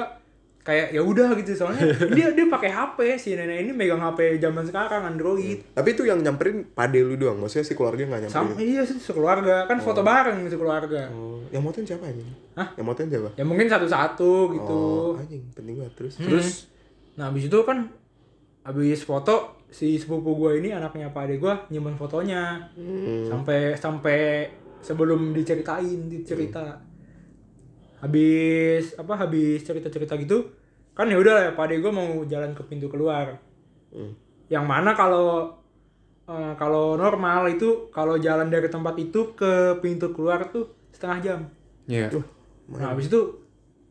kayak 0.61 0.91
ya 0.91 1.01
udah 1.01 1.33
gitu 1.33 1.55
soalnya 1.55 1.87
dia 2.13 2.29
dia 2.29 2.45
pakai 2.45 2.69
HP 2.69 2.97
si 3.17 3.33
nenek 3.33 3.63
ini 3.63 3.71
megang 3.71 3.97
HP 3.99 4.37
zaman 4.37 4.61
sekarang 4.61 5.07
Android 5.07 5.57
Tapi 5.71 5.89
itu 5.89 6.03
yang 6.03 6.19
nyamperin 6.19 6.67
pade 6.67 6.99
lu 6.99 7.15
doang. 7.15 7.39
Maksudnya 7.39 7.63
si 7.63 7.73
keluarga 7.73 8.03
nggak 8.03 8.27
sama 8.27 8.51
nyamperin. 8.51 8.67
iya 8.67 8.81
sih 8.83 8.99
sekeluarga 8.99 9.65
kan 9.65 9.79
foto 9.79 10.03
bareng 10.03 10.45
sekeluarga 10.45 11.07
Oh, 11.09 11.41
yang 11.49 11.63
motoin 11.63 11.81
siapa 11.81 12.05
anjing? 12.05 12.27
Hah? 12.53 12.67
Yang 12.75 12.85
motoin 12.85 13.07
siapa? 13.07 13.29
ya 13.33 13.43
mungkin 13.43 13.65
satu-satu 13.65 14.31
gitu 14.53 14.81
Oh, 15.07 15.17
anjing, 15.17 15.41
penting 15.49 15.79
banget 15.79 15.93
terus. 15.95 16.13
terus 16.19 16.47
nah 17.11 17.27
habis 17.27 17.47
itu 17.47 17.57
kan 17.63 17.87
habis 18.61 19.01
foto 19.01 19.60
si 19.71 19.95
sepupu 19.95 20.35
gue 20.35 20.59
ini 20.59 20.69
anaknya 20.69 21.09
pak 21.09 21.25
ade 21.25 21.35
gue 21.37 21.53
nyimpen 21.69 21.95
fotonya 21.95 22.59
Hmm. 22.75 23.23
sampai 23.23 23.71
sampai 23.73 24.19
sebelum 24.79 25.31
diceritain 25.31 26.05
dicerita 26.05 26.75
habis 28.01 28.97
apa 28.97 29.13
habis 29.15 29.61
cerita 29.61 29.87
cerita 29.87 30.17
gitu 30.17 30.49
kan 30.91 31.07
ya 31.07 31.15
udah 31.15 31.35
ya 31.39 31.51
pak 31.53 31.65
ade 31.65 31.79
gue 31.79 31.87
mau 31.87 32.21
jalan 32.25 32.51
ke 32.51 32.63
pintu 32.65 32.87
keluar 32.87 33.37
Hmm. 33.91 34.15
yang 34.47 34.63
mana 34.63 34.91
kalau 34.91 35.51
eh, 36.23 36.53
kalau 36.55 36.95
normal 36.95 37.43
itu 37.47 37.91
kalau 37.91 38.15
jalan 38.15 38.47
dari 38.47 38.67
tempat 38.67 38.95
itu 38.95 39.31
ke 39.33 39.75
pintu 39.79 40.11
keluar 40.11 40.47
tuh 40.47 40.63
setengah 40.91 41.19
jam 41.19 41.39
Iya. 41.87 42.07
Nah, 42.71 42.95
habis 42.95 43.11
itu, 43.11 43.19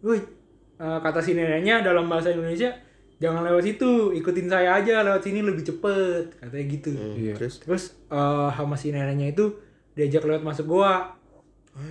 woi, 0.01 0.17
eh, 0.17 0.99
kata 0.99 1.21
si 1.21 1.37
neneknya 1.37 1.85
dalam 1.85 2.09
bahasa 2.09 2.33
Indonesia, 2.33 2.73
jangan 3.21 3.45
lewat 3.45 3.63
situ, 3.63 4.11
ikutin 4.13 4.49
saya 4.49 4.75
aja, 4.75 5.01
lewat 5.01 5.21
sini 5.21 5.41
lebih 5.41 5.63
cepet, 5.63 6.35
katanya 6.35 6.65
gitu. 6.67 6.91
Hmm, 6.91 7.15
Iya. 7.15 7.35
Terus 7.37 7.55
Terus 7.61 7.85
eh, 8.09 8.49
sama 8.51 8.75
si 8.75 8.91
neneknya 8.91 9.31
itu 9.31 9.53
diajak 9.93 10.25
lewat 10.25 10.41
masuk 10.41 10.67
goa, 10.67 11.13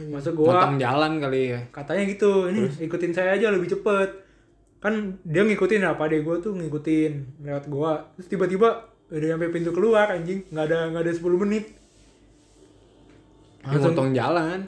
masuk 0.09 0.34
goa, 0.36 0.57
Potong 0.59 0.77
jalan 0.77 1.17
kali 1.19 1.53
ya. 1.53 1.59
katanya 1.69 2.03
gitu, 2.05 2.49
ini 2.49 2.65
ikutin 2.82 3.13
saya 3.13 3.34
aja 3.34 3.49
lebih 3.49 3.69
cepet. 3.69 4.09
Kan 4.80 4.93
dia 5.21 5.43
ngikutin 5.43 5.84
apa 5.84 6.07
deh 6.07 6.19
gue 6.19 6.36
tuh 6.39 6.55
ngikutin 6.55 7.43
lewat 7.43 7.67
goa, 7.67 8.09
terus 8.13 8.27
tiba-tiba 8.27 8.69
udah 9.07 9.27
nyampe 9.27 9.51
pintu 9.51 9.69
keluar 9.69 10.09
anjing, 10.09 10.41
nggak 10.47 10.65
ada 10.65 10.77
nggak 10.89 11.03
ada 11.03 11.13
10 11.13 11.21
menit. 11.38 11.65
Dia 13.61 13.77
potong 13.77 14.09
jalan. 14.11 14.59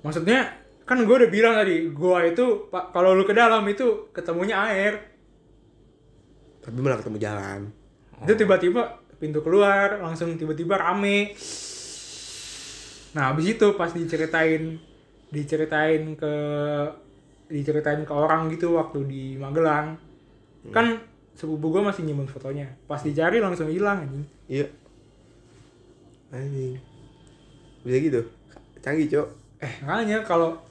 Maksudnya 0.00 0.52
kan 0.88 1.04
gue 1.04 1.16
udah 1.20 1.28
bilang 1.28 1.52
tadi, 1.52 1.92
goa 1.92 2.24
itu 2.24 2.72
pak 2.72 2.96
kalau 2.96 3.12
lu 3.12 3.28
ke 3.28 3.36
dalam 3.36 3.60
itu 3.68 4.08
ketemunya 4.16 4.56
air. 4.72 4.96
tapi 6.64 6.84
malah 6.84 7.00
ketemu 7.00 7.16
jalan. 7.20 7.60
Itu 8.24 8.32
tiba-tiba 8.36 9.00
pintu 9.20 9.40
keluar, 9.40 10.00
langsung 10.00 10.36
tiba-tiba 10.36 10.76
rame. 10.76 11.32
Nah, 13.16 13.32
habis 13.32 13.56
itu 13.56 13.72
pas 13.72 13.88
diceritain 13.88 14.76
diceritain 15.32 16.12
ke 16.12 16.34
diceritain 17.48 18.04
ke 18.04 18.12
orang 18.12 18.52
gitu 18.52 18.76
waktu 18.76 19.04
di 19.08 19.22
Magelang. 19.40 19.96
Kan 20.68 21.00
sepupu 21.32 21.72
gue 21.72 21.82
masih 21.84 22.04
nyimpen 22.04 22.28
fotonya. 22.28 22.68
Pas 22.84 23.00
dicari 23.00 23.40
langsung 23.40 23.72
hilang 23.72 24.04
anjing. 24.04 24.26
Iya. 24.44 24.66
Anjing. 26.28 26.76
Bisa 27.86 27.96
gitu. 27.96 28.20
Canggih, 28.84 29.08
Cok. 29.08 29.28
Eh, 29.64 29.72
makanya 29.82 30.20
kalau 30.22 30.67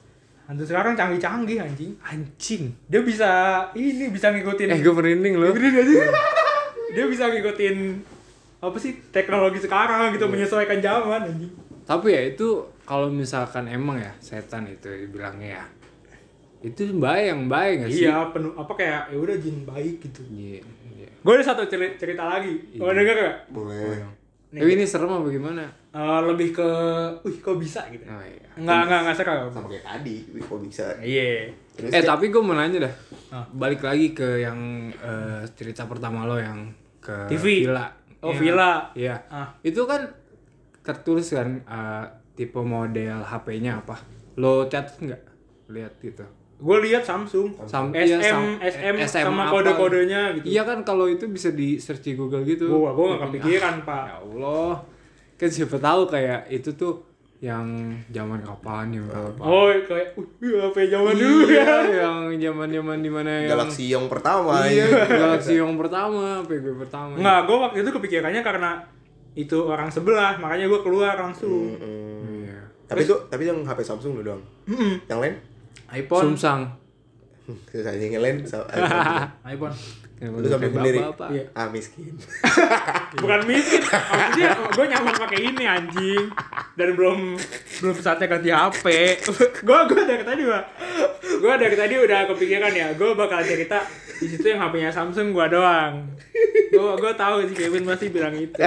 hantu 0.48 0.64
sekarang 0.64 0.96
canggih-canggih 0.96 1.60
anjing. 1.60 1.92
Anjing. 2.00 2.72
Dia 2.88 3.04
bisa 3.04 3.30
ini 3.76 4.08
bisa 4.08 4.32
ngikutin 4.32 4.72
Eh 4.72 4.80
gue 4.80 4.94
merinding 4.96 5.36
loh. 5.36 5.52
Dia 6.96 7.04
bisa 7.04 7.28
ngikutin 7.28 7.76
apa 8.58 8.74
sih 8.80 8.96
teknologi 9.12 9.60
sekarang 9.60 10.08
gitu 10.16 10.24
menyesuaikan 10.24 10.80
zaman 10.80 11.28
anjing. 11.28 11.52
Tapi 11.84 12.08
ya 12.16 12.22
itu 12.32 12.64
kalau 12.88 13.12
misalkan 13.12 13.68
emang 13.68 14.00
ya 14.00 14.12
setan 14.24 14.64
itu 14.64 14.88
dibilangnya 14.88 15.60
ya. 15.60 15.64
Itu 16.64 16.96
baik 16.96 17.24
yang 17.28 17.42
baik 17.46 17.74
gak 17.84 17.90
sih? 17.92 18.08
Iya, 18.08 18.32
penuh 18.34 18.50
apa 18.56 18.72
kayak 18.74 19.14
ya 19.14 19.16
udah 19.20 19.36
jin 19.36 19.62
baik 19.62 20.00
gitu. 20.00 20.24
Iya. 20.32 20.64
iya. 20.96 21.08
Gue 21.22 21.32
ada 21.38 21.44
satu 21.44 21.68
cerita, 21.68 21.94
cerita 22.00 22.24
lagi. 22.24 22.56
Mau 22.80 22.90
denger 22.90 23.16
gak? 23.20 23.36
Boleh. 23.52 24.00
Nih. 24.50 24.64
Tapi 24.64 24.70
ini 24.80 24.84
serem 24.88 25.12
apa 25.12 25.28
gimana? 25.28 25.68
Eh, 25.98 26.20
lebih 26.24 26.54
ke, 26.54 26.68
wih 27.20 27.36
kok 27.36 27.58
bisa 27.58 27.82
gitu. 27.90 28.06
Oh, 28.06 28.22
iya. 28.22 28.46
Enggak, 28.54 28.86
enggak, 28.86 28.98
enggak 29.02 29.16
serem. 29.16 29.50
Sama 29.50 29.66
kayak 29.66 29.82
tadi, 29.84 30.16
Wih, 30.30 30.38
kok 30.40 30.60
bisa. 30.62 30.86
Iya. 31.02 31.50
Terus 31.74 31.90
Eh 31.90 32.02
tapi 32.04 32.30
gue 32.30 32.38
mau 32.38 32.54
nanya 32.54 32.86
dah. 32.86 32.94
Ah. 33.34 33.44
Balik 33.50 33.82
lagi 33.82 34.14
ke 34.14 34.38
yang 34.38 34.58
eh, 34.92 35.42
cerita 35.52 35.90
pertama 35.90 36.22
lo 36.22 36.38
yang 36.38 36.70
ke 37.00 37.26
TV. 37.26 37.66
villa. 37.66 37.90
Oh, 38.22 38.30
Iya. 38.30 38.38
villa. 38.38 38.72
Iya. 38.94 39.16
Ah. 39.26 39.50
Itu 39.60 39.82
kan 39.84 40.06
tertulis 40.80 41.26
kan 41.28 41.58
eh, 41.58 42.04
tipe 42.32 42.62
model 42.62 43.18
HP-nya 43.20 43.82
apa? 43.82 43.98
Lo 44.36 44.70
catat 44.70 44.94
nggak? 44.96 45.22
Lihat 45.68 45.98
gitu. 45.98 46.22
Gue 46.58 46.78
lihat 46.80 47.02
Samsung. 47.02 47.54
Sam- 47.66 47.90
SM, 47.90 48.18
iya, 48.18 48.18
sam- 48.24 48.58
SM, 48.58 48.94
SM 48.98 49.26
sama 49.26 49.46
kode-kodenya 49.46 50.34
gitu. 50.34 50.46
Iya 50.48 50.62
kan 50.62 50.82
kalau 50.82 51.06
itu 51.06 51.26
bisa 51.26 51.50
di 51.50 51.78
search 51.78 52.02
di 52.04 52.14
Google 52.14 52.42
gitu. 52.42 52.66
Gua, 52.66 52.90
gua 52.90 53.14
gak 53.14 53.30
kepikiran, 53.30 53.82
Pak. 53.82 54.04
Ya 54.04 54.16
Allah. 54.18 54.74
Kan 55.38 55.48
siapa 55.54 55.78
tahu 55.78 56.10
kayak 56.10 56.50
itu 56.50 56.74
tuh 56.74 57.06
yang 57.38 57.94
zaman 58.10 58.42
kapan 58.42 58.98
yang 58.98 59.06
apa. 59.06 59.38
Oh, 59.38 59.70
kayak, 59.70 60.18
wih, 60.42 60.58
HP 60.58 60.90
zaman 60.90 61.14
dulu 61.14 61.46
iya, 61.46 61.86
ya. 61.86 62.02
yang 62.02 62.34
zaman-zaman 62.34 62.98
di 62.98 63.06
mana 63.06 63.46
yang 63.46 63.54
Galaxy 63.54 63.94
yang 63.94 64.10
pertama. 64.10 64.66
Iya, 64.66 64.90
ya. 64.90 65.06
Galaxy 65.06 65.54
yang 65.54 65.78
pertama, 65.78 66.42
PG 66.42 66.66
pertama. 66.74 67.14
Enggak, 67.14 67.40
gue 67.46 67.56
waktu 67.62 67.78
itu 67.86 67.90
kepikirannya 67.94 68.42
karena 68.42 68.70
itu 69.38 69.54
orang 69.70 69.86
sebelah, 69.86 70.34
makanya 70.42 70.66
gue 70.66 70.80
keluar 70.82 71.14
langsung. 71.14 71.78
Mm-mm. 71.78 72.42
Iya. 72.42 72.58
Tapi 72.90 73.06
itu 73.06 73.14
tapi 73.30 73.46
yang 73.46 73.62
HP 73.62 73.86
Samsung 73.86 74.18
lu 74.18 74.22
doang. 74.26 74.42
Mm-mm. 74.66 75.06
Yang 75.06 75.18
lain? 75.22 75.34
iPhone, 75.94 76.34
Sumsang. 76.34 76.60
Terus 77.68 77.84
aja 77.88 77.96
yang 77.96 78.20
lain 78.20 78.44
sa- 78.44 78.68
iPhone. 79.48 79.72
Lu 80.18 80.44
sampai 80.44 80.68
sendiri. 80.74 80.98
Bapak. 80.98 81.28
Iya. 81.30 81.44
Ah 81.54 81.70
miskin. 81.70 82.12
Bukan 83.22 83.40
miskin, 83.46 83.80
maksudnya 83.86 84.50
gue 84.74 84.84
nyaman 84.90 85.14
pakai 85.14 85.40
ini 85.46 85.64
anjing. 85.64 86.26
Dan 86.74 86.88
belum 86.98 87.38
belum 87.80 87.94
saatnya 87.96 88.26
ganti 88.26 88.50
HP. 88.50 88.86
gue 89.62 89.78
gue 89.88 90.02
dari 90.02 90.24
tadi 90.26 90.42
pak, 90.42 90.64
gue 91.38 91.54
dari 91.54 91.76
tadi 91.78 91.94
udah 91.98 92.20
kepikiran 92.34 92.72
ya, 92.74 92.88
gue 92.98 93.10
bakal 93.14 93.40
cerita 93.46 93.78
di 94.18 94.26
situ 94.26 94.46
yang 94.50 94.58
HP-nya 94.58 94.90
Samsung 94.90 95.30
gue 95.30 95.46
doang. 95.48 96.02
Gue 96.74 96.92
gue 96.98 97.12
tahu 97.14 97.46
si 97.46 97.54
Kevin 97.54 97.86
pasti 97.86 98.10
bilang 98.10 98.34
itu. 98.34 98.58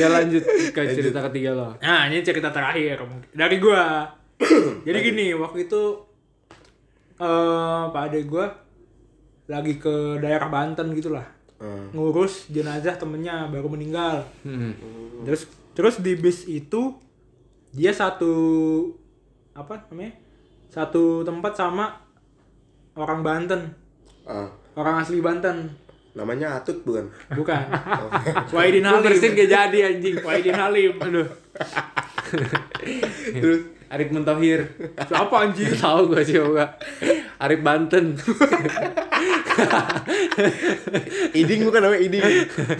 ya 0.00 0.06
lanjut 0.08 0.42
ke 0.72 0.80
cerita 0.94 1.20
ketiga 1.28 1.50
lo. 1.52 1.68
Nah 1.82 2.06
ini 2.08 2.22
cerita 2.22 2.54
terakhir 2.54 3.02
mungkin. 3.02 3.28
dari 3.34 3.58
gue. 3.58 3.84
Jadi 4.88 4.98
gini 5.04 5.36
waktu 5.36 5.68
itu 5.68 5.82
eh 7.20 7.82
Pak 7.86 8.02
Ade 8.02 8.24
gue 8.24 8.46
lagi 9.46 9.76
ke 9.76 9.94
daerah 10.18 10.48
Banten 10.48 10.90
gitulah 10.90 11.26
Ah. 11.60 11.84
ngurus 11.92 12.48
jenazah 12.48 12.96
temennya 12.96 13.44
baru 13.46 13.68
meninggal. 13.68 14.24
Hmm. 14.40 14.72
Terus 15.22 15.44
terus 15.70 16.00
di 16.00 16.16
bis 16.16 16.48
itu 16.48 16.96
dia 17.70 17.92
satu 17.92 18.32
apa 19.52 19.84
namanya? 19.92 20.16
Satu 20.66 21.20
tempat 21.20 21.52
sama 21.52 22.00
orang 22.96 23.20
Banten, 23.20 23.76
Ah. 24.24 24.48
orang 24.72 25.04
asli 25.04 25.20
Banten. 25.20 25.68
Namanya 26.10 26.56
Atut 26.56 26.80
bukan? 26.80 27.12
Bukan. 27.30 27.60
Wahidin 28.56 28.80
Lu 28.80 28.96
Halim. 28.96 29.04
bersin 29.04 29.36
gak 29.36 29.50
jadi 29.52 29.78
anjing. 29.86 30.16
Wahidin 30.18 30.56
Halim. 30.56 30.96
Aduh. 30.96 31.28
Terus 33.30 33.60
Arif 33.90 34.14
Mentohir. 34.14 34.70
Siapa 34.94 35.34
anjing? 35.34 35.74
Tahu 35.74 36.14
gue 36.14 36.22
sih 36.22 36.38
juga. 36.38 36.78
Arif 37.42 37.58
Banten. 37.58 38.14
Iding 41.34 41.66
bukan 41.66 41.80
namanya 41.82 42.00
Iding. 42.00 42.22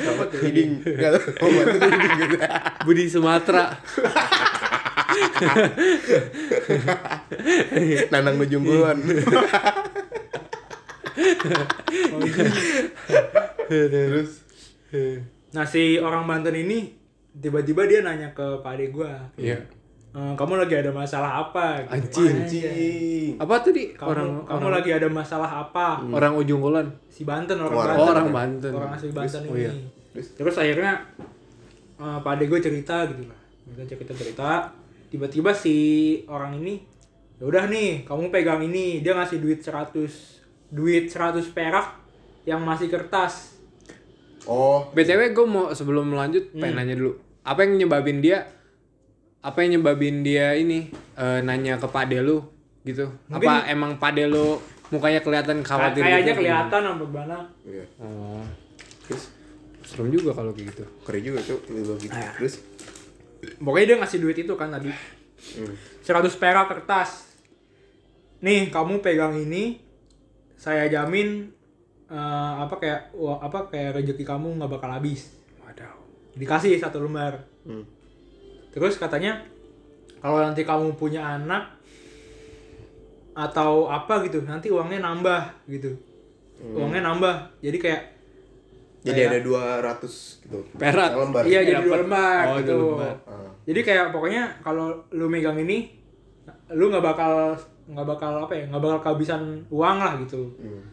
Apa 0.07 0.23
tuh 0.31 0.39
Iding? 0.47 0.71
Enggak 0.87 1.11
tahu. 1.19 1.27
Oh, 1.43 1.51
itu 1.51 1.79
Iding 1.83 2.13
gitu. 2.15 2.37
Budi 2.87 3.05
Sumatera. 3.11 3.75
Nanang 8.15 8.39
Nujungguan. 8.39 9.03
Terus 13.67 14.31
Nah 15.51 15.67
si 15.67 15.99
orang 15.99 16.31
Banten 16.31 16.55
ini 16.55 16.95
tiba-tiba 17.35 17.83
dia 17.91 18.07
nanya 18.07 18.31
ke 18.31 18.63
pak 18.63 18.79
ade 18.79 18.95
gue, 18.95 19.11
Iya. 19.39 19.59
"Eh, 20.11 20.33
kamu 20.35 20.59
lagi 20.59 20.75
ada 20.75 20.91
masalah 20.91 21.31
apa? 21.41 21.87
Gitu. 21.87 22.27
Anjing. 22.27 22.35
Anjing. 22.37 23.31
Apa 23.39 23.55
tuh 23.63 23.71
di 23.71 23.95
Kamu, 23.95 24.09
orang 24.09 24.29
kamu 24.43 24.59
orang 24.61 24.73
lagi 24.75 24.91
ada 24.91 25.07
masalah 25.07 25.51
apa? 25.63 26.03
orang 26.03 26.35
ujung 26.35 26.59
kulon? 26.59 26.87
Si 27.07 27.23
Banten 27.23 27.55
orang 27.57 27.71
Orang- 27.71 27.87
Banten. 27.89 28.03
Oh, 28.03 28.11
orang 28.11 28.29
Banten. 28.29 28.73
Orang 28.73 28.91
asli 28.91 29.11
Banten 29.11 29.43
oh 29.45 29.55
ini. 29.55 29.63
iya. 29.63 29.73
Terus? 30.11 30.27
Terus 30.35 30.55
akhirnya 30.57 30.93
eh, 31.97 32.19
pak 32.19 32.33
ade 32.33 32.45
gue 32.45 32.59
cerita 32.59 33.07
gitu 33.07 33.23
lah. 33.25 33.39
Kita 33.65 33.83
cerita 33.87 34.13
cerita. 34.13 34.51
Tiba-tiba 35.07 35.51
si 35.51 35.75
orang 36.27 36.55
ini 36.57 36.83
ya 37.39 37.47
udah 37.47 37.65
nih 37.67 38.03
kamu 38.03 38.29
pegang 38.29 38.61
ini 38.61 39.01
dia 39.01 39.11
ngasih 39.13 39.39
duit 39.39 39.59
100 39.59 39.97
duit 40.69 41.07
100 41.07 41.41
perak 41.51 41.97
yang 42.43 42.61
masih 42.61 42.87
kertas 42.87 43.57
Oh, 44.43 44.89
BTW 44.91 45.31
gue 45.31 45.45
mau 45.45 45.69
sebelum 45.71 46.11
lanjut 46.11 46.49
pengen 46.53 46.75
nanya 46.75 46.97
dulu. 46.97 47.13
Apa 47.43 47.63
yang 47.63 47.77
nyebabin 47.77 48.19
dia 48.19 48.45
apa 49.41 49.59
yang 49.61 49.71
nyebabin 49.75 50.21
dia 50.21 50.53
ini 50.53 50.89
eh, 51.15 51.41
nanya 51.41 51.77
ke 51.77 51.89
pade 51.89 52.21
lu 52.21 52.45
gitu? 52.83 53.09
apa 53.29 53.65
emang 53.67 53.97
pade 53.97 54.25
lu 54.25 54.61
mukanya 54.89 55.21
kelihatan 55.21 55.61
khawatir 55.61 56.03
kayaknya 56.03 56.33
gitu? 56.33 56.41
kelihatan 56.41 56.81
sama 56.83 57.07
mana 57.07 57.39
iya. 57.63 57.85
Oh, 57.99 58.45
Terus 59.05 59.33
serem 59.83 60.09
juga 60.09 60.31
kalau 60.33 60.53
kayak 60.53 60.71
gitu. 60.71 60.85
keren 61.03 61.23
juga 61.25 61.41
tuh 61.43 61.59
gitu. 61.97 62.15
Terus 62.37 62.55
pokoknya 63.59 63.87
dia 63.87 63.97
ngasih 63.99 64.19
duit 64.19 64.39
itu 64.39 64.55
kan 64.55 64.71
tadi 64.71 64.93
Hmm. 65.41 65.73
100 66.05 66.37
perak 66.37 66.69
kertas 66.69 67.33
nih 68.41 68.69
kamu 68.69 69.01
pegang 69.01 69.33
ini 69.35 69.81
saya 70.53 70.85
jamin 70.85 71.49
eh, 72.07 72.19
apa 72.61 72.77
kayak 72.77 73.09
wah, 73.15 73.41
apa 73.41 73.65
kayak 73.67 73.97
rezeki 73.97 74.21
kamu 74.21 74.61
nggak 74.61 74.69
bakal 74.71 74.93
habis 74.93 75.33
Waduh. 75.59 75.97
dikasih 76.37 76.77
satu 76.77 77.01
lembar 77.01 77.41
Hmm. 77.65 77.89
Terus 78.71 78.97
katanya 78.97 79.39
kalau 80.19 80.39
nanti 80.39 80.63
kamu 80.63 80.95
punya 80.95 81.21
anak 81.37 81.67
atau 83.33 83.87
apa 83.87 84.21
gitu 84.23 84.43
nanti 84.43 84.69
uangnya 84.69 85.01
nambah 85.01 85.43
gitu 85.67 85.91
uangnya 86.73 87.03
nambah 87.03 87.35
jadi 87.59 87.79
kayak 87.79 88.03
Jadi 89.01 89.17
Kayak- 89.17 89.33
ada 89.33 89.41
200 89.97 90.45
gitu. 90.45 90.61
Perak. 90.77 91.17
Lembar. 91.17 91.41
iya 91.43 91.65
jadi 91.65 91.81
dua 91.81 92.05
lembar 92.05 92.45
Oh, 92.47 92.57
gitu 92.61 92.77
lembar. 92.93 93.17
Ah. 93.25 93.49
jadi 93.65 93.81
kayak 93.81 94.07
pokoknya 94.13 94.61
kalau 94.61 94.93
lu 95.09 95.25
megang 95.25 95.57
ini 95.57 95.89
lu 96.71 96.93
nggak 96.93 97.01
bakal 97.01 97.57
nggak 97.89 98.05
bakal 98.07 98.33
apa 98.39 98.53
ya 98.53 98.65
nggak 98.69 98.77
bakal 98.79 98.99
kehabisan 99.01 99.41
uang 99.69 99.97
lah 99.97 100.21
gitu 100.21 100.53
Hmm. 100.55 100.85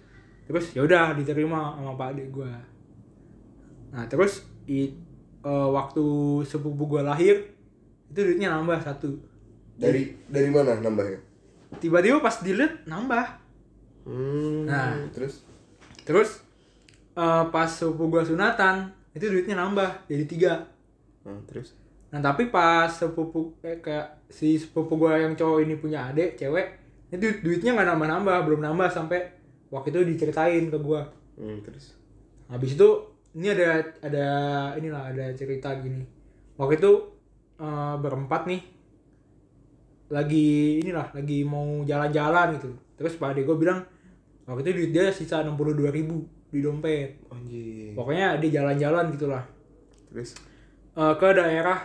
terus 0.47 0.71
ya 0.71 0.81
udah 0.81 1.11
diterima 1.13 1.75
sama 1.75 1.99
pak 1.99 2.15
adik 2.15 2.31
gua 2.31 2.47
nah 3.89 4.07
terus 4.07 4.39
i, 4.65 4.87
eh, 5.43 5.67
waktu 5.67 6.05
sepupu 6.41 6.87
gua 6.87 7.03
lahir 7.03 7.43
itu 8.11 8.19
duitnya 8.23 8.53
nambah 8.53 8.79
satu. 8.81 9.11
Dari 9.77 10.15
dari 10.31 10.49
mana 10.49 10.79
nambahnya? 10.81 11.27
tiba-tiba 11.79 12.23
pas 12.23 12.39
dilihat 12.39 12.87
nambah. 12.87 13.25
Hmm. 14.07 14.63
Nah. 14.63 14.95
terus? 15.11 15.43
Terus 16.07 16.39
eh, 17.19 17.43
pas 17.51 17.67
sepupu 17.67 18.07
gua 18.07 18.23
sunatan 18.23 18.87
itu 19.11 19.27
duitnya 19.27 19.59
nambah 19.59 20.07
jadi 20.07 20.23
tiga. 20.23 20.53
Nah, 21.27 21.43
terus? 21.43 21.75
Nah 22.07 22.23
tapi 22.23 22.47
pas 22.47 22.87
sepupu 22.87 23.51
eh, 23.67 23.83
kayak 23.83 24.31
si 24.31 24.55
sepupu 24.55 24.95
gua 24.95 25.19
yang 25.19 25.35
cowok 25.35 25.67
ini 25.67 25.75
punya 25.75 26.07
adik 26.07 26.39
cewek 26.39 26.87
itu 27.07 27.39
duitnya 27.39 27.71
nggak 27.75 27.87
nambah-nambah 27.87 28.37
belum 28.47 28.61
nambah 28.63 28.91
sampai 28.91 29.23
waktu 29.71 29.91
itu 29.91 29.99
diceritain 30.15 30.71
ke 30.71 30.77
gua. 30.79 31.03
Hmm, 31.35 31.59
terus? 31.59 31.99
Habis 32.47 32.79
itu 32.79 32.89
ini 33.35 33.51
ada 33.51 33.83
ada 33.99 34.27
inilah 34.79 35.11
ada 35.11 35.25
cerita 35.35 35.75
gini. 35.83 36.07
Waktu 36.55 36.79
itu 36.79 36.91
eh, 37.57 37.95
berempat 37.99 38.41
nih. 38.47 38.61
Lagi 40.07 40.79
inilah 40.85 41.11
lagi 41.11 41.43
mau 41.43 41.83
jalan-jalan 41.83 42.55
gitu. 42.55 42.71
Terus 42.95 43.19
pak 43.19 43.35
ade 43.35 43.43
gue 43.43 43.57
bilang 43.59 43.83
waktu 44.47 44.63
itu 44.63 44.71
duit 44.79 44.91
dia 44.95 45.11
sisa 45.11 45.43
62.000 45.43 45.91
ribu 45.91 46.23
di 46.47 46.63
dompet. 46.63 47.19
Anjing. 47.27 47.91
pokoknya 47.91 48.39
dia 48.39 48.61
jalan-jalan 48.61 49.11
gitulah. 49.11 49.43
Terus? 50.13 50.39
Eh, 50.95 51.13
ke 51.19 51.27
daerah 51.35 51.79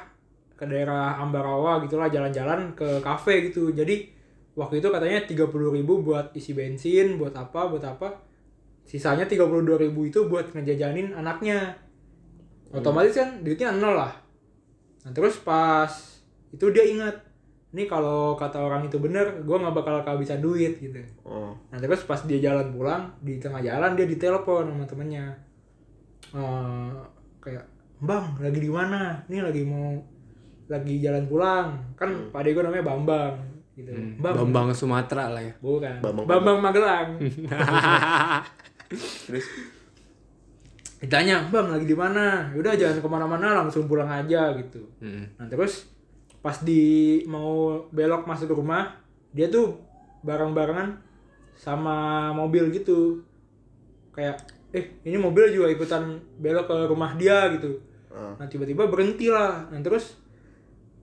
ke 0.54 0.64
daerah 0.70 1.18
Ambarawa 1.18 1.82
gitulah 1.82 2.06
jalan-jalan 2.06 2.78
ke 2.78 3.02
kafe 3.02 3.50
gitu. 3.50 3.74
Jadi 3.74 4.06
waktu 4.54 4.78
itu 4.78 4.88
katanya 4.94 5.26
30.000 5.26 5.50
ribu 5.82 6.06
buat 6.06 6.30
isi 6.38 6.54
bensin 6.54 7.18
buat 7.18 7.34
apa 7.34 7.66
buat 7.66 7.82
apa. 7.82 8.22
Sisanya 8.86 9.26
32.000 9.26 9.82
ribu 9.82 10.06
itu 10.06 10.30
buat 10.30 10.54
ngejajanin 10.54 11.18
anaknya. 11.18 11.74
Otomatis 12.70 13.18
kan 13.18 13.42
duitnya 13.42 13.74
nol 13.74 13.98
lah 13.98 14.21
nah 15.02 15.10
terus 15.10 15.38
pas 15.38 15.90
itu 16.48 16.64
dia 16.70 16.84
ingat 16.84 17.16
nih 17.72 17.88
kalau 17.88 18.36
kata 18.36 18.60
orang 18.60 18.84
itu 18.84 19.00
bener 19.00 19.42
gue 19.42 19.56
nggak 19.56 19.72
bakal 19.72 20.04
kehabisan 20.04 20.38
duit 20.38 20.76
gitu. 20.76 21.00
Oh, 21.24 21.56
Nah 21.72 21.80
terus 21.80 22.04
pas 22.04 22.20
dia 22.22 22.38
jalan 22.38 22.68
pulang 22.70 23.08
di 23.18 23.40
tengah 23.40 23.64
jalan 23.64 23.96
dia 23.96 24.04
ditelepon 24.04 24.68
sama 24.68 24.84
temennya. 24.84 25.32
Eh, 26.36 26.88
kayak 27.40 27.64
bang 27.98 28.24
lagi 28.38 28.60
di 28.60 28.68
mana? 28.68 29.24
Ini 29.24 29.40
lagi 29.40 29.64
mau 29.64 29.96
lagi 30.68 31.00
jalan 31.00 31.24
pulang. 31.24 31.80
Kan 31.96 32.28
pak 32.28 32.44
gue 32.44 32.60
namanya 32.60 32.84
Bambang 32.84 33.34
gitu. 33.72 33.88
Bang, 34.20 34.36
Bambang. 34.36 34.68
Sumatera 34.76 35.32
lah 35.32 35.40
ya. 35.40 35.54
bukan. 35.58 35.96
Bambang- 36.04 36.28
Bambang, 36.28 36.58
Magelang. 36.60 37.16
terus 39.26 39.46
Ditanya 41.02 41.50
bang 41.50 41.66
lagi 41.66 41.86
di 41.86 41.96
mana? 41.98 42.54
Udah 42.54 42.78
jangan 42.78 43.02
ke 43.02 43.08
mana-mana 43.10 43.58
langsung 43.58 43.90
pulang 43.90 44.06
aja 44.06 44.54
gitu. 44.54 44.86
Mm. 45.02 45.34
Nah 45.34 45.46
terus 45.50 45.90
pas 46.42 46.58
di 46.58 47.22
mau 47.26 47.86
belok 47.94 48.26
masuk 48.26 48.50
ke 48.50 48.54
rumah 48.58 48.98
dia 49.30 49.46
tuh 49.46 49.78
bareng-barengan 50.26 50.98
sama 51.54 52.30
mobil 52.34 52.74
gitu 52.74 53.22
kayak 54.10 54.42
eh 54.74 54.98
ini 55.06 55.16
mobil 55.16 55.54
juga 55.54 55.70
ikutan 55.70 56.18
belok 56.42 56.66
ke 56.66 56.76
rumah 56.90 57.14
dia 57.14 57.46
gitu 57.54 57.78
ah, 58.10 58.34
nah 58.36 58.46
tiba-tiba 58.50 58.90
berhenti 58.90 59.30
lah 59.30 59.70
nah 59.70 59.78
terus 59.78 60.18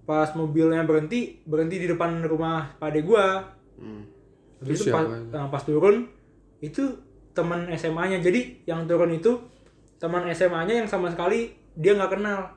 pas 0.04 0.28
mobilnya 0.36 0.84
berhenti 0.84 1.40
berhenti 1.48 1.86
di 1.86 1.88
depan 1.88 2.20
rumah 2.28 2.76
pade 2.76 3.00
gua 3.06 3.56
hmm. 3.80 4.04
habis 4.60 4.84
Terus 4.84 4.90
itu 4.90 4.92
pas, 4.92 5.06
nah, 5.08 5.48
pas 5.48 5.64
turun 5.64 6.10
itu 6.60 6.84
teman 7.32 7.72
SMA-nya 7.72 8.20
jadi 8.20 8.68
yang 8.68 8.84
turun 8.90 9.16
itu 9.16 9.40
teman 10.00 10.24
SMA-nya 10.32 10.80
yang 10.82 10.90
sama 10.90 11.12
sekali 11.12 11.52
dia 11.76 11.94
nggak 11.94 12.16
kenal. 12.16 12.48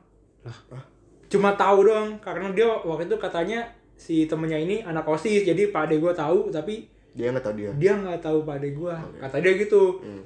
Cuma 1.28 1.52
tahu 1.54 1.88
doang 1.88 2.16
karena 2.20 2.48
dia 2.52 2.68
waktu 2.68 3.08
itu 3.08 3.16
katanya 3.16 3.64
si 3.96 4.26
temennya 4.26 4.58
ini 4.58 4.76
anak 4.82 5.06
osis 5.06 5.42
jadi 5.42 5.70
pak 5.70 5.86
ade 5.88 5.96
gue 5.98 6.12
tahu 6.12 6.50
tapi 6.50 6.86
dia 7.12 7.28
nggak 7.30 7.44
tahu 7.44 7.54
dia? 7.54 7.70
dia 7.76 7.92
nggak 7.94 8.18
tahu 8.18 8.42
pak 8.42 8.58
ade 8.58 8.68
gue 8.74 8.94
kata 9.20 9.36
dia 9.38 9.52
gitu. 9.56 10.00
Hmm. 10.02 10.24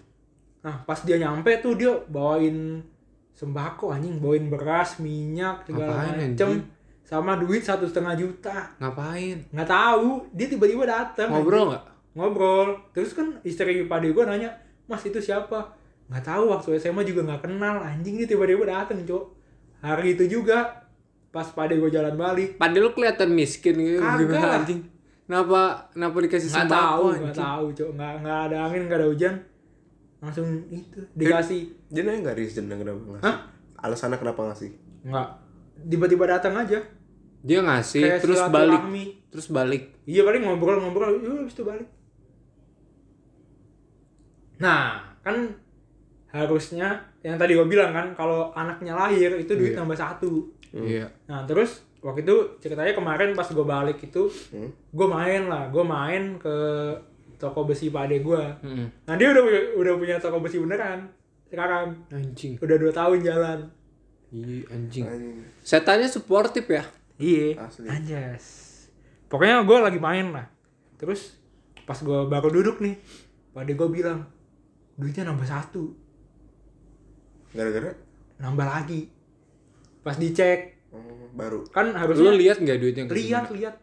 nah 0.64 0.74
pas 0.82 0.98
dia 1.04 1.20
nyampe 1.20 1.50
tuh 1.60 1.76
dia 1.78 1.92
bawain 2.08 2.80
sembako 3.36 3.92
anjing 3.92 4.16
bawain 4.18 4.48
beras 4.48 4.96
minyak 4.98 5.62
segala 5.68 5.92
Ngapain, 6.08 6.32
macem. 6.32 6.48
Anjing? 6.56 6.62
sama 7.06 7.38
duit 7.38 7.62
satu 7.62 7.86
setengah 7.86 8.18
juta. 8.18 8.66
Ngapain? 8.82 9.38
nggak 9.54 9.68
tahu. 9.70 10.26
Dia 10.34 10.46
tiba-tiba 10.50 10.82
datang 10.88 11.30
Ngobrol 11.30 11.70
nggak? 11.70 11.84
ngobrol. 12.16 12.68
Terus 12.96 13.12
kan 13.12 13.28
istri 13.44 13.84
pade 13.86 14.10
gue 14.10 14.24
nanya 14.24 14.50
mas 14.88 15.04
itu 15.04 15.20
siapa 15.20 15.70
nggak 16.06 16.24
tahu 16.24 16.44
waktu 16.54 16.68
SMA 16.78 17.02
juga 17.02 17.26
nggak 17.26 17.42
kenal. 17.50 17.82
Anjing 17.82 18.14
dia 18.18 18.28
tiba-tiba 18.30 18.66
dateng 18.66 19.02
cok. 19.02 19.24
Hari 19.82 20.14
itu 20.14 20.24
juga 20.38 20.86
pas 21.34 21.46
pade 21.52 21.76
gue 21.76 21.90
jalan 21.90 22.14
balik. 22.14 22.56
Pade 22.56 22.78
lu 22.78 22.90
kelihatan 22.94 23.28
miskin 23.34 23.76
gitu 23.76 24.00
Kagak. 24.00 24.62
anjing? 24.62 24.80
Kenapa 25.26 25.90
kenapa 25.90 26.16
dikasih 26.22 26.48
nggak 26.48 26.66
sembako 26.70 26.78
tahu 26.78 27.04
nggak 27.18 27.36
tahu 27.36 27.64
cok. 27.74 27.90
Nggak 27.98 28.12
nggak 28.22 28.38
ada 28.50 28.56
angin 28.70 28.82
nggak 28.86 28.98
ada 29.02 29.08
hujan. 29.10 29.34
Langsung 30.22 30.46
itu 30.70 30.98
dikasih. 31.18 31.60
Dia 31.90 32.02
nanya 32.06 32.18
nggak 32.30 32.38
reason 32.38 32.64
kenapa 32.70 33.00
ngasih? 33.10 33.26
Hah? 33.26 33.36
alasannya 33.76 34.18
kenapa 34.18 34.40
ngasih? 34.50 34.70
Nggak. 35.04 35.28
Tiba-tiba 35.90 36.24
datang 36.26 36.54
aja. 36.56 36.78
Dia 37.46 37.60
ngasih 37.62 38.02
Kayak 38.02 38.20
terus 38.24 38.40
balik. 38.48 38.82
Terus 39.30 39.46
balik. 39.52 39.82
iya 40.06 40.22
paling 40.24 40.42
ngobrol-ngobrol 40.46 41.20
yuk 41.20 41.44
habis 41.44 41.54
itu 41.54 41.62
balik. 41.66 41.88
Nah 44.62 45.02
kan 45.20 45.52
harusnya 46.38 46.88
yang 47.20 47.34
tadi 47.34 47.52
gue 47.52 47.64
bilang 47.64 47.90
kan 47.90 48.12
kalau 48.12 48.52
anaknya 48.52 48.92
lahir 48.92 49.32
itu 49.34 49.52
duit 49.52 49.72
Iya. 49.72 49.78
nambah 49.78 49.96
satu 49.96 50.32
Iya. 50.72 51.06
Nah 51.24 51.42
terus 51.42 51.80
waktu 51.98 52.20
itu 52.20 52.36
ceritanya 52.58 52.92
kemarin 52.92 53.32
pas 53.32 53.46
gue 53.46 53.64
balik 53.64 53.98
itu 54.00 54.28
Hmm? 54.50 54.68
gue 54.68 55.06
main 55.06 55.42
lah, 55.44 55.66
gue 55.66 55.80
main 55.82 56.36
ke 56.36 56.56
toko 57.36 57.64
besi 57.64 57.88
pade 57.88 58.18
gue. 58.18 58.42
Mm-mm. 58.62 58.86
Nah 59.02 59.14
dia 59.14 59.28
udah 59.28 59.42
punya, 59.42 59.60
udah 59.74 59.94
punya 59.94 60.16
toko 60.16 60.38
besi 60.38 60.56
beneran 60.56 61.08
sekarang 61.46 61.94
Anjing. 62.08 62.58
udah 62.58 62.76
dua 62.76 62.92
tahun 62.92 63.18
jalan. 63.20 63.58
Iya 64.28 64.66
anjing. 64.68 65.04
Anjing. 65.04 65.36
Setannya 65.60 66.06
suportif 66.06 66.66
ya. 66.66 66.82
Iya. 67.16 67.56
Anjas. 67.86 68.44
Pokoknya 69.26 69.62
gue 69.62 69.78
lagi 69.80 69.96
main 69.96 70.30
lah. 70.30 70.46
Terus 70.96 71.38
pas 71.82 71.96
gue 71.96 72.20
baru 72.26 72.50
duduk 72.50 72.78
nih, 72.78 72.98
pade 73.50 73.72
gue 73.72 73.88
bilang 73.88 74.26
duitnya 74.94 75.24
nambah 75.24 75.44
satu. 75.44 75.92
Gara-gara 77.56 77.90
nambah 78.36 78.66
lagi 78.66 79.08
pas 80.00 80.14
dicek 80.14 80.76
Oh, 80.86 81.02
baru. 81.34 81.66
kan 81.66 81.88
Lu 81.88 81.98
harusnya 81.98 82.32
lihat 82.32 82.56
nggak 82.58 82.78
duitnya? 82.78 83.04
lihat 83.10 83.50
lihat 83.50 83.74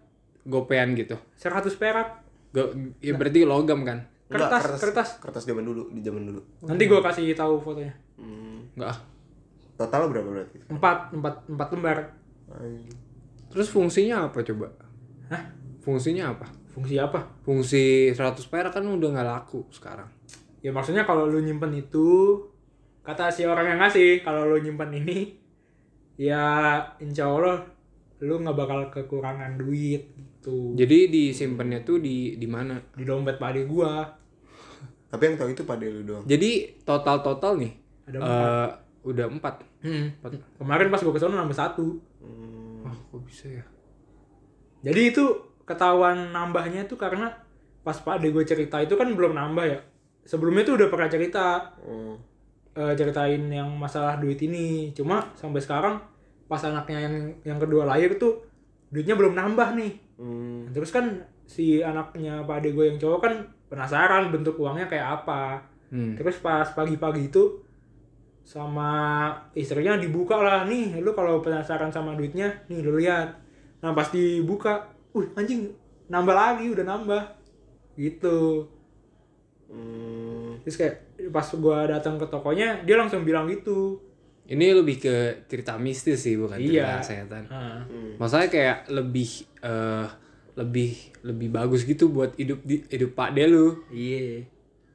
Gopean 0.43 0.93
gitu. 0.93 1.13
100 1.35 1.67
perak 1.75 2.23
Go, 2.49 2.69
ya 2.99 3.13
berarti 3.13 3.43
logam 3.43 3.81
kan? 3.81 4.07
Enggak, 4.25 4.49
Kertas, 4.49 4.63
kertas. 4.79 5.09
Kertas 5.19 5.43
zaman 5.43 5.61
dulu, 5.61 5.89
di 5.89 5.99
zaman 5.99 6.23
dulu. 6.23 6.41
nanti 6.63 6.85
gua 6.85 7.01
kasih 7.01 7.33
tahu 7.33 7.59
fotonya 7.59 7.93
Hmm. 8.15 8.65
Enggak 8.73 8.93
ah. 8.93 8.99
Total 9.75 10.05
berapa 10.05 10.25
berarti? 10.27 10.57
empat 10.67 11.11
empat 11.11 11.35
empat 11.45 11.67
lembar 11.71 11.97
Anjing. 12.49 12.97
Terus 13.49 13.67
fungsinya 13.67 14.25
apa 14.25 14.39
coba? 14.41 14.67
Hah? 15.27 15.43
Fungsinya 15.81 16.29
apa? 16.29 16.47
fungsi 16.69 16.97
apa 16.97 17.21
Fungsi 17.43 18.09
100 18.09 18.17
perak 18.47 18.73
kan 18.73 18.81
udah 18.81 19.09
nggak 19.11 19.27
laku 19.27 19.61
sekarang. 19.69 20.09
ya 20.57 20.71
maksudnya 20.71 21.03
kalau 21.03 21.27
lu 21.27 21.37
nyimpen 21.37 21.69
itu 21.75 22.39
kata 23.03 23.27
si 23.27 23.43
orang 23.43 23.67
yang 23.67 23.79
ngasih 23.79 24.23
kalau 24.23 24.47
lu 24.47 24.57
nyimpen 24.57 24.95
ini 24.95 25.35
ya 26.15 26.43
insya 26.97 27.27
Allah 27.27 27.59
lu 28.19 28.39
nggak 28.39 28.55
bakal 28.55 28.79
kekurangan 28.89 29.59
duit 29.59 30.07
gitu 30.15 30.71
Jadi 30.73 31.07
disimpannya 31.07 31.83
tuh 31.83 31.99
di 31.99 32.35
di 32.35 32.47
mana? 32.47 32.79
di 32.95 33.03
dompet 33.03 33.35
pade 33.35 33.63
gua 33.63 34.07
Tapi 35.07 35.21
yang 35.23 35.35
tahu 35.37 35.49
itu 35.51 35.61
pada 35.61 35.83
lu 35.83 36.01
doang. 36.01 36.23
Jadi 36.25 36.81
total 36.81 37.21
total 37.21 37.59
nih 37.59 37.73
Ada 38.07 38.17
eh, 38.17 38.67
udah 39.03 39.25
empat. 39.29 39.55
Hmm. 39.83 40.07
kemarin 40.57 40.87
pas 40.87 40.99
gua 40.99 41.11
ke 41.11 41.19
sana 41.19 41.37
nambah 41.37 41.53
satu 41.53 41.99
Hmm. 42.23 42.87
Wah 42.87 42.95
kok 42.95 43.19
bisa 43.23 43.51
ya? 43.51 43.63
jadi 44.79 45.11
itu 45.11 45.23
ketahuan 45.63 46.31
nambahnya 46.31 46.87
itu 46.87 46.95
karena 46.95 47.31
pas 47.79 47.95
pade 47.95 48.27
gue 48.27 48.43
cerita 48.43 48.79
itu 48.79 48.95
kan 48.95 49.11
belum 49.11 49.31
nambah 49.31 49.63
ya 49.63 49.79
sebelumnya 50.23 50.63
tuh 50.63 50.75
udah 50.79 50.87
pernah 50.87 51.07
cerita 51.07 51.75
Oh. 51.83 52.15
Eh, 52.73 52.93
ceritain 52.93 53.43
yang 53.47 53.69
masalah 53.73 54.17
duit 54.17 54.37
ini 54.41 54.91
cuma 54.91 55.29
sampai 55.33 55.61
sekarang 55.61 55.95
pas 56.45 56.61
anaknya 56.61 57.05
yang 57.05 57.15
yang 57.45 57.59
kedua 57.59 57.85
lahir 57.85 58.17
tuh 58.17 58.43
duitnya 58.89 59.13
belum 59.13 59.33
nambah 59.33 59.73
nih 59.75 59.93
Hmm. 60.13 60.69
terus 60.69 60.93
kan 60.93 61.09
si 61.43 61.81
anaknya 61.81 62.45
pak 62.45 62.61
ade 62.61 62.69
gue 62.71 62.85
yang 62.85 63.01
cowok 63.01 63.19
kan 63.19 63.33
penasaran 63.65 64.29
bentuk 64.29 64.61
uangnya 64.61 64.85
kayak 64.85 65.21
apa 65.21 65.57
Hmm. 65.89 66.13
terus 66.13 66.37
pas 66.37 66.69
pagi-pagi 66.69 67.33
itu 67.33 67.43
sama 68.43 68.89
istrinya 69.53 69.97
dibuka 69.97 70.37
lah 70.37 70.69
nih 70.69 71.01
lu 71.01 71.13
kalau 71.13 71.41
penasaran 71.41 71.89
sama 71.89 72.13
duitnya 72.13 72.49
nih 72.69 72.85
lu 72.85 73.01
lihat 73.01 73.33
nah 73.81 73.91
pas 73.91 74.05
dibuka 74.09 74.85
uh 75.11 75.25
anjing 75.33 75.73
nambah 76.07 76.35
lagi 76.37 76.69
udah 76.69 76.85
nambah 76.85 77.23
gitu 77.97 78.69
Hmm. 79.73 80.61
terus 80.61 80.77
kayak 80.77 81.12
pas 81.29 81.45
gua 81.55 81.85
datang 81.85 82.17
ke 82.17 82.25
tokonya 82.25 82.81
dia 82.81 82.95
langsung 82.95 83.21
bilang 83.21 83.45
gitu 83.45 84.01
Ini 84.43 84.75
lebih 84.75 84.99
ke 84.99 85.15
cerita 85.47 85.79
mistis 85.79 86.19
sih 86.19 86.35
bukan 86.35 86.59
Iya. 86.59 86.99
cerita 86.99 86.99
kesehatan. 86.99 87.43
nah, 87.47 87.79
Masalahnya 88.17 88.51
kayak 88.51 88.77
lebih 88.91 89.29
eh 89.61 90.07
lebih 90.53 90.91
lebih 91.23 91.47
bagus 91.49 91.81
gitu 91.81 92.11
buat 92.11 92.35
hidup 92.35 92.59
di 92.61 92.83
hidup 92.85 93.15
Pak 93.15 93.33
De 93.33 93.47
lu. 93.47 93.79
iya 93.87 94.43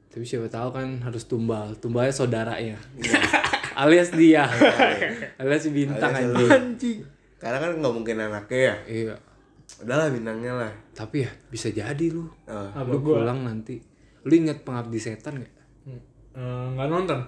Tapi 0.07 0.21
siapa 0.21 0.45
tahu 0.47 0.69
kan 0.71 1.01
harus 1.01 1.25
tumbal. 1.25 1.73
Tumbalnya 1.75 2.09
saudaranya. 2.11 2.77
Alias 3.81 4.09
dia. 4.11 4.45
Alias 5.41 5.65
bintang 5.67 6.13
Alias 6.13 6.49
anjing 6.49 7.01
Karena 7.37 7.57
kan 7.57 7.71
nggak 7.73 7.93
mungkin 7.93 8.15
anaknya 8.19 8.59
ya. 8.59 8.75
Iya. 8.85 9.15
Udahlah 9.81 10.09
bintangnya 10.09 10.53
lah. 10.55 10.71
Tapi 10.93 11.23
ya 11.23 11.31
bisa 11.47 11.69
jadi 11.69 12.05
lu. 12.09 12.25
Oh. 12.45 12.69
Lu 12.85 13.01
gua 13.01 13.21
pulang 13.21 13.43
nanti. 13.43 13.81
Lu 14.21 14.31
inget 14.31 14.61
pengabdi 14.61 14.97
setan 14.97 15.39
gak? 15.39 15.53
Eh, 16.31 16.65
nggak 16.75 16.87
nonton 16.87 17.19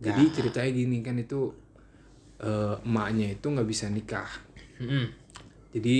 Jadi 0.00 0.22
ceritanya 0.32 0.70
gini 0.70 0.98
kan 1.00 1.16
itu 1.16 1.52
eh, 2.38 2.76
emaknya 2.82 3.36
itu 3.36 3.46
nggak 3.46 3.68
bisa 3.68 3.86
nikah. 3.88 4.28
Jadi 5.70 5.96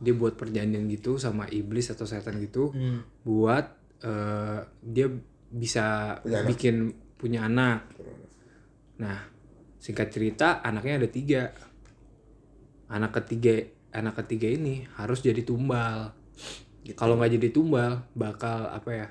dia 0.00 0.14
buat 0.16 0.34
perjanjian 0.34 0.88
gitu 0.88 1.14
sama 1.14 1.44
iblis 1.46 1.92
atau 1.92 2.08
setan 2.08 2.40
gitu 2.40 2.72
Hmm. 2.72 3.04
buat 3.22 3.70
eh, 4.00 4.58
dia 4.80 5.06
bisa 5.50 6.16
Punya 6.22 6.42
anak. 6.42 6.48
bikin 6.50 6.74
punya 7.14 7.40
anak. 7.44 7.86
Nah 8.98 9.18
singkat 9.78 10.10
cerita 10.10 10.58
anaknya 10.60 10.98
ada 10.98 11.08
tiga. 11.08 11.54
Anak 12.88 13.14
ketiga 13.22 13.54
anak 13.90 14.18
ketiga 14.24 14.50
ini 14.50 14.86
harus 14.98 15.22
jadi 15.22 15.42
tumbal. 15.42 16.14
Kalau 16.96 17.14
nggak 17.14 17.38
jadi 17.38 17.48
tumbal 17.50 18.02
bakal 18.16 18.66
apa 18.66 18.90
ya? 18.90 19.06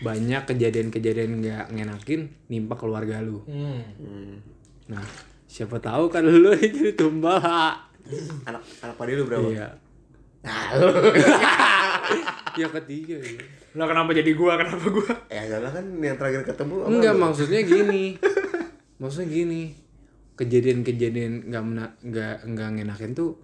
Banyak 0.00 0.42
kejadian-kejadian 0.46 1.40
nggak 1.40 1.64
ngenakin 1.70 2.20
nimpa 2.46 2.74
keluarga 2.74 3.20
lu. 3.20 3.44
Hmm. 3.44 3.84
Hmm. 4.00 4.34
Nah, 4.88 5.04
siapa 5.44 5.76
tahu 5.76 6.08
kan 6.08 6.22
lu 6.22 6.50
jadi 6.58 6.92
tumbal. 6.92 7.36
Ha. 7.36 7.86
Anak 8.44 8.62
anak 8.80 8.94
pada 8.96 9.10
lu 9.12 9.24
berapa? 9.24 9.46
Iya. 9.46 9.68
yang 12.56 12.72
ketiga 12.74 13.16
ya. 13.16 13.38
Lah 13.72 13.86
kenapa 13.86 14.10
jadi 14.10 14.32
gua? 14.32 14.56
Kenapa 14.56 14.82
gua? 14.82 15.10
Eh 15.28 15.38
adalah 15.38 15.70
kan 15.70 15.84
yang 15.96 16.16
terakhir 16.16 16.42
ketemu 16.44 16.74
Enggak, 16.88 17.14
lu? 17.14 17.20
maksudnya 17.22 17.60
gini. 17.62 18.04
maksudnya 19.00 19.28
gini. 19.28 19.62
Kejadian-kejadian 20.34 21.52
nggak 21.52 21.62
mena- 21.62 21.96
nggak 22.00 22.36
nggak 22.48 22.68
ngenakin 22.74 23.12
tuh 23.12 23.36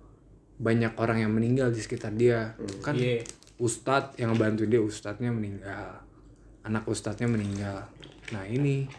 banyak 0.56 0.96
orang 0.96 1.20
yang 1.20 1.30
meninggal 1.30 1.68
di 1.68 1.78
sekitar 1.78 2.16
dia. 2.16 2.56
Kan 2.80 2.96
Iya. 2.96 3.22
ustadz 3.56 4.16
yang 4.16 4.32
bantu 4.34 4.64
dia 4.64 4.80
ustadznya 4.80 5.28
meninggal. 5.28 6.00
Anak 6.66 6.82
ustadznya 6.84 7.26
meninggal. 7.26 7.78
Nah, 8.28 8.42
ini 8.44 8.90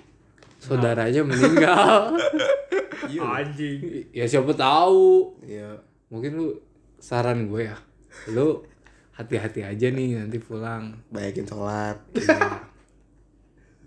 saudaranya 0.58 1.22
meninggal. 1.22 2.16
Anjing. 3.08 3.80
ya 4.12 4.26
siapa 4.26 4.52
tahu 4.52 5.32
Iya. 5.42 5.80
mungkin 6.08 6.32
lu 6.34 6.48
saran 6.98 7.46
gue 7.46 7.64
ya 7.64 7.78
lu 8.28 8.60
hati-hati 9.14 9.62
aja 9.62 9.88
nih 9.88 10.18
nanti 10.18 10.38
pulang 10.38 10.92
Bayakin 11.08 11.44
sholat. 11.44 11.96
Iya. 12.14 12.40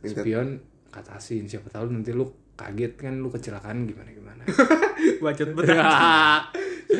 Minta- 0.01 0.23
spion 0.23 0.49
katasin 0.89 1.45
siapa 1.45 1.69
tahu 1.69 1.91
nanti 1.91 2.11
lu 2.11 2.25
kaget 2.55 2.97
kan 2.99 3.15
lu 3.15 3.29
kecelakaan 3.29 3.85
gimana 3.85 4.09
gimana 4.11 4.43
Bacot 5.19 5.53
bener. 5.53 5.77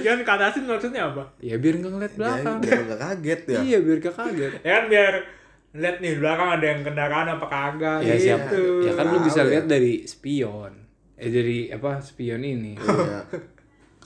Kan 0.01 0.19
katasin 0.21 0.65
maksudnya 0.65 1.09
apa? 1.09 1.25
ya 1.39 1.57
biar 1.57 1.77
nggak 1.77 1.91
ngeliat 1.91 2.11
Jadi 2.11 2.21
belakang 2.21 2.57
biar 2.61 2.81
nggak 2.85 3.01
kaget 3.01 3.41
ya. 3.47 3.61
iya 3.61 3.79
biar 3.81 3.99
gak 3.99 4.15
kaget 4.15 4.53
Ya 4.61 4.73
kan 4.75 4.85
biar 4.89 5.15
lihat 5.73 5.97
nih 5.99 6.11
di 6.11 6.19
belakang 6.19 6.49
ada 6.51 6.67
yang 6.67 6.81
kendaraan 6.81 7.29
apa 7.31 7.47
kagak 7.47 7.99
ya 8.01 8.13
gitu. 8.13 8.25
siapa 8.25 8.55
ya 8.81 8.93
kan 8.93 9.05
lu 9.07 9.19
bisa 9.21 9.41
ya. 9.41 9.49
lihat 9.49 9.65
dari 9.67 10.03
spion 10.03 10.73
eh 11.15 11.29
dari 11.29 11.59
apa 11.69 12.01
spion 12.01 12.41
ini 12.41 12.75
Iya. 12.75 13.21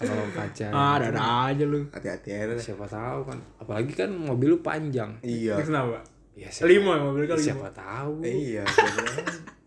kalau 0.03 0.27
kaca 0.29 0.67
Ah, 0.69 0.99
ada 0.99 1.07
ada 1.09 1.23
aja 1.49 1.65
lu. 1.65 1.87
Hati-hati 1.89 2.29
aja. 2.29 2.51
dah. 2.51 2.59
siapa 2.59 2.85
tahu 2.85 3.21
kan 3.25 3.39
apalagi 3.57 3.93
kan 3.93 4.11
mobil 4.11 4.51
lu 4.51 4.59
panjang 4.61 5.17
Iya. 5.21 5.55
Terus 5.57 5.71
kenapa? 5.71 6.03
ya 6.35 6.49
siapa, 6.49 6.67
Lima 6.69 6.91
ya 6.93 7.03
mobil 7.03 7.25
kan 7.25 7.37
lima. 7.37 7.47
siapa 7.47 7.69
tahu 7.71 8.13
Iya. 8.21 8.65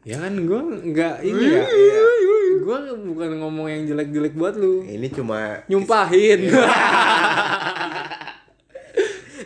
Ya 0.04 0.16
kan 0.18 0.34
gue 0.38 0.62
nggak 0.88 1.16
ini 1.22 1.46
ya. 1.50 1.64
Gue 2.60 2.78
bukan 3.08 3.30
ngomong 3.40 3.68
yang 3.68 3.84
jelek-jelek 3.86 4.34
buat 4.34 4.56
lu. 4.56 4.80
Ini 4.82 5.08
cuma 5.10 5.64
Nyumpahin. 5.66 6.48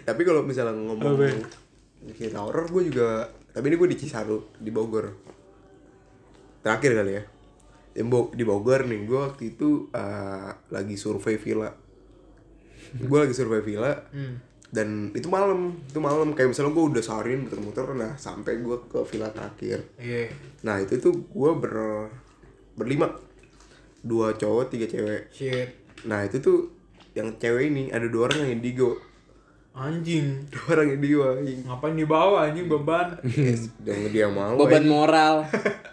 tapi 0.02 0.22
kalau 0.22 0.42
misalnya 0.42 0.74
ngomong 0.74 1.18
cerita 2.12 2.42
horor 2.42 2.66
gue 2.68 2.90
juga 2.90 3.30
tapi 3.52 3.68
ini 3.68 3.76
gue 3.76 3.90
di 3.92 3.98
Cisaru 3.98 4.58
di 4.58 4.72
Bogor. 4.72 5.12
Terakhir 6.62 6.92
kali 6.96 7.12
ya. 7.14 7.24
Di, 7.92 8.04
Bo- 8.04 8.32
di 8.32 8.44
Bogor 8.44 8.88
nih 8.88 9.04
gue 9.04 9.20
waktu 9.20 9.44
itu 9.52 9.92
eh, 9.92 10.50
lagi 10.70 10.96
survei 10.96 11.36
villa. 11.36 11.68
Gue 12.96 13.20
lagi 13.20 13.36
survei 13.36 13.60
villa 13.60 13.92
dan 14.72 15.12
itu 15.12 15.28
malam 15.28 15.76
itu 15.84 16.00
malam. 16.00 16.32
Kayak 16.32 16.56
misalnya 16.56 16.72
gue 16.72 16.86
udah 16.96 17.04
seharian 17.04 17.44
muter-muter 17.44 17.86
nah 17.92 18.16
sampai 18.16 18.64
gue 18.64 18.78
ke 18.88 19.00
villa 19.06 19.28
terakhir. 19.30 19.84
Iya. 20.00 20.32
nah 20.64 20.80
itu 20.80 20.96
tuh 20.96 21.28
gue 21.28 21.52
ber 21.60 21.76
berlima. 22.76 23.12
Dua 24.02 24.34
cowok 24.34 24.72
tiga 24.72 24.88
cewek. 24.88 25.28
Shit. 25.30 25.70
nah 26.02 26.26
itu 26.26 26.42
tuh 26.42 26.72
yang 27.14 27.36
cewek 27.38 27.70
ini 27.70 27.92
ada 27.92 28.08
dua 28.08 28.26
orang 28.32 28.48
yang 28.48 28.58
indigo 28.58 28.96
Anjing. 29.72 30.44
dua 30.48 30.68
orang 30.76 30.90
indigo 30.92 31.24
anjing 31.26 31.60
Ngapain 31.64 31.96
dibawa 31.96 32.38
anjing 32.46 32.68
beban? 32.68 33.08
yang 33.82 34.02
dia 34.10 34.28
mau 34.28 34.56
Beban 34.60 34.84
moral. 34.84 35.48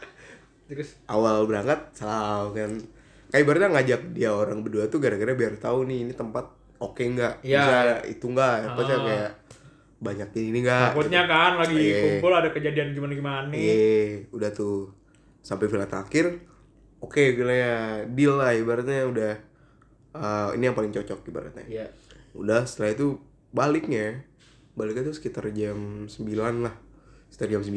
Terus 0.68 0.98
awal 1.04 1.42
berangkat 1.44 1.80
salah 1.92 2.50
kan 2.50 2.74
kayak 3.28 3.40
ibaratnya 3.40 3.68
ngajak 3.70 4.02
dia 4.12 4.28
orang 4.28 4.60
berdua 4.60 4.84
tuh 4.86 4.98
gara-gara 4.98 5.32
biar 5.32 5.56
tahu 5.56 5.84
nih 5.84 6.02
ini 6.02 6.12
tempat 6.12 6.48
oke 6.78 6.98
nggak 6.98 7.40
Iya. 7.40 7.60
bisa 7.60 7.76
itu 8.06 8.24
nggak 8.26 8.52
apa 8.66 8.80
sih 8.82 8.90
Ah. 8.90 9.00
kayak 9.02 9.30
banyak 9.98 10.28
ini 10.38 10.58
nggak 10.60 10.84
takutnya 10.90 11.22
kan 11.24 11.52
lagi 11.56 11.76
Iya. 11.78 12.00
kumpul 12.02 12.32
ada 12.32 12.48
kejadian 12.48 12.88
gimana 12.90 13.12
gimana 13.12 13.44
nih. 13.46 13.58
iya 13.58 13.76
udah 14.30 14.50
tuh 14.50 14.88
sampai 15.40 15.66
villa 15.66 15.84
terakhir 15.84 16.40
oke 16.98 17.20
villa 17.32 17.52
ya 17.52 17.74
deal 18.06 18.32
lah 18.34 18.50
ibaratnya 18.50 19.04
udah 19.04 19.32
eh, 20.14 20.48
ini 20.54 20.64
yang 20.64 20.74
paling 20.74 20.90
cocok 20.90 21.18
ibaratnya 21.24 21.64
Iya. 21.64 21.86
udah 22.32 22.64
setelah 22.64 22.92
itu 22.92 23.16
baliknya 23.50 24.22
baliknya 24.72 25.02
tuh 25.04 25.14
sekitar 25.14 25.48
jam 25.50 25.76
9 26.04 26.14
lah 26.60 26.74
sekitar 27.28 27.48
jam 27.50 27.62
9 27.62 27.74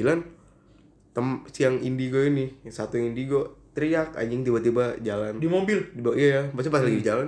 tem 1.12 1.28
si 1.48 1.60
yang 1.62 1.78
indigo 1.78 2.20
ini 2.20 2.56
yang 2.62 2.74
satu 2.74 2.96
yang 2.96 3.12
indigo 3.12 3.42
teriak 3.72 4.16
anjing 4.16 4.42
tiba-tiba 4.42 5.00
jalan 5.00 5.36
Di 5.36 5.48
mobil. 5.48 5.80
di 5.90 6.00
bawah 6.00 6.16
iya 6.16 6.48
maksudnya 6.50 6.72
pas 6.74 6.84
lagi 6.84 7.00
jalan 7.02 7.28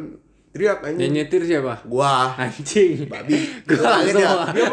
teriak 0.49 0.79
Yang 0.79 0.87
anjing 0.89 1.11
nyetir 1.13 1.41
siapa? 1.41 1.73
gua 1.83 2.31
Anjing. 2.37 3.07
babi 3.07 3.35
Gua 3.67 3.79
kaget 3.79 4.13
langsung, 4.13 4.23
ya. 4.53 4.67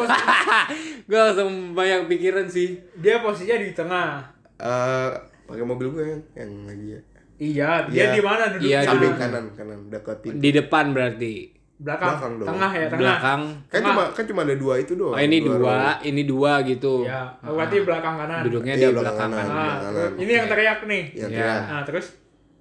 gue 1.09 1.19
langsung 1.19 1.51
banyak 1.73 2.01
pikiran 2.07 2.47
sih. 2.47 2.79
Dia 2.95 3.19
posisinya 3.19 3.59
di 3.59 3.71
tengah. 3.73 4.23
Eh, 4.57 5.11
pakai 5.45 5.65
mobil 5.65 5.91
gue 5.91 6.05
yang 6.05 6.23
yang 6.37 6.51
lagi 6.65 6.87
ya. 6.89 7.01
Iya, 7.41 7.71
dia 7.89 7.97
Iya. 7.97 8.07
di 8.13 8.23
mana 8.23 8.43
duduk? 8.49 8.69
Iya, 8.69 8.79
samping 8.85 9.15
kanan 9.17 9.45
kanan 9.53 9.79
dekat 9.89 10.17
pintu 10.21 10.39
Di 10.39 10.51
depan 10.53 10.85
berarti. 10.93 11.35
Belakang. 11.81 12.13
Belakang 12.13 12.33
dong. 12.37 12.47
Tengah 12.47 12.71
ya, 12.71 12.87
tengah. 12.87 13.01
Belakang. 13.01 13.41
kan 13.67 13.81
cuma 13.83 14.03
kan 14.13 14.25
cuma 14.25 14.41
ada 14.43 14.53
dua 14.55 14.75
itu 14.77 14.93
doang 14.95 15.15
Oh 15.15 15.23
ini 15.23 15.37
Dua 15.41 15.57
dua, 15.57 15.77
ini 16.03 16.23
dua 16.25 16.53
gitu. 16.63 16.95
Ya, 17.03 17.25
berarti 17.41 17.77
belakang 17.81 18.15
kanan. 18.17 18.41
Duduknya 18.45 18.75
Iya, 18.75 18.81
di 18.83 18.93
belakang 18.93 19.17
belakang 19.17 19.31
kanan. 19.33 19.47
kanan. 19.49 19.57
Nah, 19.57 19.79
kanan. 19.83 20.11
ini 20.17 20.33
yang 20.35 20.47
teriak 20.47 20.79
nih. 20.85 21.05
yang 21.15 21.31
Iya. 21.31 21.39
teriak. 21.41 21.63
Nah, 21.67 21.83
terus 21.83 22.07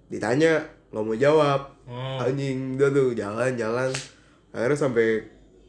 ditanya 0.07 0.51
nggak 0.89 1.03
mau 1.03 1.13
jawab 1.13 1.61
Oh. 1.86 2.17
anjing 2.20 2.57
udah 2.76 2.89
tuh 2.89 3.09
jalan 3.11 3.51
jalan 3.53 3.89
akhirnya 4.49 4.78
sampai 4.80 5.22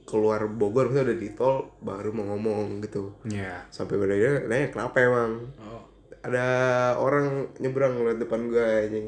keluar 0.02 0.40
Bogor 0.46 0.86
misalnya 0.86 1.06
udah 1.06 1.18
di 1.18 1.30
tol 1.30 1.56
baru 1.78 2.10
mau 2.10 2.24
ngomong 2.30 2.80
gitu 2.80 3.12
Iya. 3.24 3.64
sampai 3.68 3.96
pada 3.96 4.12
dia 4.12 4.32
nanya 4.44 4.68
kenapa 4.68 4.96
emang 4.98 5.32
Oh. 5.56 5.80
ada 6.20 6.46
orang 6.94 7.26
nyebrang 7.56 7.98
lewat 7.98 8.16
depan 8.18 8.46
gue 8.46 8.60
anjing 8.84 9.06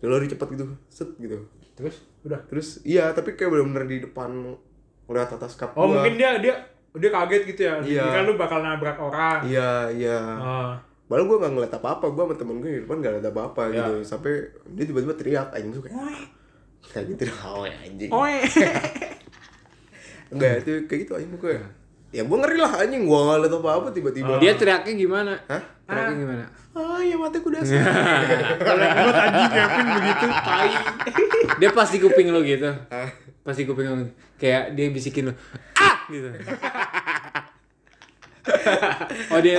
lari 0.00 0.26
cepat 0.26 0.52
gitu 0.52 0.64
set 0.86 1.08
gitu 1.16 1.38
Terus 1.74 2.02
udah. 2.24 2.40
terus 2.44 2.80
iya 2.82 3.10
tapi 3.10 3.32
kayak 3.32 3.50
bener-bener 3.50 3.84
di 3.86 3.98
depan 4.00 4.56
lewat 5.04 5.30
atas 5.32 5.54
kap 5.54 5.72
Oh, 5.72 5.84
gua. 5.84 6.00
mungkin 6.00 6.16
dia 6.16 6.36
dia 6.38 6.54
dia 6.94 7.10
kaget 7.10 7.42
gitu 7.46 7.60
ya. 7.62 7.74
Iya. 7.78 8.04
Kira 8.08 8.22
lu 8.22 8.34
bakal 8.34 8.58
nabrak 8.60 8.96
orang. 8.96 9.44
iya 9.44 9.90
iya 9.90 10.18
Oh. 10.34 10.72
Padahal 11.04 11.26
gue 11.26 11.36
gak 11.38 11.52
ngeliat 11.52 11.74
apa-apa, 11.74 12.06
gue 12.08 12.22
sama 12.22 12.34
temen 12.34 12.56
gue 12.58 12.70
di 12.70 12.80
depan 12.80 12.96
gak 12.98 13.12
ngeliat 13.12 13.28
apa-apa 13.28 13.62
Iya. 13.66 13.76
gitu 13.76 13.92
Sampai 14.08 14.32
dia 14.72 14.84
tiba-tiba 14.84 15.12
teriak, 15.12 15.48
anjing 15.50 15.70
tuh 15.70 15.82
kayak 15.84 16.00
Kayak 16.86 17.04
gitu, 17.12 17.22
oh 17.44 17.62
anjing 17.62 18.08
Oe. 18.10 18.40
Enggak, 20.32 20.64
itu 20.64 20.70
kayak 20.86 21.00
gitu 21.04 21.12
anjing 21.14 21.32
gue 21.34 21.54
Ya 22.08 22.22
gue 22.22 22.36
ngeri 22.38 22.56
lah 22.56 22.72
anjing, 22.78 23.02
gue 23.04 23.18
gak 23.18 23.36
ngeliat 23.36 23.54
apa-apa 23.54 23.88
tiba-tiba 23.90 24.32
Dia 24.38 24.52
teriaknya 24.54 24.92
gimana? 24.94 25.32
Hah? 25.44 25.62
Teriaknya 25.84 26.16
gimana? 26.16 26.44
Ah 26.74 26.98
ya 26.98 27.14
mataku 27.14 27.54
dasar 27.54 27.84
Kalau 28.58 28.82
gua 28.82 29.12
tadi 29.14 29.42
Kevin 29.46 29.86
begitu 29.94 30.26
tai. 30.42 30.70
Dia 31.60 31.70
pas 31.70 31.86
di 31.86 31.98
kuping 32.00 32.28
lo 32.28 32.40
gitu. 32.40 32.70
Pas 33.40 33.54
di 33.54 33.64
kuping 33.64 33.86
lo 33.86 33.94
kayak 34.34 34.72
dia 34.74 34.90
bisikin 34.90 35.30
lo, 35.30 35.32
"Ah!" 35.76 36.02
gitu. 36.08 36.28
oh 39.30 39.40
dia 39.40 39.58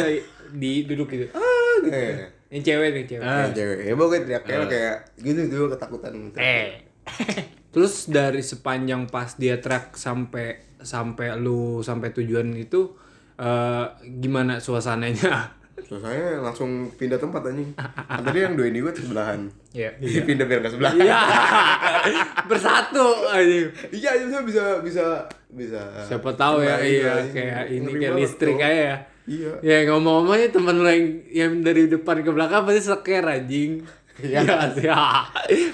di 0.51 0.83
duduk 0.83 1.09
gitu. 1.09 1.25
Ah, 1.31 1.73
gitu. 1.81 1.93
Eh, 1.93 2.29
Yang 2.53 2.63
cewek 2.71 2.89
nih, 2.93 3.05
cewek. 3.09 3.25
Kayak 3.25 3.53
cewek, 3.53 3.79
ya 3.81 3.93
pokoknya 3.93 4.21
teriaknya 4.21 4.55
kayak 4.69 4.95
gitu 5.17 5.39
tuh 5.49 5.67
ketakutan 5.73 6.11
gitu 6.13 6.37
Eh. 6.37 6.67
Terus 7.73 8.07
dari 8.07 8.39
sepanjang 8.39 9.09
pas 9.09 9.35
dia 9.35 9.59
track 9.59 9.93
sampai 9.93 10.63
sampai 10.79 11.35
lu 11.35 11.81
sampai 11.81 12.13
tujuan 12.13 12.53
itu 12.55 12.93
eh, 13.35 13.85
gimana 14.21 14.61
suasananya? 14.61 15.64
Saya 15.87 16.39
langsung 16.39 16.69
pindah 16.91 17.15
tempat 17.15 17.45
anjing 17.45 17.77
Tadi 18.17 18.39
yang 18.39 18.53
dua 18.53 18.65
ini 18.65 18.79
gue 18.79 18.89
sebelahan 18.91 19.45
Iya. 19.69 19.93
Dia 20.01 20.21
pindah 20.21 20.43
biar 20.43 20.59
gak 20.59 20.73
sebelahan 20.73 20.97
Iya. 20.97 21.19
Bersatu 22.49 23.05
aja. 23.27 23.57
Iya, 23.89 24.09
itu 24.17 24.33
bisa 24.43 24.63
bisa 24.79 25.05
bisa 25.47 25.81
Siapa 26.03 26.33
tahu 26.33 26.61
ya, 26.61 26.77
iya 26.79 27.11
anjing. 27.19 27.33
kayak 27.33 27.63
ini 27.71 27.89
kayak 27.95 28.13
listrik 28.15 28.57
aja 28.57 28.67
ya. 28.91 28.97
Iya 29.25 29.51
Ya 29.61 29.77
ngomong-ngomong 29.87 30.37
ya 30.37 30.49
temen 30.49 30.75
lo 30.77 30.87
yang, 30.87 31.05
yang 31.27 31.51
dari 31.59 31.85
depan 31.85 32.21
ke 32.21 32.29
belakang 32.29 32.61
pasti 32.63 32.81
seker 32.83 33.23
anjing. 33.23 33.81
Iya 34.15 34.41
sih. 34.71 34.85
ya. 34.85 35.25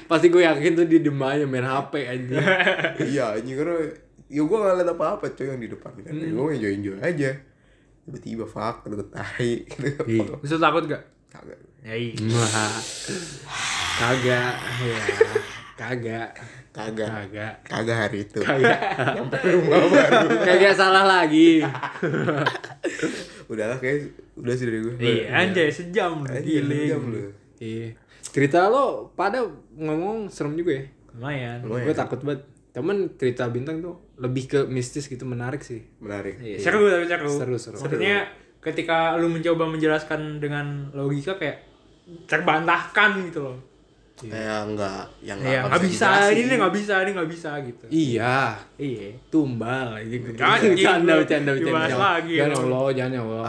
Pasti 0.05 0.28
gue 0.28 0.41
yakin 0.41 0.72
tuh 0.74 0.86
dia 0.86 0.99
diem 0.99 1.22
aja 1.22 1.45
main 1.45 1.62
HP 1.62 1.93
anjing. 2.03 2.41
iya 3.12 3.36
anjing 3.36 3.55
karena 3.55 3.76
ya 4.28 4.41
gue 4.41 4.57
gak 4.57 4.76
liat 4.78 4.89
apa-apa 4.89 5.26
coy 5.30 5.45
yang 5.45 5.59
di 5.59 5.68
depan 5.68 5.91
kan 5.97 6.12
Hmm. 6.12 6.32
gue 6.32 6.45
enjoy 6.53 6.72
enjoy 6.74 6.97
aja 6.97 7.32
tiba-tiba 8.04 8.43
fuck 8.43 8.84
udah 8.84 9.08
tai 9.08 9.62
gitu 9.64 9.88
Iya. 10.04 10.26
Terus 10.38 10.52
lu 10.52 10.60
takut 10.60 10.84
gak? 10.86 11.04
kagak 11.28 11.60
Ya 11.82 11.95
iya. 11.95 12.14
Kagak 13.97 14.54
ya. 14.80 14.99
Kagak. 15.74 16.30
kagak 16.72 17.10
Kagak. 17.10 17.54
kagak 17.64 17.97
hari 17.99 18.18
itu 18.22 18.39
Kagak. 18.39 18.80
sampai 19.18 19.41
rumah 19.49 19.82
baru 19.84 20.28
Kagak 20.39 20.74
salah 20.74 21.04
lagi. 21.04 21.62
udahlah 23.45 23.78
kayak 23.78 24.08
udah 24.34 24.54
sih 24.54 24.66
dari 24.66 24.80
gue 24.80 24.93
Iya, 24.95 25.24
anjay 25.34 25.68
sejam 25.68 26.22
lu 26.22 26.28
Anjing, 26.28 26.64
gile. 26.64 26.80
jam 26.88 27.02
lu 27.06 27.22
Iya. 27.58 27.88
Cerita 28.24 28.66
lo 28.66 29.12
pada 29.12 29.43
ngomong 29.72 30.26
serem 30.28 30.56
juga 30.56 30.72
ya. 30.74 30.84
Lumayan. 31.12 31.58
Lumayan. 31.62 31.84
Gue 31.84 31.93
takut 31.93 32.20
banget. 32.22 32.41
Temen 32.72 33.13
cerita 33.15 33.47
bintang 33.47 33.80
tuh 33.80 33.99
lebih 34.15 34.47
ke 34.47 34.59
mistis 34.65 35.05
gitu 35.05 35.24
menarik 35.24 35.59
sih. 35.59 35.84
menarik 35.99 36.39
Iya, 36.39 36.57
seru 36.57 36.88
tapi 36.88 37.05
seru. 37.05 37.30
Seru, 37.30 37.55
seru. 37.57 37.78
Maksudnya 37.78 38.32
ketika 38.59 39.15
lu 39.15 39.28
mencoba 39.28 39.67
menjelaskan 39.67 40.38
dengan 40.38 40.88
logika 40.91 41.36
kayak 41.36 41.67
terbantahkan 42.26 43.28
gitu 43.28 43.41
loh. 43.43 43.57
kayak 44.22 44.69
enggak 44.69 45.01
yang 45.26 45.41
Iya, 45.41 45.65
nggak 45.65 45.82
bisa, 45.82 46.30
ini 46.30 46.53
nggak 46.53 46.76
bisa, 46.78 46.93
ini 47.01 47.09
nggak 47.11 47.30
bisa 47.32 47.51
gitu. 47.65 47.86
Iya. 47.89 48.53
Iya. 48.78 49.17
Tumbal 49.28 49.97
aja 49.97 50.05
gitu. 50.05 50.30
Bercanda, 50.30 50.61
lu 50.61 50.78
bercanda, 50.78 51.11
bercanda. 51.26 51.51
dibahas 51.57 51.89
Jangan- 51.89 52.05
lagi, 52.05 52.34
Jangan 52.38 52.53
lu. 52.53 52.61
Allah, 52.69 52.86
jangan 52.93 53.11
ya 53.11 53.22
Allah. 53.26 53.45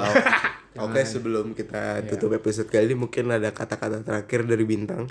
Oke 0.81 1.01
sebelum 1.05 1.47
kita 1.53 1.83
tutup 2.09 2.33
episode 2.33 2.73
kali 2.73 2.89
ini 2.89 2.97
mungkin 2.97 3.29
ada 3.29 3.53
kata-kata 3.53 4.01
terakhir 4.01 4.49
dari 4.49 4.65
bintang 4.65 5.05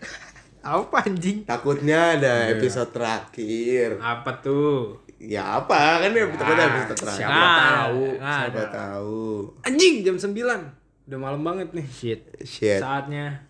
Apa 0.62 0.97
anjing? 1.03 1.41
takutnya 1.43 2.16
ada 2.16 2.34
Iya. 2.45 2.55
episode 2.55 2.89
terakhir 2.89 3.97
Apa 3.97 4.32
tuh? 4.39 5.01
ya 5.18 5.55
apa 5.55 6.01
kan 6.01 6.09
ya 6.12 6.26
takutnya 6.32 6.66
episode 6.68 6.97
terakhir 6.99 7.20
siapa 7.20 7.38
Nah, 7.38 7.57
tahu. 7.59 8.03
nah, 8.16 8.39
siapa 8.39 8.57
ada. 8.57 8.64
tahu 8.72 9.26
Anjing 9.64 9.93
jam 10.01 10.16
9. 10.16 10.62
Udah 11.03 11.20
malam 11.20 11.41
banget 11.41 11.68
nih. 11.72 11.86
Shit. 11.86 12.22
shit 12.41 12.80
Saatnya. 12.80 13.45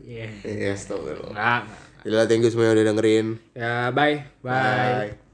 Iya. 0.00 0.26
Yes, 0.42 0.86
tau 0.86 1.00
Enggak. 1.02 1.70
Gila, 2.02 2.24
thank 2.24 2.40
you 2.40 2.50
semua 2.50 2.68
yang 2.68 2.76
udah 2.76 2.86
dengerin. 2.90 3.26
Ya, 3.52 3.88
bye. 3.90 4.24
Bye. 4.40 5.12
Bye. 5.12 5.29